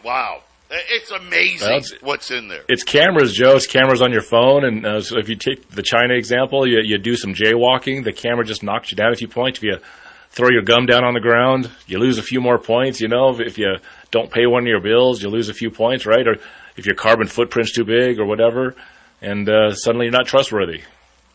wow. 0.04 0.44
Uh, 0.70 0.76
it's 0.90 1.12
amazing 1.12 1.68
well, 1.68 1.78
it's, 1.78 1.94
what's 2.02 2.30
in 2.30 2.50
there. 2.50 2.64
It's 2.68 2.84
cameras, 2.84 3.34
Joe. 3.34 3.56
It's 3.56 3.68
cameras 3.68 4.02
on 4.02 4.12
your 4.12 4.22
phone, 4.22 4.66
and 4.66 4.86
uh, 4.86 5.02
so 5.02 5.18
if 5.18 5.30
you 5.30 5.38
take 5.38 5.70
the 5.70 5.82
China 5.82 6.14
example, 6.14 6.68
you, 6.68 6.82
you 6.84 6.98
do 6.98 7.16
some 7.16 7.34
jaywalking. 7.34 8.04
The 8.04 8.12
camera 8.12 8.46
just 8.46 8.64
knocks 8.64 8.92
you 8.92 8.98
down 8.98 9.14
a 9.14 9.16
few 9.16 9.30
points. 9.30 9.60
If 9.60 9.64
you 9.64 9.78
throw 10.38 10.50
your 10.50 10.62
gum 10.62 10.86
down 10.86 11.04
on 11.04 11.16
the 11.16 11.20
ground, 11.20 11.70
you 11.88 11.98
lose 11.98 12.20
a 12.20 12.22
few 12.22 12.40
more 12.40 12.60
points. 12.60 13.02
You 13.02 13.08
know, 13.08 13.40
if 13.40 13.58
you 13.58 13.78
don't 14.12 14.32
pay 14.32 14.46
one 14.46 14.64
of 14.64 14.68
your 14.68 14.80
bills, 14.80 15.22
you 15.22 15.30
lose 15.30 15.50
a 15.50 15.54
few 15.54 15.72
points, 15.72 16.06
right? 16.06 16.26
Or 16.28 16.36
if 16.78 16.86
your 16.86 16.94
carbon 16.94 17.26
footprint's 17.26 17.74
too 17.74 17.84
big 17.84 18.20
or 18.20 18.26
whatever, 18.26 18.76
and 19.20 19.50
uh, 19.50 19.74
suddenly 19.74 20.06
you're 20.06 20.14
not 20.14 20.28
trustworthy. 20.28 20.82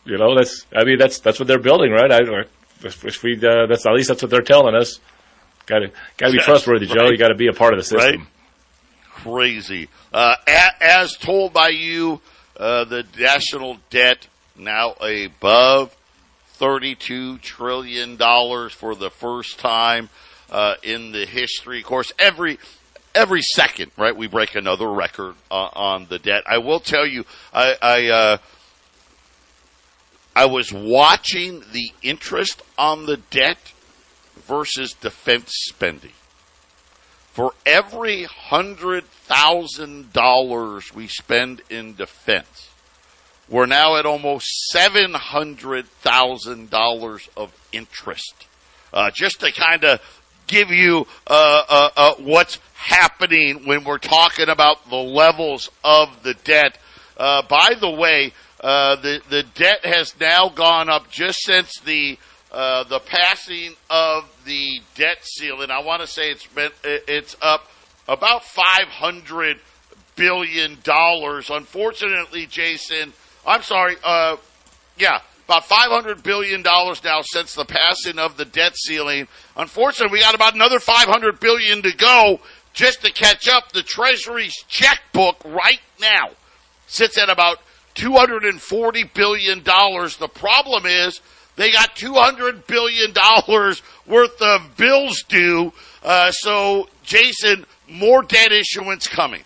You 0.05 0.17
know, 0.17 0.35
that's 0.35 0.65
I 0.73 0.85
mean 0.85 0.97
that's 0.97 1.19
that's 1.19 1.37
what 1.37 1.47
they're 1.47 1.59
building, 1.59 1.91
right? 1.91 2.11
I, 2.11 2.19
if 2.83 3.23
we 3.23 3.35
uh, 3.35 3.67
that's 3.67 3.85
at 3.85 3.93
least 3.93 4.07
that's 4.07 4.21
what 4.21 4.31
they're 4.31 4.41
telling 4.41 4.73
us. 4.73 4.99
Got 5.65 5.79
to 5.79 5.91
got 6.17 6.27
to 6.27 6.33
be 6.33 6.39
trustworthy, 6.39 6.85
Joe. 6.87 7.09
You 7.09 7.17
got 7.17 7.29
to 7.29 7.35
be 7.35 7.47
a 7.47 7.53
part 7.53 7.73
of 7.73 7.79
the 7.79 7.83
system. 7.83 8.21
Right? 8.21 8.27
crazy. 9.23 9.89
Uh, 10.11 10.35
as 10.81 11.15
told 11.15 11.53
by 11.53 11.69
you, 11.69 12.19
uh, 12.57 12.83
the 12.85 13.05
national 13.17 13.77
debt 13.89 14.27
now 14.57 14.95
above 14.99 15.95
$32 16.63 17.41
trillion 17.41 18.17
for 18.17 18.95
the 18.95 19.09
first 19.09 19.59
time 19.59 20.09
uh, 20.49 20.75
in 20.81 21.11
the 21.11 21.25
history. 21.25 21.79
Of 21.79 21.85
course, 21.85 22.13
every 22.17 22.57
every 23.13 23.41
second, 23.41 23.91
right, 23.97 24.15
we 24.15 24.27
break 24.27 24.55
another 24.55 24.89
record 24.89 25.35
uh, 25.51 25.69
on 25.73 26.07
the 26.07 26.19
debt. 26.19 26.43
I 26.47 26.59
will 26.59 26.79
tell 26.79 27.05
you, 27.05 27.25
I 27.53 27.75
I, 27.81 28.07
uh, 28.07 28.37
I 30.35 30.45
was 30.45 30.71
watching 30.71 31.63
the 31.71 31.91
interest 32.01 32.61
on 32.77 33.05
the 33.05 33.17
debt 33.17 33.73
versus 34.47 34.93
defense 34.93 35.51
spending 35.67 36.13
for 37.33 37.53
every 37.65 38.23
hundred 38.25 39.05
thousand 39.05 40.13
dollars 40.13 40.93
we 40.93 41.07
spend 41.07 41.61
in 41.69 41.95
defense, 41.95 42.69
we're 43.49 43.65
now 43.65 43.97
at 43.97 44.05
almost 44.05 44.47
seven 44.69 45.13
hundred 45.13 45.85
thousand 45.87 46.69
dollars 46.69 47.29
of 47.35 47.53
interest. 47.71 48.47
Uh, 48.93 49.09
just 49.11 49.39
to 49.39 49.51
kind 49.51 49.83
of 49.83 49.99
give 50.47 50.69
you 50.69 51.07
uh, 51.27 51.63
uh, 51.67 51.89
uh, 51.95 52.13
what's 52.19 52.59
happening 52.75 53.65
when 53.65 53.83
we're 53.83 53.97
talking 53.97 54.49
about 54.49 54.89
the 54.89 54.95
levels 54.95 55.69
of 55.83 56.23
the 56.23 56.35
debt. 56.43 56.77
Uh, 57.17 57.41
by 57.47 57.73
the 57.79 57.89
way, 57.89 58.31
uh, 58.61 58.95
the 58.97 59.21
the 59.29 59.43
debt 59.55 59.85
has 59.85 60.17
now 60.19 60.49
gone 60.49 60.89
up 60.89 61.09
just 61.09 61.43
since 61.43 61.79
the 61.85 62.17
the 62.51 63.01
passing 63.07 63.73
of 63.89 64.29
the 64.45 64.79
debt 64.95 65.17
ceiling. 65.23 65.71
I 65.71 65.79
want 65.79 66.01
to 66.01 66.07
say 66.07 66.31
it's 66.31 66.47
been 66.47 66.71
it's 66.83 67.35
up 67.41 67.67
about 68.07 68.43
five 68.43 68.87
hundred 68.87 69.59
billion 70.15 70.77
dollars. 70.83 71.49
Unfortunately, 71.49 72.45
Jason, 72.45 73.13
I'm 73.45 73.61
sorry. 73.61 73.95
Uh, 74.03 74.37
yeah, 74.97 75.19
about 75.45 75.65
five 75.65 75.89
hundred 75.89 76.23
billion 76.23 76.61
dollars 76.61 77.03
now 77.03 77.21
since 77.21 77.53
the 77.53 77.65
passing 77.65 78.19
of 78.19 78.37
the 78.37 78.45
debt 78.45 78.75
ceiling. 78.75 79.27
Unfortunately, 79.57 80.13
we 80.17 80.21
got 80.21 80.35
about 80.35 80.55
another 80.55 80.79
five 80.79 81.07
hundred 81.07 81.39
billion 81.39 81.81
to 81.81 81.95
go 81.95 82.39
just 82.73 83.01
to 83.01 83.11
catch 83.11 83.47
up. 83.47 83.71
The 83.71 83.83
Treasury's 83.83 84.55
checkbook 84.67 85.43
right 85.45 85.81
now 85.99 86.29
sits 86.87 87.17
at 87.17 87.29
about 87.29 87.57
two 87.93 88.13
hundred 88.13 88.45
and 88.45 88.61
forty 88.61 89.03
billion 89.03 89.63
dollars. 89.63 90.17
The 90.17 90.29
problem 90.29 90.85
is 90.85 91.19
they 91.55 91.71
got 91.71 91.95
two 91.95 92.13
hundred 92.13 92.65
billion 92.67 93.13
dollars 93.13 93.81
worth 94.07 94.41
of 94.41 94.77
bills 94.77 95.23
due. 95.23 95.73
Uh, 96.01 96.31
so, 96.31 96.89
Jason, 97.03 97.65
more 97.87 98.23
debt 98.23 98.51
issuance 98.51 99.07
coming 99.07 99.43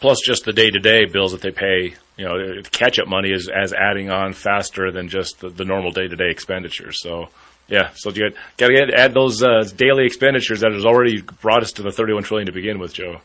plus 0.00 0.20
just 0.24 0.44
the 0.44 0.52
day 0.52 0.70
to 0.70 0.78
day 0.78 1.04
bills 1.04 1.32
that 1.32 1.42
they 1.42 1.50
pay. 1.50 1.94
You 2.16 2.24
know, 2.26 2.62
catch 2.70 2.98
up 2.98 3.08
money 3.08 3.32
is 3.32 3.48
as 3.48 3.72
adding 3.72 4.10
on 4.10 4.34
faster 4.34 4.90
than 4.90 5.08
just 5.08 5.40
the, 5.40 5.48
the 5.48 5.64
normal 5.64 5.90
day 5.90 6.06
to 6.06 6.16
day 6.16 6.30
expenditures. 6.30 7.00
So, 7.00 7.28
yeah, 7.68 7.90
so 7.94 8.10
you 8.10 8.30
got 8.58 8.68
to 8.68 8.92
add 8.94 9.14
those 9.14 9.42
uh, 9.42 9.62
daily 9.76 10.04
expenditures 10.04 10.60
that 10.60 10.72
has 10.72 10.84
already 10.84 11.22
brought 11.22 11.62
us 11.62 11.72
to 11.72 11.82
the 11.82 11.92
31 11.92 12.24
trillion 12.24 12.46
to 12.46 12.52
begin 12.52 12.78
with, 12.78 12.92
Joe. 12.92 13.20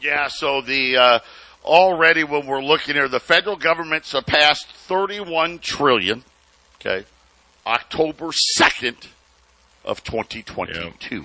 Yeah, 0.00 0.26
so 0.28 0.62
the 0.62 0.96
uh, 0.96 1.18
already 1.64 2.24
when 2.24 2.46
we're 2.46 2.62
looking 2.62 2.94
here, 2.94 3.08
the 3.08 3.20
federal 3.20 3.56
government 3.56 4.04
surpassed 4.04 4.66
31 4.72 5.60
trillion. 5.60 6.24
Okay, 6.80 7.06
October 7.66 8.30
2nd 8.58 9.06
of 9.84 10.02
2022. 10.02 11.16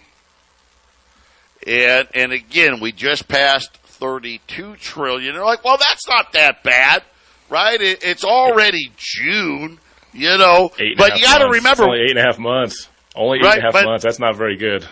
Yeah. 1.65 1.99
And 1.99 2.07
and 2.13 2.31
again, 2.31 2.79
we 2.79 2.91
just 2.91 3.27
passed 3.27 3.76
32 3.97 4.75
trillion. 4.75 5.35
They're 5.35 5.45
like, 5.45 5.63
well, 5.63 5.77
that's 5.77 6.07
not 6.07 6.33
that 6.33 6.63
bad, 6.63 7.03
right? 7.49 7.79
It, 7.79 8.03
it's 8.03 8.23
already 8.23 8.91
June, 8.97 9.79
you 10.13 10.37
know. 10.37 10.71
but 10.97 11.17
you 11.17 11.23
got 11.23 11.39
to 11.39 11.49
remember, 11.49 11.83
it's 11.83 11.89
only 11.89 12.01
eight 12.01 12.11
and 12.11 12.19
a 12.19 12.23
half 12.23 12.39
months. 12.39 12.89
Only 13.15 13.39
eight 13.39 13.43
right, 13.43 13.53
and 13.55 13.61
a 13.61 13.65
half 13.65 13.73
but, 13.73 13.85
months. 13.85 14.03
That's 14.03 14.19
not 14.19 14.35
very 14.35 14.57
good. 14.57 14.85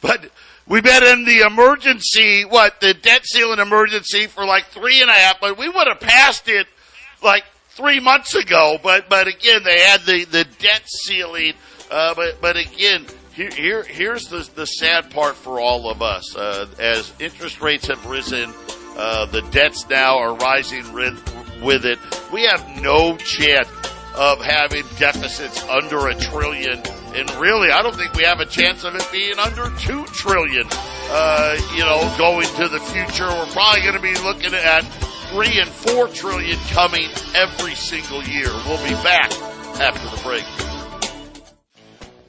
But 0.00 0.30
we've 0.66 0.82
been 0.82 1.04
in 1.04 1.24
the 1.24 1.40
emergency, 1.46 2.44
what 2.44 2.80
the 2.80 2.94
debt 2.94 3.24
ceiling 3.24 3.60
emergency 3.60 4.26
for 4.26 4.44
like 4.44 4.66
three 4.66 5.00
and 5.00 5.08
a 5.08 5.14
half. 5.14 5.40
But 5.40 5.56
we 5.56 5.68
would 5.68 5.86
have 5.86 6.00
passed 6.00 6.48
it 6.48 6.66
like 7.22 7.44
three 7.70 8.00
months 8.00 8.34
ago. 8.34 8.78
But 8.82 9.08
but 9.08 9.28
again, 9.28 9.62
they 9.64 9.80
had 9.80 10.02
the 10.02 10.24
the 10.24 10.44
debt 10.58 10.82
ceiling. 10.86 11.54
Uh, 11.90 12.14
but 12.14 12.40
but 12.40 12.56
again, 12.56 13.06
here, 13.34 13.50
here, 13.50 13.82
here's 13.84 14.28
the, 14.28 14.48
the 14.54 14.66
sad 14.66 15.10
part 15.10 15.36
for 15.36 15.60
all 15.60 15.90
of 15.90 16.02
us. 16.02 16.36
Uh, 16.36 16.66
as 16.78 17.12
interest 17.18 17.60
rates 17.60 17.88
have 17.88 18.04
risen, 18.06 18.52
uh, 18.96 19.26
the 19.26 19.42
debts 19.50 19.88
now 19.88 20.18
are 20.18 20.34
rising 20.34 20.92
with 20.92 21.84
it. 21.84 21.98
We 22.32 22.42
have 22.44 22.82
no 22.82 23.16
chance 23.16 23.68
of 24.14 24.42
having 24.42 24.84
deficits 24.98 25.62
under 25.64 26.08
a 26.08 26.14
trillion. 26.14 26.82
And 27.14 27.30
really, 27.36 27.70
I 27.70 27.82
don't 27.82 27.96
think 27.96 28.14
we 28.14 28.24
have 28.24 28.40
a 28.40 28.46
chance 28.46 28.84
of 28.84 28.94
it 28.94 29.08
being 29.10 29.38
under 29.38 29.70
two 29.78 30.04
trillion. 30.06 30.66
Uh, 30.70 31.56
you 31.74 31.84
know, 31.84 32.14
going 32.18 32.46
to 32.56 32.68
the 32.68 32.80
future, 32.80 33.28
we're 33.28 33.46
probably 33.46 33.82
going 33.82 33.94
to 33.94 34.00
be 34.00 34.14
looking 34.22 34.54
at 34.54 34.82
three 35.30 35.58
and 35.58 35.68
four 35.68 36.08
trillion 36.08 36.58
coming 36.70 37.08
every 37.34 37.74
single 37.74 38.22
year. 38.24 38.48
We'll 38.66 38.82
be 38.84 38.94
back 39.02 39.32
after 39.80 40.14
the 40.14 40.22
break. 40.22 40.71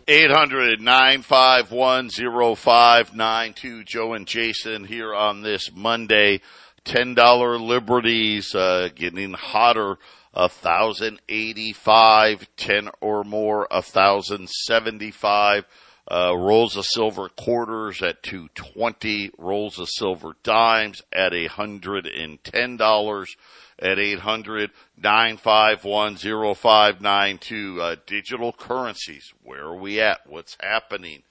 800 0.08 0.82
951 0.82 2.10
0592. 2.10 3.84
Joe 3.86 4.14
and 4.14 4.28
Jason 4.28 4.84
here 4.84 5.14
on 5.14 5.42
this 5.42 5.72
Monday. 5.74 6.42
$10 6.86 7.62
liberties, 7.66 8.54
uh, 8.54 8.90
getting 8.94 9.34
hotter. 9.34 9.98
A 10.36 10.50
thousand 10.50 11.22
eighty-five, 11.30 12.48
ten 12.58 12.90
or 13.02 13.24
more, 13.24 13.68
a 13.70 13.84
thousand 13.84 14.50
seventy-five. 14.50 15.64
Uh, 16.12 16.34
rolls 16.36 16.76
of 16.76 16.88
silver 16.88 17.30
quarters 17.30 18.02
at 18.02 18.24
two 18.24 18.50
twenty. 18.56 19.30
Rolls 19.38 19.78
of 19.78 19.90
silver 19.90 20.36
dimes 20.42 21.04
at 21.14 21.36
a 21.36 21.46
hundred 21.46 22.08
and 22.08 22.44
ten 22.44 22.78
dollars 22.78 23.38
at 23.80 24.00
800 24.00 24.72
951 25.02 26.18
0592. 26.18 27.82
Uh, 27.82 27.96
digital 28.06 28.54
currencies. 28.54 29.34
Where 29.44 29.64
are 29.64 29.76
we 29.76 30.00
at? 30.00 30.28
What's 30.28 30.58
happening? 30.60 31.24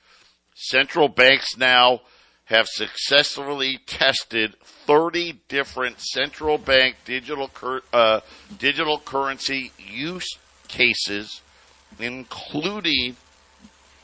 Central 0.55 1.09
banks 1.09 1.57
now 1.57 2.01
have 2.47 2.67
successfully 2.69 3.79
tested 3.87 4.55
30 4.63 5.41
different 5.49 6.01
central 6.01 6.59
bank 6.59 6.97
digital 7.05 7.49
cur- 7.49 7.83
uh, 7.93 8.21
digital 8.59 8.99
currency 8.99 9.73
use 9.79 10.37
cases, 10.69 11.41
including 11.99 13.17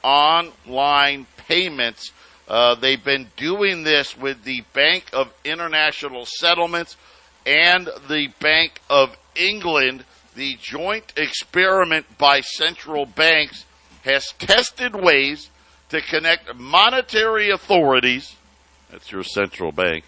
online 0.03 1.27
payments. 1.37 2.13
Uh, 2.47 2.75
they've 2.75 3.05
been 3.05 3.29
doing 3.37 3.83
this 3.83 4.17
with 4.17 4.45
the 4.45 4.63
Bank 4.73 5.11
of 5.13 5.33
International 5.45 6.25
Settlements 6.25 6.97
and 7.45 7.89
the 8.09 8.29
Bank 8.41 8.81
of 8.89 9.17
England, 9.39 10.05
the 10.35 10.57
joint 10.61 11.13
experiment 11.17 12.07
by 12.19 12.41
central 12.41 13.07
banks 13.07 13.65
has 14.05 14.33
tested 14.39 14.95
ways 14.95 15.51
to 15.89 16.01
connect 16.01 16.55
monetary 16.55 17.51
authorities, 17.51 18.37
that's 18.91 19.11
your 19.11 19.25
central 19.25 19.73
bank, 19.73 20.05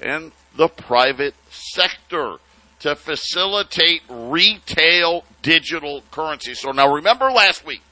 and 0.00 0.32
the 0.56 0.68
private 0.68 1.34
sector 1.50 2.36
to 2.80 2.94
facilitate 2.94 4.02
retail 4.08 5.24
digital 5.42 6.02
currency. 6.10 6.54
So 6.54 6.70
now 6.70 6.92
remember 6.92 7.30
last 7.30 7.64
week, 7.64 7.82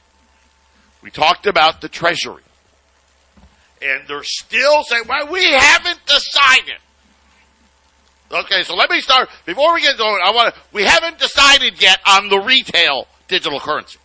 we 1.01 1.09
talked 1.09 1.47
about 1.47 1.81
the 1.81 1.89
Treasury. 1.89 2.43
And 3.81 4.07
they're 4.07 4.23
still 4.23 4.83
saying, 4.83 5.03
well, 5.09 5.27
we 5.31 5.43
haven't 5.43 5.99
decided. 6.05 6.77
Okay, 8.33 8.63
so 8.63 8.75
let 8.75 8.89
me 8.89 8.99
start 8.99 9.29
before 9.45 9.75
we 9.75 9.81
get 9.81 9.97
going. 9.97 10.19
I 10.23 10.31
want 10.31 10.55
to. 10.55 10.61
We 10.71 10.83
haven't 10.83 11.19
decided 11.19 11.79
yet 11.79 11.99
on 12.07 12.29
the 12.29 12.39
retail 12.39 13.07
digital 13.27 13.59
currency, 13.59 13.99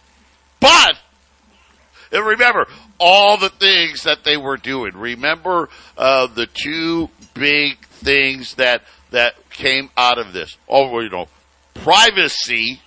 but 0.60 0.98
and 2.12 2.26
remember 2.26 2.66
all 3.00 3.38
the 3.38 3.48
things 3.48 4.02
that 4.02 4.24
they 4.24 4.36
were 4.36 4.58
doing. 4.58 4.92
Remember 4.94 5.70
uh, 5.96 6.26
the 6.26 6.46
two 6.46 7.08
big 7.32 7.78
things 7.86 8.54
that 8.56 8.82
that 9.10 9.34
came 9.50 9.88
out 9.96 10.18
of 10.18 10.34
this. 10.34 10.58
Oh, 10.68 11.00
you 11.00 11.08
know, 11.08 11.28
privacy. 11.74 12.82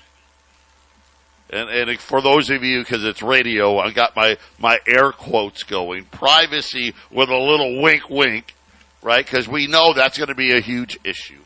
And, 1.49 1.69
and 1.69 1.99
for 1.99 2.21
those 2.21 2.49
of 2.49 2.63
you, 2.63 2.79
because 2.79 3.03
it's 3.03 3.21
radio, 3.21 3.77
I 3.77 3.91
got 3.91 4.15
my, 4.15 4.37
my 4.57 4.79
air 4.87 5.11
quotes 5.11 5.63
going. 5.63 6.05
Privacy 6.05 6.93
with 7.11 7.27
a 7.27 7.37
little 7.37 7.81
wink 7.81 8.09
wink 8.09 8.55
right? 9.01 9.25
Because 9.25 9.47
we 9.47 9.67
know 9.67 9.93
that's 9.93 10.17
going 10.17 10.29
to 10.29 10.35
be 10.35 10.55
a 10.55 10.61
huge 10.61 10.99
issue. 11.03 11.41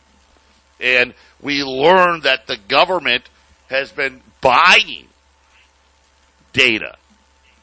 And 0.80 1.14
we 1.42 1.64
learned 1.64 2.24
that 2.24 2.48
the 2.48 2.58
government 2.68 3.30
has 3.70 3.92
been 3.92 4.22
buying 4.42 5.08
data 6.54 6.98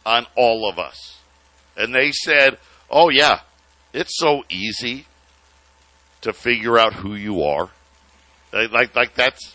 on 0.05 0.27
all 0.37 0.69
of 0.69 0.79
us. 0.79 1.21
And 1.77 1.95
they 1.95 2.13
said, 2.13 2.59
oh, 2.91 3.09
yeah, 3.11 3.41
it's 3.93 4.19
so 4.19 4.45
easy 4.49 5.07
to 6.23 6.33
figure 6.33 6.79
out 6.79 6.95
who 6.95 7.15
you 7.15 7.43
are. 7.43 7.71
Like, 8.53 8.95
like 8.95 9.15
that's, 9.15 9.55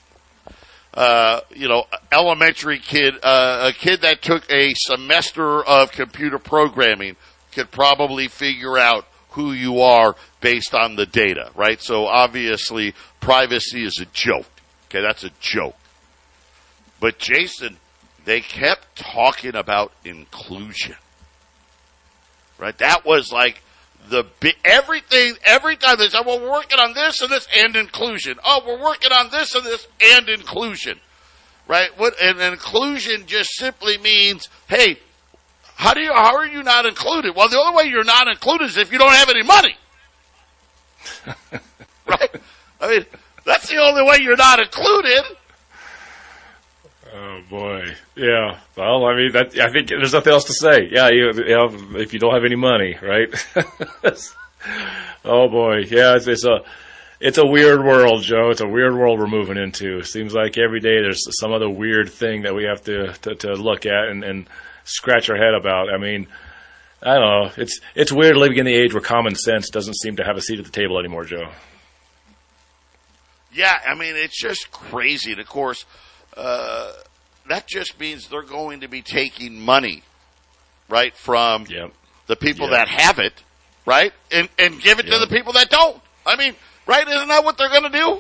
uh, 0.94 1.42
you 1.52 1.68
know, 1.68 1.86
elementary 2.12 2.80
kid, 2.80 3.16
uh, 3.24 3.72
a 3.72 3.74
kid 3.74 4.02
that 4.02 4.22
took 4.22 4.52
a 4.52 4.74
semester 4.76 5.64
of 5.64 5.92
computer 5.92 6.40
programming 6.40 7.16
could 7.52 7.72
probably 7.72 8.28
figure 8.28 8.78
out 8.78 9.06
who 9.38 9.52
you 9.52 9.82
are 9.82 10.16
based 10.42 10.74
on 10.74 10.96
the 10.96 11.06
data, 11.06 11.52
right? 11.56 11.80
So 11.80 12.08
obviously 12.08 12.96
privacy 13.22 13.86
is 13.86 14.00
a 14.02 14.06
joke. 14.06 14.48
Okay, 14.90 15.02
that's 15.02 15.24
a 15.24 15.30
joke. 15.40 15.76
But 17.00 17.20
Jason, 17.20 17.78
they 18.26 18.42
kept 18.42 18.96
talking 18.96 19.56
about 19.56 19.92
inclusion. 20.04 20.96
Right? 22.58 22.76
That 22.80 23.06
was 23.06 23.32
like 23.32 23.62
the 24.10 24.26
everything 24.66 25.36
every 25.46 25.76
time 25.76 25.98
they 26.00 26.10
said, 26.10 26.26
"Well, 26.26 26.40
we're 26.40 26.52
working 26.52 26.80
on 26.80 26.94
this 26.94 27.22
and 27.22 27.30
this 27.30 27.48
and 27.56 27.76
inclusion." 27.76 28.40
Oh, 28.44 28.64
we're 28.66 28.82
working 28.82 29.12
on 29.12 29.30
this 29.30 29.54
and 29.54 29.64
this 29.64 29.88
and 30.02 30.30
inclusion, 30.30 31.00
right? 31.68 31.90
What 31.98 32.20
and 32.20 32.42
inclusion 32.42 33.28
just 33.28 33.52
simply 33.56 34.00
means, 34.00 34.50
hey, 34.68 34.98
how 35.78 35.94
do 35.94 36.02
you 36.02 36.12
how 36.12 36.36
are 36.36 36.46
you 36.48 36.64
not 36.64 36.88
included? 36.88 37.36
Well, 37.36 37.50
the 37.50 37.60
only 37.60 37.76
way 37.76 37.90
you're 37.92 38.04
not 38.04 38.28
included 38.28 38.66
is 38.66 38.78
if 38.78 38.92
you 38.92 38.98
don't 38.98 39.14
have 39.14 39.30
any 39.30 39.44
money, 39.44 39.78
right? 42.08 42.32
I 42.82 42.90
mean, 42.90 43.06
that's 43.46 43.70
the 43.70 43.78
only 43.78 44.04
way 44.04 44.18
you're 44.20 44.36
not 44.36 44.60
included. 44.60 45.24
Oh 47.14 47.42
boy, 47.48 47.94
yeah. 48.16 48.60
Well, 48.76 49.06
I 49.06 49.16
mean, 49.16 49.32
that, 49.34 49.56
I 49.60 49.72
think 49.72 49.90
there's 49.90 50.14
nothing 50.14 50.34
else 50.34 50.46
to 50.46 50.54
say. 50.54 50.90
Yeah, 50.92 51.10
you, 51.10 51.32
you 51.34 51.56
know, 51.56 52.00
if 52.00 52.12
you 52.12 52.20
don't 52.20 52.34
have 52.34 52.44
any 52.44 52.56
money, 52.56 52.98
right? 53.00 53.30
oh 55.26 55.48
boy, 55.48 55.84
yeah. 55.90 56.16
It's, 56.16 56.28
it's, 56.28 56.44
a 56.44 56.62
it's 57.20 57.38
a 57.38 57.46
weird 57.46 57.84
world, 57.84 58.24
Joe. 58.24 58.50
It's 58.50 58.62
a 58.62 58.68
weird 58.68 58.96
world 58.96 59.20
we're 59.20 59.28
moving 59.28 59.58
into. 59.58 60.02
Seems 60.02 60.34
like 60.34 60.58
every 60.58 60.80
day 60.80 61.02
there's 61.02 61.24
some 61.40 61.54
other 61.54 61.70
weird 61.70 62.10
thing 62.10 62.42
that 62.42 62.56
we 62.56 62.64
have 62.64 62.84
to 62.86 63.14
to, 63.22 63.36
to 63.36 63.54
look 63.54 63.86
at 63.86 64.08
and, 64.08 64.24
and 64.24 64.50
scratch 64.88 65.30
our 65.30 65.38
head 65.38 65.54
about. 65.54 65.94
I 65.94 65.98
mean, 65.98 66.28
I 67.02 67.16
don't 67.16 67.22
know. 67.22 67.52
It's 67.58 67.80
it's 67.96 68.12
weird 68.12 68.36
living 68.38 68.58
in 68.58 68.66
the 68.66 68.74
age 68.74 68.94
where 68.94 69.02
common 69.02 69.36
sense 69.36 69.70
doesn't 69.70 69.96
seem 69.96 70.16
to 70.16 70.24
have 70.24 70.38
a 70.38 70.42
seat 70.42 70.60
at 70.60 70.66
the 70.66 70.72
table 70.72 70.98
anymore, 71.00 71.26
Joe. 71.26 71.50
Yeah, 73.54 73.76
I 73.88 73.96
mean, 73.96 74.16
it's 74.16 74.40
just 74.40 74.72
crazy. 74.72 75.32
And 75.32 75.42
of 75.42 75.48
course 75.48 75.86
uh, 76.36 76.92
that 77.48 77.68
just 77.68 78.00
means 78.00 78.28
they're 78.30 78.42
going 78.44 78.82
to 78.82 78.88
be 78.88 79.02
taking 79.02 79.60
money, 79.60 80.04
right, 80.90 81.16
from 81.16 81.66
yep. 81.70 81.92
the 82.28 82.36
people 82.36 82.70
Yep. 82.70 82.72
that 82.72 82.88
have 82.88 83.20
it, 83.20 83.34
right, 83.86 84.14
and 84.32 84.50
and 84.60 84.82
give 84.82 85.00
it 85.00 85.08
to 85.08 85.20
the 85.20 85.28
people 85.28 85.54
that 85.54 85.70
don't. 85.70 86.02
I 86.26 86.36
mean, 86.36 86.56
right? 86.86 87.08
Isn't 87.08 87.28
that 87.30 87.44
what 87.44 87.58
they're 87.58 87.70
going 87.70 87.84
to 87.84 87.98
do? 87.98 88.20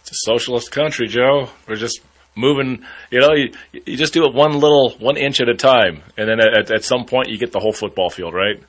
It's 0.00 0.10
a 0.10 0.30
socialist 0.30 0.70
country, 0.70 1.06
Joe. 1.08 1.48
We're 1.66 1.76
just 1.76 2.00
moving. 2.36 2.84
You 3.10 3.20
know, 3.20 3.32
you, 3.32 3.52
you 3.72 3.96
just 3.96 4.12
do 4.12 4.24
it 4.24 4.34
one 4.34 4.52
little, 4.58 4.90
one 4.98 5.16
inch 5.16 5.40
at 5.40 5.48
a 5.48 5.54
time, 5.54 6.02
and 6.16 6.28
then 6.28 6.40
at, 6.40 6.70
at 6.70 6.84
some 6.84 7.04
point 7.04 7.28
you 7.28 7.38
get 7.38 7.52
the 7.52 7.60
whole 7.60 7.72
football 7.72 8.10
field, 8.10 8.34
right? 8.34 8.62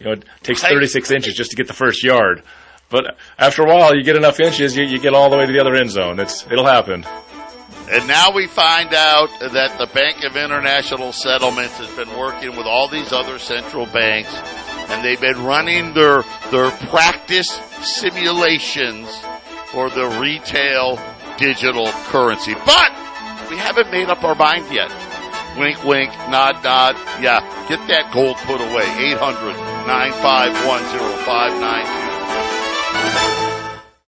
You 0.00 0.06
know, 0.06 0.12
it 0.12 0.24
takes 0.42 0.62
36 0.62 1.10
inches 1.12 1.34
just 1.34 1.50
to 1.50 1.56
get 1.56 1.68
the 1.68 1.74
first 1.74 2.02
yard, 2.02 2.42
but 2.92 3.16
after 3.38 3.62
a 3.62 3.66
while, 3.66 3.96
you 3.96 4.04
get 4.04 4.16
enough 4.16 4.38
inches, 4.38 4.76
you, 4.76 4.84
you 4.84 4.98
get 4.98 5.14
all 5.14 5.30
the 5.30 5.38
way 5.38 5.46
to 5.46 5.52
the 5.52 5.60
other 5.60 5.74
end 5.74 5.90
zone. 5.90 6.20
It's 6.20 6.46
it'll 6.46 6.66
happen. 6.66 7.04
And 7.90 8.06
now 8.06 8.32
we 8.32 8.46
find 8.46 8.94
out 8.94 9.28
that 9.40 9.78
the 9.78 9.86
Bank 9.92 10.24
of 10.24 10.36
International 10.36 11.10
Settlements 11.10 11.78
has 11.78 11.90
been 11.96 12.16
working 12.18 12.50
with 12.50 12.66
all 12.66 12.88
these 12.88 13.12
other 13.12 13.38
central 13.38 13.86
banks, 13.86 14.32
and 14.90 15.02
they've 15.02 15.20
been 15.20 15.42
running 15.42 15.94
their 15.94 16.22
their 16.50 16.70
practice 16.88 17.50
simulations 17.80 19.08
for 19.72 19.88
the 19.88 20.06
retail 20.20 21.00
digital 21.38 21.86
currency. 22.12 22.54
But 22.66 22.92
we 23.52 23.58
haven't 23.58 23.90
made 23.90 24.08
up 24.08 24.24
our 24.24 24.34
mind 24.34 24.64
yet. 24.72 24.90
Wink, 25.58 25.84
wink, 25.84 26.10
nod, 26.30 26.64
nod. 26.64 26.96
Yeah, 27.20 27.44
get 27.68 27.86
that 27.88 28.10
gold 28.10 28.38
put 28.48 28.62
away. 28.62 28.88
800 29.12 29.52
951 29.86 30.80
0592. 31.28 32.11